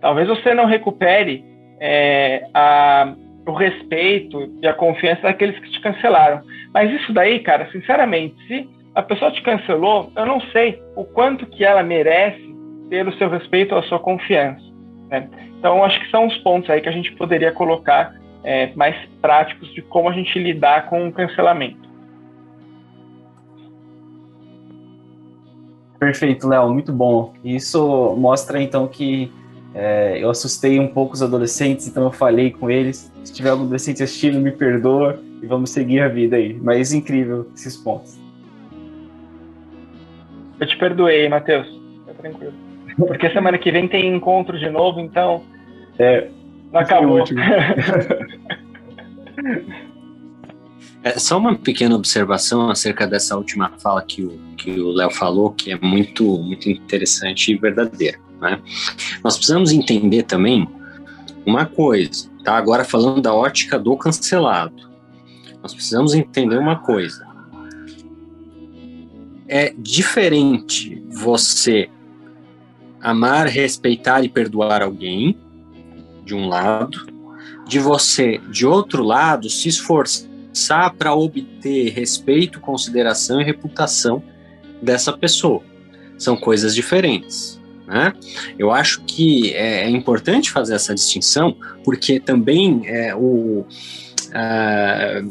Talvez 0.00 0.28
você 0.28 0.54
não 0.54 0.66
recupere 0.66 1.44
é, 1.80 2.46
a, 2.54 3.14
o 3.46 3.52
respeito 3.52 4.50
e 4.62 4.66
a 4.66 4.74
confiança 4.74 5.22
daqueles 5.22 5.58
que 5.58 5.70
te 5.70 5.80
cancelaram, 5.80 6.42
mas 6.72 6.90
isso 6.90 7.12
daí, 7.12 7.40
cara, 7.40 7.68
sinceramente, 7.70 8.34
se 8.46 8.68
a 8.94 9.02
pessoa 9.02 9.30
te 9.30 9.42
cancelou, 9.42 10.12
eu 10.14 10.26
não 10.26 10.40
sei 10.52 10.80
o 10.94 11.04
quanto 11.04 11.46
que 11.46 11.64
ela 11.64 11.82
merece 11.82 12.51
ter 12.92 13.08
o 13.08 13.16
seu 13.16 13.30
respeito 13.30 13.72
ou 13.72 13.80
a 13.80 13.82
sua 13.84 13.98
confiança. 13.98 14.62
Né? 15.08 15.26
Então, 15.58 15.82
acho 15.82 15.98
que 15.98 16.10
são 16.10 16.26
os 16.26 16.36
pontos 16.38 16.68
aí 16.68 16.78
que 16.82 16.90
a 16.90 16.92
gente 16.92 17.10
poderia 17.12 17.50
colocar 17.50 18.14
é, 18.44 18.70
mais 18.74 18.94
práticos 19.22 19.72
de 19.72 19.80
como 19.80 20.10
a 20.10 20.12
gente 20.12 20.38
lidar 20.38 20.90
com 20.90 21.08
o 21.08 21.10
cancelamento. 21.10 21.88
Perfeito, 25.98 26.46
Léo, 26.46 26.70
muito 26.70 26.92
bom. 26.92 27.32
Isso 27.42 28.14
mostra 28.18 28.60
então 28.60 28.86
que 28.86 29.32
é, 29.74 30.18
eu 30.22 30.28
assustei 30.28 30.78
um 30.78 30.88
pouco 30.88 31.14
os 31.14 31.22
adolescentes, 31.22 31.88
então 31.88 32.02
eu 32.02 32.12
falei 32.12 32.50
com 32.50 32.70
eles. 32.70 33.10
Se 33.24 33.32
tiver 33.32 33.48
algum 33.48 33.62
adolescente 33.62 34.02
assistindo, 34.02 34.38
me 34.38 34.52
perdoa 34.52 35.18
e 35.40 35.46
vamos 35.46 35.70
seguir 35.70 36.00
a 36.00 36.08
vida 36.08 36.36
aí. 36.36 36.52
Mas 36.60 36.92
incrível 36.92 37.48
esses 37.54 37.74
pontos. 37.74 38.20
Eu 40.60 40.66
te 40.66 40.76
perdoei, 40.76 41.26
Matheus. 41.30 41.66
Fica 42.04 42.14
tranquilo. 42.20 42.71
Porque 43.06 43.30
semana 43.30 43.58
que 43.58 43.70
vem 43.70 43.88
tem 43.88 44.14
encontro 44.14 44.58
de 44.58 44.68
novo, 44.70 45.00
então. 45.00 45.42
É. 45.98 46.28
Não 46.72 46.80
acabou. 46.80 47.24
É, 51.04 51.18
só 51.18 51.36
uma 51.36 51.56
pequena 51.56 51.96
observação 51.96 52.70
acerca 52.70 53.08
dessa 53.08 53.36
última 53.36 53.72
fala 53.76 54.00
que 54.02 54.22
o 54.22 54.38
que 54.62 54.80
o 54.80 54.92
Léo 54.92 55.10
falou, 55.10 55.50
que 55.50 55.72
é 55.72 55.78
muito, 55.78 56.24
muito 56.38 56.70
interessante 56.70 57.50
e 57.50 57.56
verdadeira. 57.56 58.18
Né? 58.40 58.60
Nós 59.22 59.36
precisamos 59.36 59.72
entender 59.72 60.22
também 60.22 60.68
uma 61.44 61.66
coisa, 61.66 62.30
tá? 62.44 62.56
Agora 62.56 62.84
falando 62.84 63.20
da 63.20 63.34
ótica 63.34 63.76
do 63.78 63.96
cancelado, 63.96 64.88
nós 65.60 65.74
precisamos 65.74 66.14
entender 66.14 66.56
uma 66.58 66.76
coisa. 66.76 67.26
É 69.48 69.74
diferente 69.76 71.02
você 71.10 71.90
amar, 73.02 73.48
respeitar 73.48 74.22
e 74.22 74.28
perdoar 74.28 74.80
alguém, 74.82 75.36
de 76.24 76.34
um 76.34 76.48
lado, 76.48 77.06
de 77.66 77.78
você, 77.80 78.40
de 78.50 78.64
outro 78.64 79.02
lado, 79.02 79.50
se 79.50 79.68
esforçar 79.68 80.94
para 80.96 81.12
obter 81.12 81.92
respeito, 81.92 82.60
consideração 82.60 83.40
e 83.40 83.44
reputação 83.44 84.22
dessa 84.80 85.12
pessoa. 85.12 85.62
São 86.16 86.36
coisas 86.36 86.74
diferentes. 86.74 87.60
Né? 87.86 88.12
Eu 88.56 88.70
acho 88.70 89.02
que 89.02 89.52
é, 89.52 89.84
é 89.84 89.90
importante 89.90 90.50
fazer 90.50 90.74
essa 90.74 90.94
distinção, 90.94 91.56
porque 91.84 92.20
também 92.20 92.82
é, 92.84 93.14
o, 93.14 93.66
a, 94.32 95.22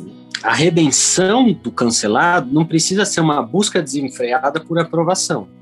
a 0.43 0.53
redenção 0.53 1.53
do 1.53 1.71
cancelado 1.71 2.53
não 2.53 2.65
precisa 2.65 3.05
ser 3.05 3.21
uma 3.21 3.41
busca 3.41 3.81
desenfreada 3.81 4.59
por 4.59 4.77
aprovação 4.77 5.60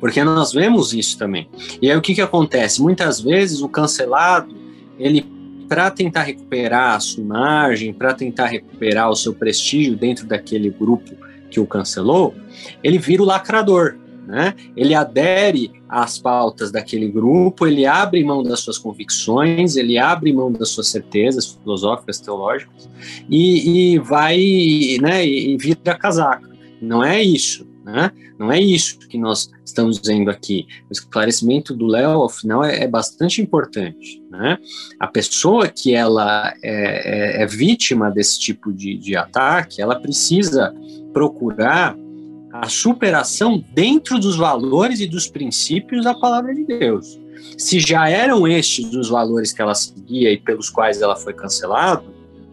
porque 0.00 0.22
nós 0.22 0.52
vemos 0.52 0.92
isso 0.92 1.18
também. 1.18 1.48
E 1.80 1.90
aí 1.90 1.96
o 1.96 2.02
que, 2.02 2.14
que 2.14 2.20
acontece? 2.20 2.82
Muitas 2.82 3.20
vezes 3.20 3.60
o 3.60 3.68
cancelado, 3.68 4.54
ele 4.98 5.34
para 5.68 5.90
tentar 5.90 6.22
recuperar 6.22 6.96
a 6.96 7.00
sua 7.00 7.22
imagem, 7.22 7.92
para 7.92 8.12
tentar 8.12 8.46
recuperar 8.46 9.10
o 9.10 9.16
seu 9.16 9.34
prestígio 9.34 9.96
dentro 9.96 10.26
daquele 10.26 10.70
grupo 10.70 11.16
que 11.50 11.58
o 11.58 11.66
cancelou, 11.66 12.34
ele 12.82 12.98
vira 12.98 13.22
o 13.22 13.26
lacrador. 13.26 13.96
Né? 14.26 14.54
Ele 14.74 14.94
adere 14.94 15.70
às 15.86 16.18
pautas 16.18 16.72
daquele 16.72 17.08
grupo, 17.08 17.66
ele 17.66 17.84
abre 17.84 18.24
mão 18.24 18.42
das 18.42 18.60
suas 18.60 18.78
convicções, 18.78 19.76
ele 19.76 19.98
abre 19.98 20.32
mão 20.32 20.50
das 20.50 20.70
suas 20.70 20.88
certezas 20.88 21.52
filosóficas, 21.52 22.20
teológicas 22.20 22.88
e, 23.28 23.94
e 23.94 23.98
vai, 23.98 24.38
né, 25.02 25.26
e 25.26 25.56
vira 25.58 25.94
casaca. 25.94 26.48
Não 26.80 27.04
é 27.04 27.22
isso. 27.22 27.66
Né? 27.84 28.10
Não 28.38 28.50
é 28.50 28.58
isso 28.58 28.98
que 28.98 29.18
nós 29.18 29.50
estamos 29.62 30.00
dizendo 30.00 30.30
aqui. 30.30 30.66
O 30.88 30.92
esclarecimento 30.92 31.74
do 31.74 31.86
Léo, 31.86 32.22
ao 32.22 32.30
final, 32.30 32.64
é, 32.64 32.82
é, 32.82 32.88
bastante 32.88 33.42
importante. 33.42 34.22
Né? 34.30 34.58
A 34.98 35.06
pessoa 35.06 35.68
que 35.68 35.94
ela 35.94 36.52
é, 36.62 37.40
é, 37.40 37.42
é 37.42 37.46
vítima 37.46 38.10
desse 38.10 38.40
tipo 38.40 38.72
de, 38.72 38.96
de 38.96 39.14
ataque, 39.14 39.82
ela 39.82 40.00
precisa 40.00 40.74
procurar 41.12 41.94
a 42.54 42.68
superação 42.68 43.62
dentro 43.74 44.18
dos 44.18 44.36
valores 44.36 45.00
e 45.00 45.06
dos 45.06 45.26
princípios 45.26 46.04
da 46.04 46.14
palavra 46.14 46.54
de 46.54 46.64
Deus. 46.64 47.20
Se 47.58 47.80
já 47.80 48.08
eram 48.08 48.48
estes 48.48 48.94
os 48.94 49.10
valores 49.10 49.52
que 49.52 49.60
ela 49.60 49.74
seguia 49.74 50.32
e 50.32 50.38
pelos 50.38 50.70
quais 50.70 51.02
ela 51.02 51.16
foi 51.16 51.34
cancelada, 51.34 52.04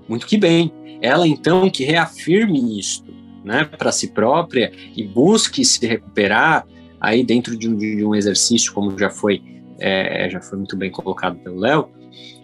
muito 0.09 0.27
que 0.27 0.38
bem. 0.38 0.73
Ela 1.01 1.27
então 1.27 1.69
que 1.69 1.84
reafirme 1.84 2.79
isto 2.79 3.11
né, 3.43 3.65
para 3.65 3.91
si 3.91 4.07
própria 4.07 4.71
e 4.95 5.03
busque 5.03 5.63
se 5.65 5.85
recuperar 5.85 6.65
aí 6.99 7.23
dentro 7.23 7.57
de 7.57 7.67
um, 7.67 7.75
de 7.75 8.05
um 8.05 8.13
exercício, 8.13 8.71
como 8.73 8.97
já 8.97 9.09
foi, 9.09 9.41
é, 9.79 10.29
já 10.29 10.39
foi 10.39 10.57
muito 10.59 10.77
bem 10.77 10.91
colocado 10.91 11.37
pelo 11.39 11.59
Léo, 11.59 11.89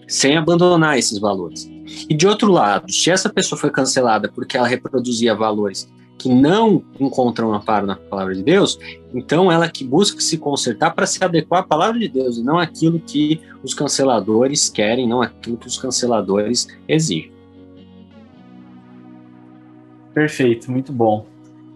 sem 0.08 0.38
abandonar 0.38 0.98
esses 0.98 1.20
valores. 1.20 1.70
E 2.10 2.14
de 2.14 2.28
outro 2.28 2.52
lado, 2.52 2.92
se 2.92 3.12
essa 3.12 3.30
pessoa 3.30 3.60
foi 3.60 3.70
cancelada 3.70 4.32
porque 4.34 4.58
ela 4.58 4.68
reproduzia 4.68 5.36
valores 5.36 5.88
que 6.18 6.28
não 6.28 6.84
encontram 7.00 7.54
amparo 7.54 7.86
na 7.86 7.96
palavra 7.96 8.34
de 8.34 8.42
Deus, 8.42 8.80
então 9.14 9.52
ela 9.52 9.70
que 9.70 9.84
busca 9.84 10.20
se 10.20 10.38
consertar 10.38 10.96
para 10.96 11.06
se 11.06 11.24
adequar 11.24 11.60
à 11.60 11.64
palavra 11.64 12.00
de 12.00 12.08
Deus 12.08 12.38
e 12.38 12.44
não 12.44 12.58
aquilo 12.58 13.00
que 13.00 13.40
os 13.64 13.74
canceladores 13.76 14.70
querem, 14.70 15.08
não 15.08 15.22
aquilo 15.22 15.58
que 15.58 15.68
os 15.68 15.78
canceladores 15.78 16.68
exigem. 16.88 17.37
Perfeito, 20.18 20.72
muito 20.72 20.92
bom. 20.92 21.28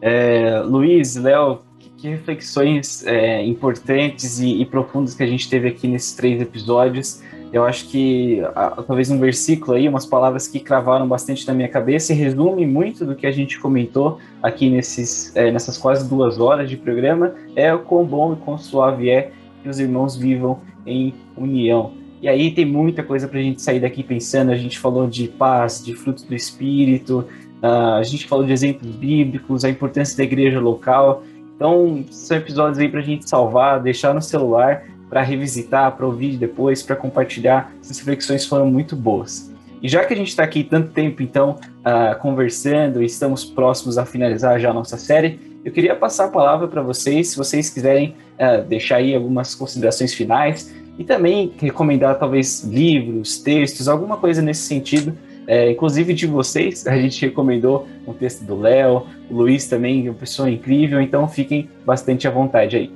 É, 0.02 0.62
Luiz, 0.62 1.16
Léo, 1.16 1.60
que 1.96 2.10
reflexões 2.10 3.06
é, 3.06 3.46
importantes 3.46 4.40
e, 4.40 4.64
e, 4.64 4.66
profundas 4.66 5.14
que 5.14 5.22
a 5.22 5.28
gente 5.28 5.48
teve 5.48 5.68
aqui 5.68 5.88
nesses 5.88 6.16
três 6.16 6.42
episódios. 6.42 7.22
Eu 7.54 7.64
acho 7.64 7.88
que 7.90 8.42
a, 8.56 8.82
talvez 8.82 9.12
um 9.12 9.20
versículo 9.20 9.78
aí, 9.78 9.88
umas 9.88 10.08
palavras 10.08 10.48
que 10.48 10.60
cravaram 10.60 11.08
bastante 11.08 11.46
na 11.46 11.54
minha 11.54 11.68
cabeça 11.68 12.14
e 12.14 12.16
resume 12.16 12.66
muito 12.66 13.06
do 13.06 13.16
que 13.16 13.28
a 13.28 13.32
gente 13.32 13.60
comentou 13.60 14.18
aqui 14.42 14.72
nesses, 14.72 15.36
é, 15.36 15.52
nessas 15.52 15.78
quase 15.78 16.10
duas 16.10 16.40
horas 16.40 16.68
de 16.68 16.78
programa, 16.78 17.36
é 17.56 17.72
o 17.72 17.78
quão 17.78 18.04
bom 18.04 18.34
e 18.34 18.38
quão 18.38 18.58
suave 18.58 19.08
é 19.12 19.30
que 19.62 19.70
os 19.70 19.80
irmãos 19.80 20.18
vivam 20.18 20.62
em 20.84 21.14
união. 21.38 21.94
E 22.20 22.28
aí 22.28 22.50
tem 22.50 22.66
muita 22.66 23.04
coisa 23.04 23.28
para 23.28 23.40
a 23.40 23.44
gente 23.44 23.62
sair 23.62 23.80
daqui 23.80 24.04
pensando. 24.04 24.52
A 24.52 24.56
gente 24.56 24.78
falou 24.78 25.08
de 25.08 25.28
paz, 25.28 25.84
de 25.84 25.96
frutos 25.96 26.24
do 26.24 26.36
Espírito, 26.36 27.28
uh, 27.62 27.96
a 27.96 28.04
gente 28.04 28.28
falou 28.28 28.46
de 28.46 28.52
exemplos 28.52 28.90
bíblicos, 28.96 29.64
a 29.64 29.70
importância 29.70 30.18
da 30.18 30.24
igreja 30.24 30.60
local. 30.60 31.24
Então, 31.56 32.04
são 32.10 32.38
episódios 32.38 32.80
aí 32.80 32.90
para 32.90 33.00
a 33.00 33.04
gente 33.04 33.30
salvar, 33.30 33.82
deixar 33.82 34.14
no 34.14 34.22
celular 34.22 34.84
para 35.10 35.22
revisitar, 35.22 35.92
para 35.92 36.06
ouvir 36.06 36.38
depois, 36.38 36.82
para 36.82 36.96
compartilhar. 36.96 37.72
Essas 37.82 38.00
reflexões 38.00 38.46
foram 38.46 38.66
muito 38.66 38.96
boas. 38.96 39.52
E 39.82 39.90
já 39.90 40.06
que 40.06 40.14
a 40.14 40.18
gente 40.18 40.30
está 40.30 40.44
aqui 40.44 40.64
tanto 40.64 40.92
tempo, 40.92 41.22
então, 41.24 41.58
uh, 41.80 42.18
conversando 42.20 43.02
e 43.02 43.06
estamos 43.06 43.44
próximos 43.44 43.98
a 43.98 44.06
finalizar 44.06 44.60
já 44.60 44.70
a 44.70 44.74
nossa 44.74 44.96
série, 44.98 45.40
eu 45.66 45.72
queria 45.72 45.96
passar 45.96 46.26
a 46.26 46.28
palavra 46.30 46.68
para 46.68 46.82
vocês, 46.82 47.30
se 47.30 47.38
vocês 47.38 47.70
quiserem 47.70 48.16
uh, 48.40 48.64
deixar 48.64 48.98
aí 48.98 49.14
algumas 49.16 49.54
considerações 49.54 50.14
finais 50.14 50.74
e 50.98 51.04
também 51.04 51.52
recomendar 51.60 52.18
talvez 52.18 52.64
livros, 52.64 53.40
textos, 53.40 53.88
alguma 53.88 54.18
coisa 54.18 54.42
nesse 54.42 54.62
sentido. 54.62 55.18
É, 55.48 55.72
inclusive 55.72 56.14
de 56.14 56.28
vocês, 56.28 56.86
a 56.88 56.96
gente 56.98 57.26
recomendou 57.26 57.88
um 58.08 58.14
texto 58.14 58.46
do 58.46 58.60
Léo, 58.60 59.08
o 59.30 59.36
Luiz 59.36 59.68
também, 59.68 60.08
uma 60.08 60.18
pessoa 60.18 60.50
incrível, 60.50 61.02
então 61.02 61.28
fiquem 61.28 61.70
bastante 61.86 62.28
à 62.28 62.32
vontade 62.32 62.78
aí. 62.78 62.92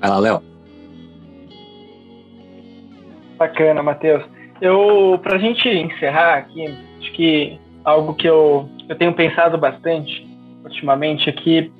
Vai 0.00 0.10
lá, 0.10 0.18
Léo. 0.18 0.42
Bacana, 3.36 3.82
Matheus. 3.82 4.24
Eu, 4.60 5.18
para 5.22 5.36
a 5.36 5.38
gente 5.38 5.68
encerrar 5.68 6.38
aqui, 6.38 6.66
acho 6.98 7.12
que 7.12 7.58
algo 7.84 8.14
que 8.14 8.28
eu, 8.28 8.68
eu 8.88 8.96
tenho 8.96 9.12
pensado 9.12 9.56
bastante 9.56 10.26
ultimamente 10.64 11.28
é 11.28 11.32
que 11.32 11.72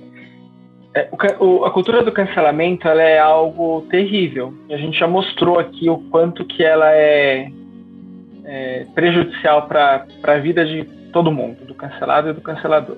é, 0.94 1.08
o, 1.38 1.64
a 1.64 1.70
cultura 1.70 2.02
do 2.02 2.12
cancelamento 2.12 2.88
ela 2.88 3.02
é 3.02 3.18
algo 3.18 3.86
terrível. 3.90 4.54
E 4.68 4.74
a 4.74 4.78
gente 4.78 4.98
já 4.98 5.06
mostrou 5.06 5.58
aqui 5.58 5.88
o 5.90 5.98
quanto 6.10 6.44
que 6.44 6.64
ela 6.64 6.90
é, 6.92 7.50
é 8.48 8.86
prejudicial 8.94 9.68
para 9.68 10.06
a 10.22 10.38
vida 10.38 10.64
de 10.64 10.84
todo 11.12 11.30
mundo, 11.30 11.64
do 11.66 11.74
cancelado 11.74 12.30
e 12.30 12.32
do 12.32 12.40
cancelador. 12.40 12.96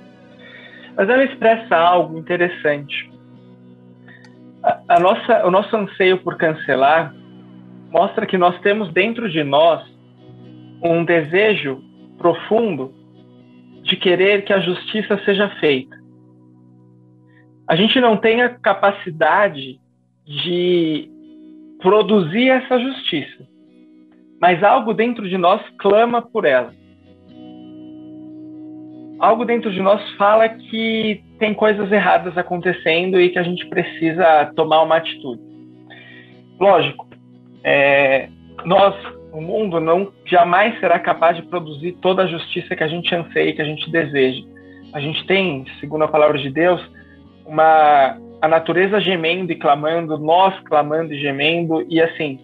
Mas 0.96 1.09
ela 1.09 1.24
expressa 1.24 1.76
algo 1.76 2.18
interessante. 2.18 3.11
A, 4.62 4.80
a 4.88 5.01
nossa, 5.01 5.46
o 5.46 5.51
nosso 5.51 5.76
anseio 5.76 6.18
por 6.18 6.36
cancelar 6.36 7.14
mostra 7.90 8.26
que 8.26 8.38
nós 8.38 8.59
temos 8.61 8.92
dentro 8.92 9.28
de 9.28 9.42
nós 9.42 9.82
um 10.82 11.05
desejo 11.05 11.82
profundo 12.18 12.94
de 13.82 13.96
querer 13.96 14.44
que 14.44 14.53
a 14.53 14.61
justiça 14.61 15.18
seja 15.24 15.48
feita 15.61 16.01
a 17.70 17.76
gente 17.76 18.01
não 18.01 18.16
tem 18.16 18.42
a 18.42 18.48
capacidade 18.48 19.78
de 20.26 21.09
produzir 21.80 22.48
essa 22.48 22.80
justiça, 22.80 23.46
mas 24.41 24.62
algo 24.62 24.95
dentro 24.95 25.28
de 25.28 25.36
nós 25.36 25.61
clama 25.78 26.22
por 26.22 26.45
ela. 26.45 26.72
Algo 29.18 29.45
dentro 29.45 29.70
de 29.70 29.80
nós 29.82 30.03
fala 30.12 30.49
que 30.49 31.22
tem 31.38 31.53
coisas 31.53 31.93
erradas 31.93 32.38
acontecendo 32.38 33.20
e 33.20 33.28
que 33.28 33.38
a 33.38 33.43
gente 33.43 33.66
precisa 33.66 34.51
tomar 34.57 34.82
uma 34.82 34.97
atitude. 34.97 35.43
Lógico, 36.59 37.07
é, 37.62 38.30
nós, 38.64 38.95
o 39.30 39.43
mundo, 39.43 39.78
não 39.78 40.11
jamais 40.24 40.78
será 40.80 40.99
capaz 40.99 41.36
de 41.36 41.43
produzir 41.43 41.93
toda 42.01 42.22
a 42.22 42.26
justiça 42.26 42.74
que 42.74 42.82
a 42.82 42.88
gente 42.88 43.14
anseia, 43.14 43.55
que 43.55 43.61
a 43.61 43.66
gente 43.66 43.91
deseja. 43.91 44.43
A 44.95 45.01
gente 45.01 45.26
tem, 45.26 45.66
segundo 45.80 46.05
a 46.05 46.09
palavra 46.09 46.38
de 46.38 46.51
Deus, 46.51 46.80
uma 47.45 48.16
a 48.41 48.49
natureza 48.49 48.99
gemendo 49.01 49.53
e 49.53 49.57
clamando, 49.57 50.16
nós 50.16 50.59
clamando 50.61 51.12
e 51.12 51.20
gemendo, 51.20 51.84
e 51.91 52.01
assim, 52.01 52.41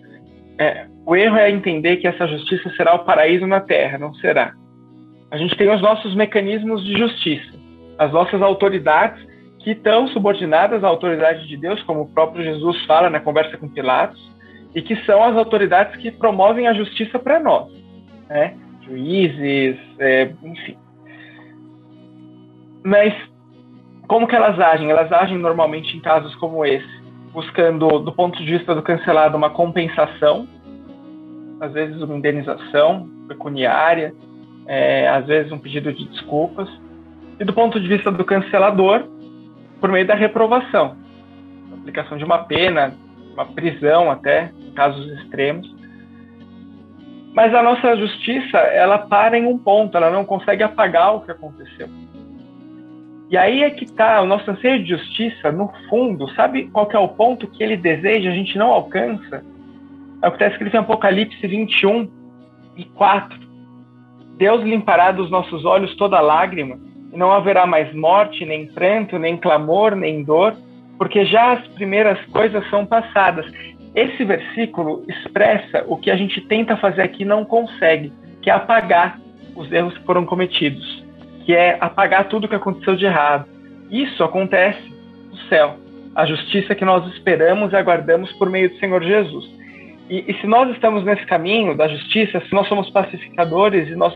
é, 0.59 0.87
o 1.07 1.15
erro 1.15 1.37
é 1.37 1.49
entender 1.51 1.99
que 1.99 2.09
essa 2.09 2.27
justiça 2.27 2.69
será 2.77 2.95
o 2.95 3.05
paraíso 3.05 3.47
na 3.47 3.61
terra, 3.61 3.97
não 3.97 4.13
será. 4.15 4.53
A 5.31 5.37
gente 5.37 5.57
tem 5.57 5.73
os 5.73 5.81
nossos 5.81 6.15
mecanismos 6.17 6.85
de 6.85 6.99
justiça, 6.99 7.53
as 7.97 8.13
nossas 8.13 8.43
autoridades 8.43 9.25
que 9.61 9.71
estão 9.71 10.09
subordinadas 10.09 10.83
à 10.83 10.89
autoridade 10.89 11.47
de 11.47 11.57
Deus, 11.57 11.81
como 11.85 12.03
o 12.03 12.09
próprio 12.09 12.45
Jesus 12.45 12.85
fala 12.87 13.09
na 13.09 13.21
conversa 13.21 13.57
com 13.57 13.69
Pilatos, 13.69 14.21
e 14.75 14.83
que 14.83 14.97
são 15.05 15.23
as 15.23 15.37
autoridades 15.37 15.97
que 15.97 16.11
promovem 16.11 16.67
a 16.67 16.75
justiça 16.75 17.19
para 17.19 17.39
nós, 17.39 17.73
né? 18.29 18.57
Juízes, 18.83 19.79
é, 19.99 20.31
enfim. 20.43 20.77
Mas 22.85 23.15
como 24.07 24.27
que 24.27 24.37
elas 24.37 24.59
agem? 24.59 24.91
Elas 24.91 25.11
agem 25.13 25.39
normalmente 25.39 25.97
em 25.97 26.01
casos 26.01 26.35
como 26.37 26.65
esse, 26.65 27.03
buscando, 27.33 28.01
do 28.01 28.13
ponto 28.13 28.39
de 28.39 28.59
vista 28.59 28.75
do 28.75 28.83
cancelado, 28.83 29.37
uma 29.37 29.51
compensação, 29.51 30.47
às 31.61 31.73
vezes 31.73 32.01
uma 32.01 32.17
indenização 32.17 33.09
pecuniária, 33.29 34.15
é, 34.67 35.09
às 35.09 35.27
vezes 35.27 35.53
um 35.53 35.59
pedido 35.59 35.93
de 35.93 36.05
desculpas, 36.09 36.69
e 37.39 37.45
do 37.45 37.53
ponto 37.53 37.79
de 37.81 37.89
vista 37.89 38.11
do 38.11 38.25
cancelador, 38.25 39.07
por 39.81 39.91
meio 39.91 40.07
da 40.07 40.15
reprovação, 40.15 40.97
aplicação 41.73 42.17
de 42.17 42.25
uma 42.25 42.39
pena, 42.39 42.95
uma 43.33 43.45
prisão 43.45 44.11
até, 44.11 44.51
em 44.61 44.73
casos 44.73 45.07
extremos. 45.19 45.75
Mas 47.35 47.55
a 47.55 47.63
nossa 47.63 47.95
justiça, 47.97 48.59
ela 48.59 48.99
para 48.99 49.39
em 49.39 49.47
um 49.47 49.59
ponto, 49.59 49.97
ela 49.97 50.11
não 50.11 50.25
consegue 50.25 50.63
apagar 50.63 51.15
o 51.15 51.21
que 51.21 51.31
aconteceu. 51.31 51.89
E 53.29 53.37
aí 53.37 53.63
é 53.63 53.71
que 53.71 53.85
está 53.85 54.23
o 54.23 54.27
nosso 54.27 54.51
anseio 54.51 54.83
de 54.83 54.91
justiça, 54.91 55.53
no 55.53 55.71
fundo, 55.89 56.29
sabe 56.31 56.69
qual 56.69 56.89
é 56.93 56.99
o 56.99 57.09
ponto 57.09 57.47
que 57.47 57.63
ele 57.63 57.77
deseja, 57.77 58.31
a 58.31 58.35
gente 58.35 58.57
não 58.57 58.69
alcança? 58.69 59.45
É 60.23 60.29
o 60.29 60.31
que 60.31 60.37
está 60.37 60.49
escrito 60.49 60.75
em 60.75 60.81
Apocalipse 60.81 61.47
21 61.47 62.09
e 62.77 62.85
4. 62.85 63.39
Deus 64.39 64.63
limpará 64.63 65.13
dos 65.13 65.31
nossos 65.31 65.65
olhos 65.65 65.95
toda 65.97 66.21
lágrima, 66.21 66.79
e 67.13 67.17
não 67.17 67.33
haverá 67.33 67.67
mais 67.67 67.95
morte, 67.95 68.45
nem 68.45 68.67
pranto, 68.67 69.19
nem 69.19 69.37
clamor, 69.37 69.95
nem 69.95 70.23
dor, 70.23 70.55
porque 70.99 71.25
já 71.25 71.53
as 71.53 71.67
primeiras 71.69 72.23
coisas 72.27 72.69
são 72.69 72.85
passadas. 72.85 73.47
Esse 73.95 74.25
versículo 74.25 75.05
expressa 75.09 75.85
o 75.87 75.97
que 75.97 76.11
a 76.11 76.17
gente 76.17 76.41
tenta 76.43 76.77
fazer 76.77 77.03
aqui 77.03 77.23
e 77.23 77.27
não 77.27 77.45
consegue, 77.45 78.13
que 78.43 78.51
é 78.51 78.53
apagar 78.53 79.19
os 79.55 79.73
erros 79.73 79.97
que 79.97 80.05
foram 80.05 80.27
cometidos 80.27 81.07
que 81.47 81.55
é 81.55 81.79
apagar 81.81 82.29
tudo 82.29 82.45
o 82.45 82.49
que 82.49 82.57
aconteceu 82.57 82.97
de 82.97 83.07
errado. 83.07 83.47
Isso 83.89 84.23
acontece 84.25 84.83
no 85.31 85.37
céu. 85.49 85.77
A 86.13 86.27
justiça 86.27 86.75
que 86.75 86.85
nós 86.85 87.07
esperamos 87.15 87.73
e 87.73 87.77
aguardamos 87.77 88.33
por 88.33 88.51
meio 88.51 88.69
do 88.69 88.79
Senhor 88.79 89.01
Jesus. 89.03 89.49
E, 90.09 90.25
e 90.29 90.41
se 90.41 90.47
nós 90.47 90.71
estamos 90.71 91.05
nesse 91.05 91.27
caminho 91.27 91.77
da 91.77 91.89
justiça, 91.89 92.41
se 92.41 92.53
nós 92.53 92.69
somos 92.69 92.91
pacificadores 92.91 93.89
e 93.89 93.97
nós 93.97 94.15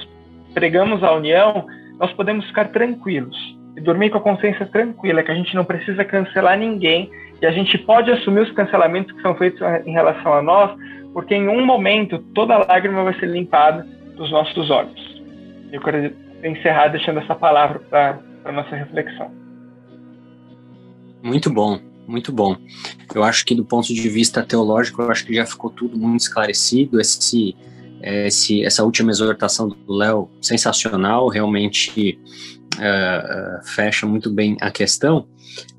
pregamos 0.55 1.03
a 1.03 1.13
união, 1.13 1.67
nós 1.99 2.13
podemos 2.13 2.47
ficar 2.47 2.69
tranquilos 2.69 3.37
e 3.77 3.81
dormir 3.81 4.11
com 4.11 4.19
a 4.19 4.23
consciência 4.23 4.67
tranquila, 4.67 5.23
que 5.23 5.31
a 5.31 5.35
gente 5.35 5.55
não 5.55 5.65
precisa 5.65 6.05
cancelar 6.05 6.59
ninguém 6.59 7.11
e 7.41 7.47
a 7.47 7.51
gente 7.51 7.79
pode 7.79 8.11
assumir 8.11 8.41
os 8.41 8.53
cancelamentos 8.53 9.13
que 9.13 9.23
são 9.23 9.35
feitos 9.35 9.61
em 9.87 9.93
relação 9.93 10.33
a 10.35 10.43
nós, 10.43 10.71
porque 11.13 11.35
em 11.35 11.49
um 11.49 11.65
momento 11.65 12.19
toda 12.35 12.59
lágrima 12.59 13.03
vai 13.03 13.15
ser 13.19 13.27
limpada 13.27 13.87
dos 14.17 14.31
nossos 14.31 14.71
olhos. 14.71 15.23
Eu 15.73 15.81
quero 15.81 16.13
encerrar 16.45 16.89
deixando 16.89 17.21
essa 17.21 17.35
palavra 17.35 17.81
para 17.91 18.19
a 18.45 18.53
nossa 18.53 18.75
reflexão. 18.75 19.31
Muito 21.23 21.53
bom, 21.53 21.79
muito 22.11 22.33
bom. 22.33 22.57
Eu 23.15 23.23
acho 23.23 23.45
que 23.45 23.55
do 23.55 23.65
ponto 23.65 23.95
de 23.95 24.09
vista 24.09 24.43
teológico, 24.43 25.03
eu 25.03 25.11
acho 25.11 25.25
que 25.25 25.35
já 25.35 25.47
ficou 25.47 25.71
tudo 25.71 25.97
muito 25.97 26.21
esclarecido. 26.21 27.01
Esse, 27.01 27.55
esse 28.03 28.65
essa 28.65 28.85
última 28.85 29.11
exortação 29.11 29.69
do 29.69 29.93
Léo, 29.93 30.29
sensacional, 30.43 31.29
realmente 31.29 32.19
uh, 32.77 33.65
fecha 33.65 34.07
muito 34.07 34.31
bem 34.31 34.57
a 34.61 34.71
questão. 34.71 35.29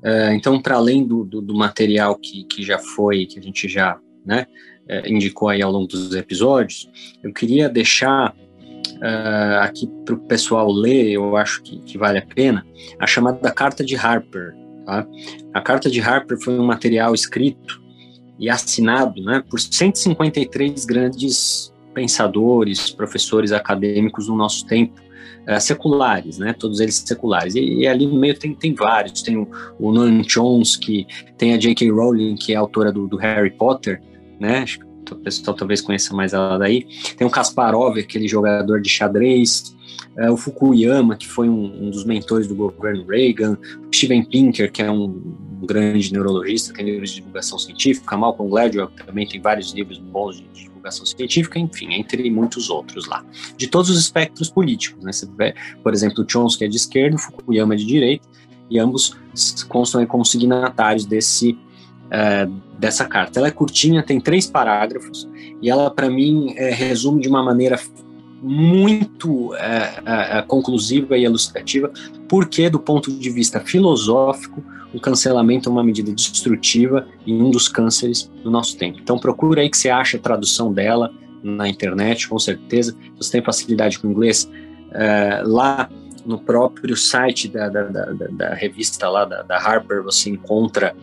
Uh, 0.02 0.32
então, 0.34 0.60
para 0.60 0.76
além 0.76 1.06
do, 1.06 1.24
do, 1.24 1.40
do, 1.40 1.54
material 1.54 2.16
que, 2.16 2.44
que 2.44 2.62
já 2.62 2.78
foi, 2.78 3.26
que 3.26 3.38
a 3.38 3.42
gente 3.42 3.68
já 3.68 3.98
né, 4.24 4.46
indicou 5.06 5.48
aí 5.48 5.62
ao 5.62 5.70
longo 5.70 5.86
dos 5.86 6.14
episódios, 6.14 6.88
eu 7.22 7.32
queria 7.32 7.68
deixar 7.68 8.34
uh, 9.02 9.60
aqui 9.60 9.88
para 10.04 10.14
o 10.14 10.18
pessoal 10.18 10.70
ler, 10.70 11.10
eu 11.10 11.36
acho 11.36 11.62
que, 11.62 11.78
que, 11.80 11.98
vale 11.98 12.18
a 12.18 12.26
pena, 12.26 12.64
a 12.98 13.06
chamada 13.06 13.50
Carta 13.50 13.84
de 13.84 13.96
Harper. 13.96 14.54
Tá? 14.84 15.06
A 15.54 15.60
Carta 15.60 15.90
de 15.90 16.00
Harper 16.00 16.38
foi 16.38 16.58
um 16.58 16.64
material 16.64 17.14
escrito 17.14 17.82
e 18.38 18.50
assinado 18.50 19.22
né, 19.22 19.42
por 19.48 19.60
153 19.60 20.84
grandes 20.84 21.72
pensadores, 21.94 22.90
professores 22.90 23.52
acadêmicos 23.52 24.28
no 24.28 24.36
nosso 24.36 24.66
tempo, 24.66 25.00
uh, 25.48 25.60
seculares, 25.60 26.38
né, 26.38 26.52
todos 26.52 26.80
eles 26.80 26.96
seculares. 26.96 27.54
E, 27.54 27.60
e, 27.60 27.86
ali 27.86 28.06
no 28.06 28.18
meio 28.18 28.38
tem, 28.38 28.54
tem 28.54 28.74
vários, 28.74 29.22
tem 29.22 29.36
o, 29.36 29.48
o 29.78 29.92
Noam 29.92 30.22
Chomsky, 30.24 31.06
tem 31.36 31.54
a 31.54 31.58
J.K. 31.58 31.90
Rowling, 31.90 32.34
que 32.34 32.52
é 32.52 32.56
autora 32.56 32.90
do, 32.90 33.06
do 33.06 33.16
Harry 33.16 33.50
Potter, 33.50 34.02
né, 34.40 34.58
acho 34.58 34.80
que 34.80 35.12
o 35.12 35.16
pessoal 35.16 35.56
talvez 35.56 35.80
conheça 35.80 36.14
mais 36.14 36.32
ela 36.32 36.58
daí. 36.58 36.86
Tem 37.16 37.26
o 37.26 37.30
Kasparov, 37.30 37.98
aquele 37.98 38.26
jogador 38.26 38.80
de 38.80 38.88
xadrez, 38.88 39.76
o 40.30 40.36
Fukuyama, 40.36 41.16
que 41.16 41.26
foi 41.26 41.48
um, 41.48 41.86
um, 41.86 41.90
dos 41.90 42.04
mentores 42.04 42.46
do 42.46 42.54
governo 42.54 43.06
Reagan, 43.06 43.56
Steven 43.92 44.24
Pinker, 44.24 44.70
que 44.70 44.82
é 44.82 44.90
um 44.90 45.22
um 45.62 45.66
grande 45.66 46.12
neurologista, 46.12 46.74
tem 46.74 46.84
livros 46.84 47.10
de 47.10 47.16
divulgação 47.16 47.58
científica, 47.58 48.16
Malcolm 48.16 48.50
Gladwell 48.50 48.88
também 49.06 49.26
tem 49.26 49.40
vários 49.40 49.72
livros 49.72 49.98
bons 49.98 50.38
de 50.38 50.64
divulgação 50.64 51.06
científica, 51.06 51.58
enfim, 51.58 51.94
entre 51.94 52.28
muitos 52.28 52.68
outros 52.68 53.06
lá. 53.06 53.24
De 53.56 53.68
todos 53.68 53.88
os 53.88 53.98
espectros 53.98 54.50
políticos, 54.50 55.04
né? 55.04 55.12
Você 55.12 55.26
vê, 55.38 55.54
por 55.82 55.94
exemplo, 55.94 56.24
Chomsky 56.28 56.64
é 56.64 56.68
de 56.68 56.76
esquerda, 56.76 57.16
Fukuyama 57.16 57.74
é 57.74 57.76
de 57.76 57.86
direita, 57.86 58.28
e 58.68 58.80
ambos 58.80 59.16
constam 59.68 60.04
como 60.04 60.24
signatários 60.24 61.06
desse 61.06 61.56
é, 62.10 62.46
dessa 62.78 63.06
carta. 63.06 63.38
Ela 63.38 63.48
é 63.48 63.50
curtinha, 63.50 64.02
tem 64.02 64.20
três 64.20 64.46
parágrafos, 64.46 65.28
e 65.62 65.70
ela, 65.70 65.88
para 65.90 66.10
mim, 66.10 66.52
é, 66.56 66.70
resume 66.70 67.22
de 67.22 67.28
uma 67.28 67.42
maneira 67.42 67.78
muito 68.42 69.54
é, 69.54 70.02
é, 70.04 70.38
é, 70.38 70.42
conclusiva 70.42 71.16
e 71.16 71.24
elucidativa, 71.24 71.92
porque, 72.28 72.68
do 72.68 72.80
ponto 72.80 73.12
de 73.12 73.30
vista 73.30 73.60
filosófico, 73.60 74.62
o 74.92 75.00
cancelamento 75.00 75.68
é 75.68 75.72
uma 75.72 75.84
medida 75.84 76.12
destrutiva 76.12 77.06
e 77.24 77.32
um 77.32 77.50
dos 77.50 77.68
cânceres 77.68 78.30
do 78.42 78.50
nosso 78.50 78.76
tempo. 78.76 78.98
Então, 79.00 79.18
procura 79.18 79.62
aí 79.62 79.70
que 79.70 79.78
você 79.78 79.88
acha 79.88 80.16
a 80.16 80.20
tradução 80.20 80.72
dela 80.72 81.12
na 81.42 81.68
internet, 81.68 82.28
com 82.28 82.38
certeza. 82.38 82.92
Se 82.92 83.16
você 83.16 83.32
tem 83.32 83.42
facilidade 83.42 83.98
com 83.98 84.08
inglês, 84.08 84.50
é, 84.92 85.42
lá 85.44 85.88
no 86.26 86.38
próprio 86.38 86.96
site 86.96 87.48
da, 87.48 87.68
da, 87.68 87.84
da, 87.84 88.04
da 88.30 88.54
revista 88.54 89.08
lá 89.08 89.24
da, 89.24 89.56
Harper 89.56 90.02
você 90.02 90.30
encontra 90.30 90.94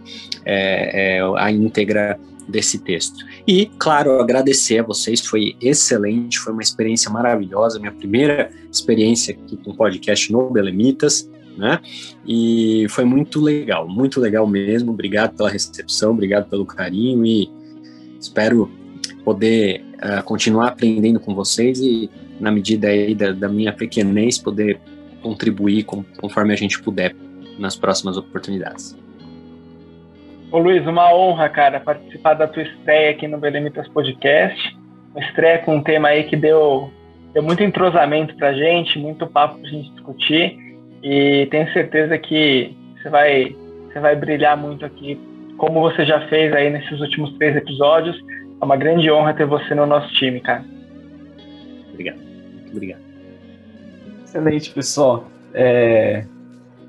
é, 0.46 1.18
é, 1.18 1.22
a 1.38 1.52
íntegra 1.52 2.20
desse 2.50 2.80
texto. 2.80 3.24
E, 3.48 3.68
claro, 3.78 4.20
agradecer 4.20 4.80
a 4.80 4.84
vocês, 4.84 5.26
foi 5.26 5.56
excelente, 5.62 6.40
foi 6.40 6.54
uma 6.54 6.62
experiência 6.62 7.12
maravilhosa, 7.12 7.80
minha 7.80 7.92
primeira 7.92 8.52
experiência 8.72 9.34
aqui 9.34 9.58
com 9.58 9.76
podcast 9.76 10.32
no 10.32 10.50
Belemitas, 10.50 11.30
né? 11.58 11.80
E 12.26 12.88
foi 12.90 13.04
muito 13.04 13.42
legal, 13.42 13.88
muito 13.88 14.20
legal 14.20 14.48
mesmo. 14.48 14.92
Obrigado 14.92 15.36
pela 15.36 15.50
recepção, 15.50 16.12
obrigado 16.12 16.50
pelo 16.50 16.66
carinho 16.66 17.26
e 17.26 17.50
espero 18.20 18.72
poder 19.24 19.84
uh, 19.96 20.24
continuar 20.24 20.70
aprendendo 20.70 21.20
com 21.20 21.36
vocês 21.36 21.80
e, 21.80 22.10
na 22.40 22.52
medida 22.52 22.88
aí 22.88 23.14
da, 23.14 23.32
da 23.32 23.50
minha 23.50 23.74
pequenez, 23.74 24.38
poder 24.38 24.80
contribuir 25.22 25.84
com, 25.84 26.04
conforme 26.18 26.54
a 26.54 26.58
gente 26.58 26.82
puder 26.82 27.16
nas 27.58 27.76
próximas 27.76 28.16
oportunidades. 28.16 28.96
Ô 30.52 30.58
Luiz, 30.58 30.86
uma 30.88 31.14
honra, 31.14 31.48
cara, 31.48 31.80
participar 31.80 32.34
da 32.34 32.48
tua 32.48 32.64
estreia 32.64 33.12
aqui 33.12 33.28
no 33.28 33.38
Belemitas 33.38 33.88
Podcast. 33.90 34.76
Uma 35.12 35.24
estreia 35.24 35.60
com 35.60 35.76
um 35.76 35.84
tema 35.84 36.08
aí 36.08 36.24
que 36.24 36.36
deu, 36.36 36.92
deu 37.34 37.44
muito 37.44 37.62
entrosamento 37.62 38.36
pra 38.36 38.52
gente, 38.54 38.98
muito 38.98 39.28
papo 39.28 39.60
pra 39.60 39.70
gente 39.70 39.92
discutir. 39.92 40.58
E 41.04 41.48
tenho 41.52 41.72
certeza 41.72 42.18
que 42.18 42.76
você 42.98 43.10
vai, 43.10 43.56
você 43.88 44.00
vai 44.00 44.16
brilhar 44.16 44.58
muito 44.58 44.84
aqui, 44.84 45.20
como 45.56 45.82
você 45.82 46.04
já 46.04 46.28
fez 46.30 46.52
aí 46.52 46.72
nesses 46.72 47.00
últimos 47.00 47.32
três 47.38 47.56
episódios. 47.56 48.20
É 48.60 48.66
uma 48.66 48.76
grande 48.76 49.12
honra 49.12 49.36
ter 49.36 49.46
você 49.46 49.76
no 49.76 49.86
nosso 49.86 50.12
time, 50.16 50.40
cara. 50.40 50.66
Obrigado. 51.92 52.18
Muito 52.18 52.72
obrigado. 52.72 53.02
Excelente, 54.24 54.72
pessoal. 54.72 55.28
É, 55.54 56.26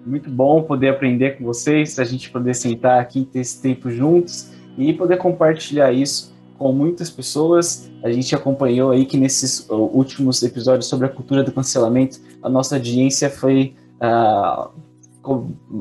muito 0.04 0.30
bom 0.30 0.62
poder 0.62 0.88
aprender 0.88 1.36
com 1.36 1.44
vocês, 1.44 1.98
a 1.98 2.04
gente 2.04 2.30
poder 2.30 2.54
sentar 2.54 3.00
aqui, 3.00 3.24
ter 3.24 3.40
esse 3.40 3.60
tempo 3.60 3.90
juntos 3.90 4.50
e 4.78 4.92
poder 4.92 5.18
compartilhar 5.18 5.92
isso 5.92 6.34
com 6.58 6.72
muitas 6.72 7.10
pessoas. 7.10 7.90
A 8.02 8.10
gente 8.10 8.34
acompanhou 8.34 8.90
aí 8.90 9.04
que 9.04 9.16
nesses 9.16 9.66
últimos 9.68 10.42
episódios 10.42 10.86
sobre 10.86 11.06
a 11.06 11.08
cultura 11.08 11.42
do 11.42 11.52
cancelamento, 11.52 12.18
a 12.42 12.48
nossa 12.48 12.76
audiência 12.76 13.30
foi 13.30 13.74
uh, 13.96 14.70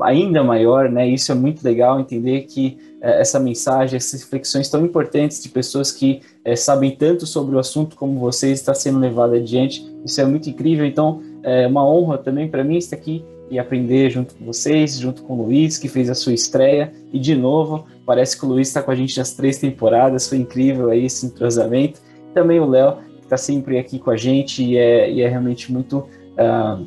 ainda 0.02 0.44
maior, 0.44 0.90
né? 0.90 1.08
Isso 1.08 1.32
é 1.32 1.36
muito 1.36 1.64
legal 1.64 2.00
entender 2.00 2.42
que 2.42 2.78
uh, 3.02 3.06
essa 3.06 3.40
mensagem, 3.40 3.98
essas 3.98 4.24
reflexões 4.24 4.70
tão 4.70 4.86
importantes 4.86 5.42
de 5.42 5.50
pessoas 5.50 5.92
que 5.92 6.22
uh, 6.46 6.56
sabem 6.56 6.96
tanto 6.96 7.26
sobre 7.26 7.56
o 7.56 7.60
assunto 7.60 7.96
como 7.96 8.20
vocês 8.20 8.60
está 8.60 8.74
sendo 8.74 9.00
levado 9.00 9.34
adiante. 9.34 9.86
Isso 10.06 10.20
é 10.22 10.26
muito 10.26 10.50
incrível. 10.50 10.86
Então, 10.86 11.22
é 11.44 11.68
uma 11.68 11.86
honra 11.86 12.18
também 12.18 12.50
para 12.50 12.64
mim 12.64 12.78
estar 12.78 12.96
aqui 12.96 13.24
e 13.50 13.58
aprender 13.58 14.10
junto 14.10 14.36
com 14.36 14.46
vocês, 14.46 14.98
junto 14.98 15.24
com 15.24 15.34
o 15.34 15.46
Luiz, 15.46 15.78
que 15.78 15.88
fez 15.88 16.10
a 16.10 16.16
sua 16.16 16.34
estreia. 16.34 16.94
E 17.12 17.20
de 17.20 17.36
novo, 17.36 17.86
parece 18.06 18.38
que 18.38 18.46
o 18.46 18.50
Luiz 18.50 18.68
está 18.68 18.82
com 18.82 18.92
a 18.92 18.96
gente 18.96 19.18
nas 19.18 19.34
três 19.34 19.58
temporadas, 19.58 20.28
foi 20.28 20.38
incrível 20.38 20.90
aí 20.90 21.06
esse 21.06 21.26
entrosamento. 21.26 22.00
Também 22.34 22.60
o 22.60 22.66
Léo, 22.66 22.98
que 23.18 23.24
está 23.24 23.38
sempre 23.38 23.78
aqui 23.78 23.98
com 23.98 24.12
a 24.12 24.18
gente 24.18 24.64
e 24.64 24.78
é, 24.78 25.12
e 25.12 25.22
é 25.22 25.28
realmente 25.28 25.72
muito 25.72 26.00
uh, 26.00 26.86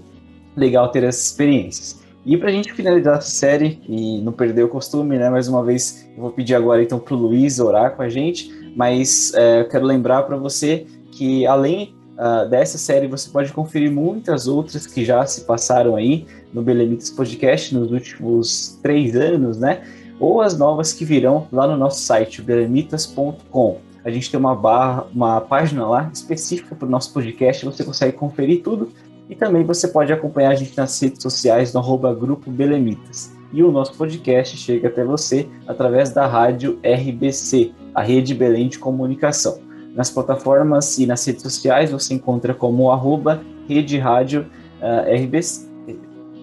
legal 0.56 0.88
ter 0.90 1.04
essas 1.04 1.26
experiências. 1.26 2.00
E 2.24 2.36
para 2.36 2.50
a 2.50 2.52
gente 2.52 2.72
finalizar 2.72 3.18
essa 3.18 3.30
série 3.30 3.80
e 3.88 4.20
não 4.20 4.32
perder 4.32 4.62
o 4.62 4.68
costume, 4.68 5.18
né? 5.18 5.28
Mais 5.28 5.48
uma 5.48 5.64
vez, 5.64 6.08
eu 6.16 6.22
vou 6.22 6.30
pedir 6.30 6.54
agora 6.54 6.80
então 6.80 6.98
para 6.98 7.14
o 7.14 7.18
Luiz 7.18 7.58
orar 7.58 7.96
com 7.96 8.02
a 8.02 8.08
gente, 8.08 8.48
mas 8.76 9.32
uh, 9.34 9.60
eu 9.60 9.68
quero 9.68 9.84
lembrar 9.84 10.22
para 10.22 10.36
você 10.36 10.86
que 11.10 11.44
além 11.46 11.94
uh, 12.18 12.48
dessa 12.48 12.78
série 12.78 13.06
você 13.06 13.30
pode 13.30 13.52
conferir 13.52 13.90
muitas 13.90 14.46
outras 14.46 14.86
que 14.86 15.04
já 15.04 15.24
se 15.26 15.42
passaram 15.42 15.96
aí 15.96 16.26
no 16.52 16.62
Belemitas 16.62 17.10
Podcast 17.10 17.74
nos 17.74 17.90
últimos 17.90 18.78
três 18.82 19.16
anos, 19.16 19.58
né? 19.58 19.82
Ou 20.18 20.40
as 20.40 20.56
novas 20.56 20.92
que 20.92 21.04
virão 21.04 21.48
lá 21.50 21.66
no 21.66 21.76
nosso 21.76 22.00
site, 22.00 22.42
belemitas.com. 22.42 23.78
A 24.04 24.10
gente 24.10 24.30
tem 24.30 24.38
uma 24.38 24.54
barra, 24.54 25.06
uma 25.14 25.40
página 25.40 25.86
lá 25.86 26.10
específica 26.12 26.74
para 26.74 26.86
o 26.86 26.90
nosso 26.90 27.12
podcast, 27.12 27.64
você 27.64 27.84
consegue 27.84 28.16
conferir 28.16 28.62
tudo. 28.62 28.88
E 29.28 29.34
também 29.34 29.64
você 29.64 29.88
pode 29.88 30.12
acompanhar 30.12 30.50
a 30.50 30.54
gente 30.54 30.76
nas 30.76 31.00
redes 31.00 31.22
sociais 31.22 31.72
no 31.72 31.80
arroba 31.80 32.12
Grupo 32.14 32.50
Belemitas. 32.50 33.32
E 33.52 33.62
o 33.62 33.70
nosso 33.70 33.94
podcast 33.94 34.56
chega 34.56 34.88
até 34.88 35.04
você 35.04 35.48
através 35.66 36.10
da 36.10 36.26
rádio 36.26 36.78
RBC, 36.82 37.72
a 37.94 38.02
Rede 38.02 38.34
Belém 38.34 38.68
de 38.68 38.78
Comunicação. 38.78 39.60
Nas 39.94 40.10
plataformas 40.10 40.98
e 40.98 41.06
nas 41.06 41.24
redes 41.26 41.42
sociais 41.42 41.90
você 41.90 42.14
encontra 42.14 42.54
como 42.54 42.90
arroba 42.90 43.42
Rede 43.68 43.98
Rádio 43.98 44.46
uh, 44.80 44.82
ah, 44.82 45.04
RBC. 45.14 45.70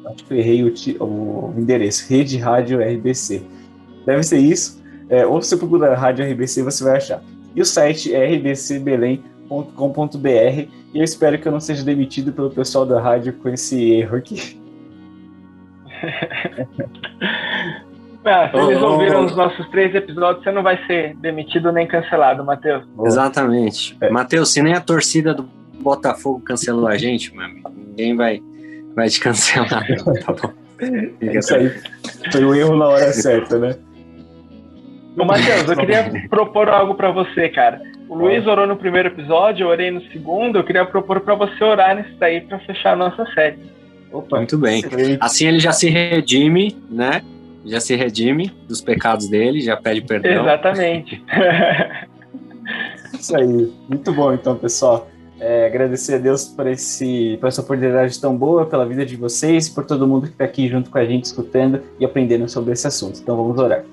Acho 0.05 0.23
que 0.25 0.33
eu 0.33 0.37
errei 0.37 0.63
o, 0.63 0.71
o, 1.03 1.53
endereço, 1.57 2.07
Rede 2.09 2.37
Rádio 2.37 2.79
RBC. 2.79 3.41
Deve 4.05 4.23
ser 4.23 4.39
isso. 4.39 4.81
É, 5.09 5.25
ou 5.25 5.41
se 5.41 5.49
você 5.49 5.57
procurar 5.57 5.93
Rádio 5.95 6.25
RBC, 6.25 6.63
você 6.63 6.83
vai 6.83 6.97
achar. 6.97 7.23
E 7.55 7.61
o 7.61 7.65
site 7.65 8.13
é 8.13 8.35
rbcbelém.com.br. 8.35 10.67
E 10.93 10.97
eu 10.97 11.03
espero 11.03 11.39
que 11.39 11.47
eu 11.47 11.51
não 11.51 11.59
seja 11.59 11.83
demitido 11.83 12.31
pelo 12.31 12.49
pessoal 12.49 12.85
da 12.85 13.01
rádio 13.01 13.33
com 13.33 13.49
esse 13.49 13.91
erro 13.91 14.15
aqui. 14.17 14.59
Ah, 18.25 18.49
se 18.49 18.57
eles 18.57 18.81
ouviram 18.81 19.25
os 19.25 19.35
nossos 19.35 19.67
três 19.69 19.95
episódios, 19.95 20.43
você 20.43 20.51
não 20.51 20.61
vai 20.61 20.77
ser 20.85 21.15
demitido 21.15 21.71
nem 21.71 21.87
cancelado, 21.87 22.43
Matheus. 22.43 22.83
Exatamente. 23.05 23.97
É. 24.01 24.09
Matheus, 24.09 24.51
se 24.51 24.61
nem 24.61 24.73
a 24.73 24.81
torcida 24.81 25.33
do 25.33 25.43
Botafogo 25.81 26.41
cancelou 26.41 26.87
a 26.87 26.97
gente, 26.97 27.33
meu 27.33 27.45
amigo, 27.45 27.71
ninguém 27.75 28.15
vai, 28.15 28.41
vai 28.95 29.09
te 29.09 29.19
cancelar. 29.19 29.85
tá 30.25 30.33
bom. 30.33 30.53
Isso 31.21 31.55
aí 31.55 31.71
foi 32.31 32.43
o 32.43 32.49
um 32.49 32.55
erro 32.55 32.75
na 32.75 32.87
hora 32.87 33.11
certa, 33.13 33.57
né? 33.57 33.75
Ô, 35.17 35.25
Matheus, 35.25 35.69
eu 35.69 35.75
queria 35.75 36.11
propor 36.29 36.69
algo 36.69 36.95
para 36.95 37.11
você, 37.11 37.49
cara. 37.49 37.81
O 38.07 38.15
Luiz 38.15 38.45
orou 38.47 38.65
no 38.65 38.75
primeiro 38.75 39.09
episódio, 39.09 39.65
eu 39.65 39.69
orei 39.69 39.91
no 39.91 40.01
segundo. 40.11 40.57
Eu 40.57 40.63
queria 40.63 40.85
propor 40.85 41.19
para 41.21 41.35
você 41.35 41.63
orar 41.63 41.95
nesse 41.95 42.13
daí 42.15 42.41
para 42.41 42.59
fechar 42.59 42.93
a 42.93 42.95
nossa 42.95 43.25
série. 43.33 43.59
Opa, 44.11 44.37
muito 44.37 44.57
bem. 44.57 44.83
Assim 45.19 45.47
ele 45.47 45.59
já 45.59 45.71
se 45.71 45.89
redime, 45.89 46.75
né? 46.89 47.21
Já 47.69 47.79
se 47.79 47.95
redime 47.95 48.51
dos 48.67 48.81
pecados 48.81 49.27
dele, 49.27 49.61
já 49.61 49.77
pede 49.77 50.01
perdão. 50.01 50.41
Exatamente. 50.41 51.23
Isso 53.13 53.35
aí. 53.35 53.71
Muito 53.87 54.11
bom, 54.13 54.33
então, 54.33 54.55
pessoal. 54.55 55.09
É, 55.39 55.67
agradecer 55.67 56.15
a 56.15 56.17
Deus 56.17 56.45
por, 56.45 56.67
esse, 56.67 57.37
por 57.39 57.47
essa 57.47 57.61
oportunidade 57.61 58.19
tão 58.19 58.35
boa, 58.35 58.65
pela 58.65 58.85
vida 58.85 59.05
de 59.05 59.15
vocês, 59.15 59.69
por 59.69 59.85
todo 59.85 60.05
mundo 60.05 60.27
que 60.27 60.33
está 60.33 60.43
aqui 60.43 60.67
junto 60.67 60.89
com 60.89 60.97
a 60.97 61.05
gente, 61.05 61.25
escutando 61.25 61.81
e 61.97 62.03
aprendendo 62.03 62.47
sobre 62.49 62.73
esse 62.73 62.85
assunto. 62.85 63.19
Então 63.21 63.37
vamos 63.37 63.57
orar. 63.57 63.85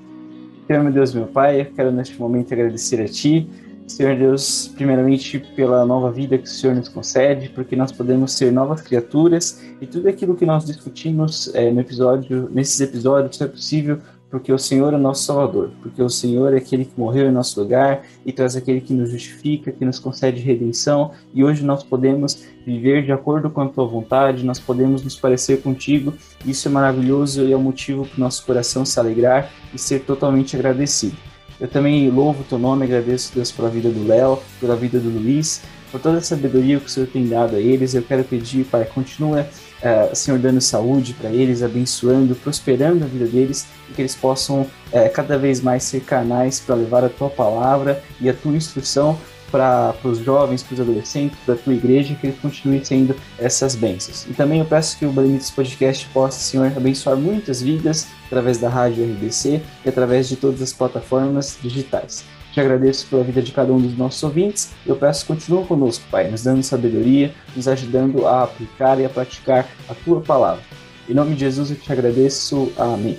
Senhor, 0.66 0.83
meu 0.83 0.93
Deus, 0.93 1.14
meu 1.14 1.27
Pai, 1.27 1.61
eu 1.61 1.66
quero 1.66 1.93
neste 1.93 2.18
momento 2.18 2.53
agradecer 2.53 3.01
a 3.01 3.07
Ti, 3.07 3.49
Senhor 3.87 4.16
Deus, 4.16 4.68
primeiramente 4.74 5.39
pela 5.39 5.87
nova 5.87 6.11
vida 6.11 6.37
que 6.37 6.45
o 6.45 6.51
Senhor 6.51 6.74
nos 6.74 6.89
concede, 6.89 7.49
porque 7.51 7.76
nós 7.76 7.93
podemos 7.93 8.32
ser 8.32 8.53
novas 8.53 8.82
criaturas 8.82 9.62
e 9.80 9.87
tudo 9.87 10.09
aquilo 10.09 10.34
que 10.34 10.45
nós 10.45 10.64
discutimos 10.64 11.55
é, 11.55 11.70
no 11.70 11.80
episódio, 11.80 12.49
nesses 12.53 12.80
episódios 12.80 13.41
é 13.41 13.47
possível 13.47 13.99
porque 14.30 14.53
o 14.53 14.59
Senhor 14.59 14.93
é 14.93 14.97
nosso 14.97 15.24
Salvador, 15.24 15.70
porque 15.80 16.03
o 16.03 16.11
Senhor 16.11 16.53
é 16.53 16.57
aquele 16.57 16.84
que 16.84 16.99
morreu 16.99 17.28
em 17.28 17.32
nosso 17.32 17.61
lugar 17.61 18.03
e 18.24 18.32
traz 18.32 18.57
aquele 18.57 18.80
que 18.80 18.93
nos 18.93 19.11
justifica, 19.11 19.70
que 19.70 19.84
nos 19.84 19.99
concede 19.99 20.41
redenção, 20.41 21.12
e 21.32 21.45
hoje 21.45 21.64
nós 21.64 21.84
podemos 21.84 22.45
viver 22.66 23.05
de 23.05 23.12
acordo 23.12 23.49
com 23.49 23.61
a 23.61 23.68
tua 23.68 23.87
vontade, 23.87 24.45
nós 24.45 24.59
podemos 24.59 25.03
nos 25.03 25.14
parecer 25.14 25.62
contigo, 25.62 26.12
isso 26.45 26.68
é 26.68 26.70
maravilhoso 26.70 27.45
e 27.45 27.53
é 27.53 27.57
o 27.57 27.61
motivo 27.61 28.05
para 28.05 28.16
o 28.16 28.20
nosso 28.20 28.45
coração 28.45 28.84
se 28.84 28.99
alegrar 28.99 29.51
e 29.72 29.78
ser 29.78 30.01
totalmente 30.01 30.57
agradecido. 30.57 31.16
Eu 31.61 31.68
também 31.68 32.11
louvo 32.11 32.42
o 32.42 32.44
teu 32.44 32.59
nome, 32.59 32.84
agradeço 32.84 33.32
Deus 33.34 33.50
pela 33.50 33.70
vida 33.70 33.88
do 33.88 34.07
Léo, 34.07 34.38
pela 34.61 34.76
vida 34.76 34.98
do 34.98 35.09
Luiz, 35.09 35.62
por 35.90 36.00
toda 36.00 36.18
a 36.18 36.20
sabedoria 36.20 36.78
que 36.78 36.86
o 36.86 36.88
Senhor 36.88 37.07
tem 37.07 37.26
dado 37.26 37.57
a 37.57 37.59
eles. 37.59 37.94
Eu 37.94 38.02
quero 38.02 38.24
pedir, 38.24 38.64
Pai, 38.64 38.84
continua, 38.84 39.48
uh, 39.80 40.14
Senhor, 40.14 40.38
dando 40.38 40.61
saúde 40.61 41.14
para 41.14 41.30
eles, 41.30 41.62
abençoando, 41.62 42.34
prosperando 42.34 43.04
a 43.04 43.07
vida 43.07 43.26
deles 43.26 43.66
e 43.88 43.94
que 43.94 44.02
eles 44.02 44.14
possam 44.14 44.62
uh, 44.62 45.12
cada 45.14 45.38
vez 45.38 45.61
mais 45.61 45.82
ser 45.84 46.00
canais 46.00 46.61
para 46.61 46.74
levar 46.74 47.04
a 47.04 47.09
tua 47.09 47.30
palavra 47.30 48.02
e 48.20 48.28
a 48.28 48.34
tua 48.34 48.54
instrução 48.54 49.18
para 49.57 49.94
os 50.04 50.18
jovens, 50.18 50.62
para 50.62 50.74
os 50.74 50.80
adolescentes, 50.80 51.38
para 51.46 51.54
a 51.54 51.57
tua 51.57 51.72
igreja, 51.72 52.14
que 52.14 52.26
ele 52.26 52.36
continue 52.42 52.84
sendo 52.84 53.16
essas 53.38 53.74
bênçãos. 53.74 54.26
E 54.28 54.34
também 54.34 54.61
eu 54.61 54.66
peço 54.66 54.98
que 54.98 55.07
o 55.07 55.11
Balemitos 55.11 55.50
Podcast 55.50 56.07
possa, 56.12 56.38
Senhor, 56.38 56.66
abençoar 56.76 57.16
muitas 57.16 57.62
vidas 57.62 58.07
através 58.26 58.59
da 58.59 58.68
rádio 58.68 59.04
RBC 59.04 59.62
e 59.84 59.88
através 59.88 60.28
de 60.28 60.36
todas 60.36 60.61
as 60.61 60.74
plataformas 60.74 61.59
digitais. 61.62 62.22
Te 62.52 62.61
agradeço 62.61 63.07
pela 63.07 63.24
vida 63.24 63.40
de 63.40 63.52
cada 63.52 63.72
um 63.72 63.80
dos 63.80 63.96
nossos 63.96 64.22
ouvintes. 64.22 64.72
Eu 64.86 64.96
peço 64.96 65.22
que 65.22 65.32
continue 65.32 65.64
conosco, 65.64 66.04
Pai, 66.11 66.30
nos 66.30 66.42
dando 66.42 66.62
sabedoria, 66.62 67.34
nos 67.54 67.66
ajudando 67.66 68.26
a 68.26 68.44
aplicar 68.44 69.00
e 69.00 69.07
a 69.07 69.09
praticar 69.09 69.66
a 69.88 69.94
tua 69.94 70.20
palavra. 70.20 70.62
Em 71.09 71.14
nome 71.14 71.34
de 71.34 71.40
Jesus 71.40 71.70
eu 71.70 71.76
te 71.76 71.90
agradeço. 71.90 72.72
Amém. 72.76 73.18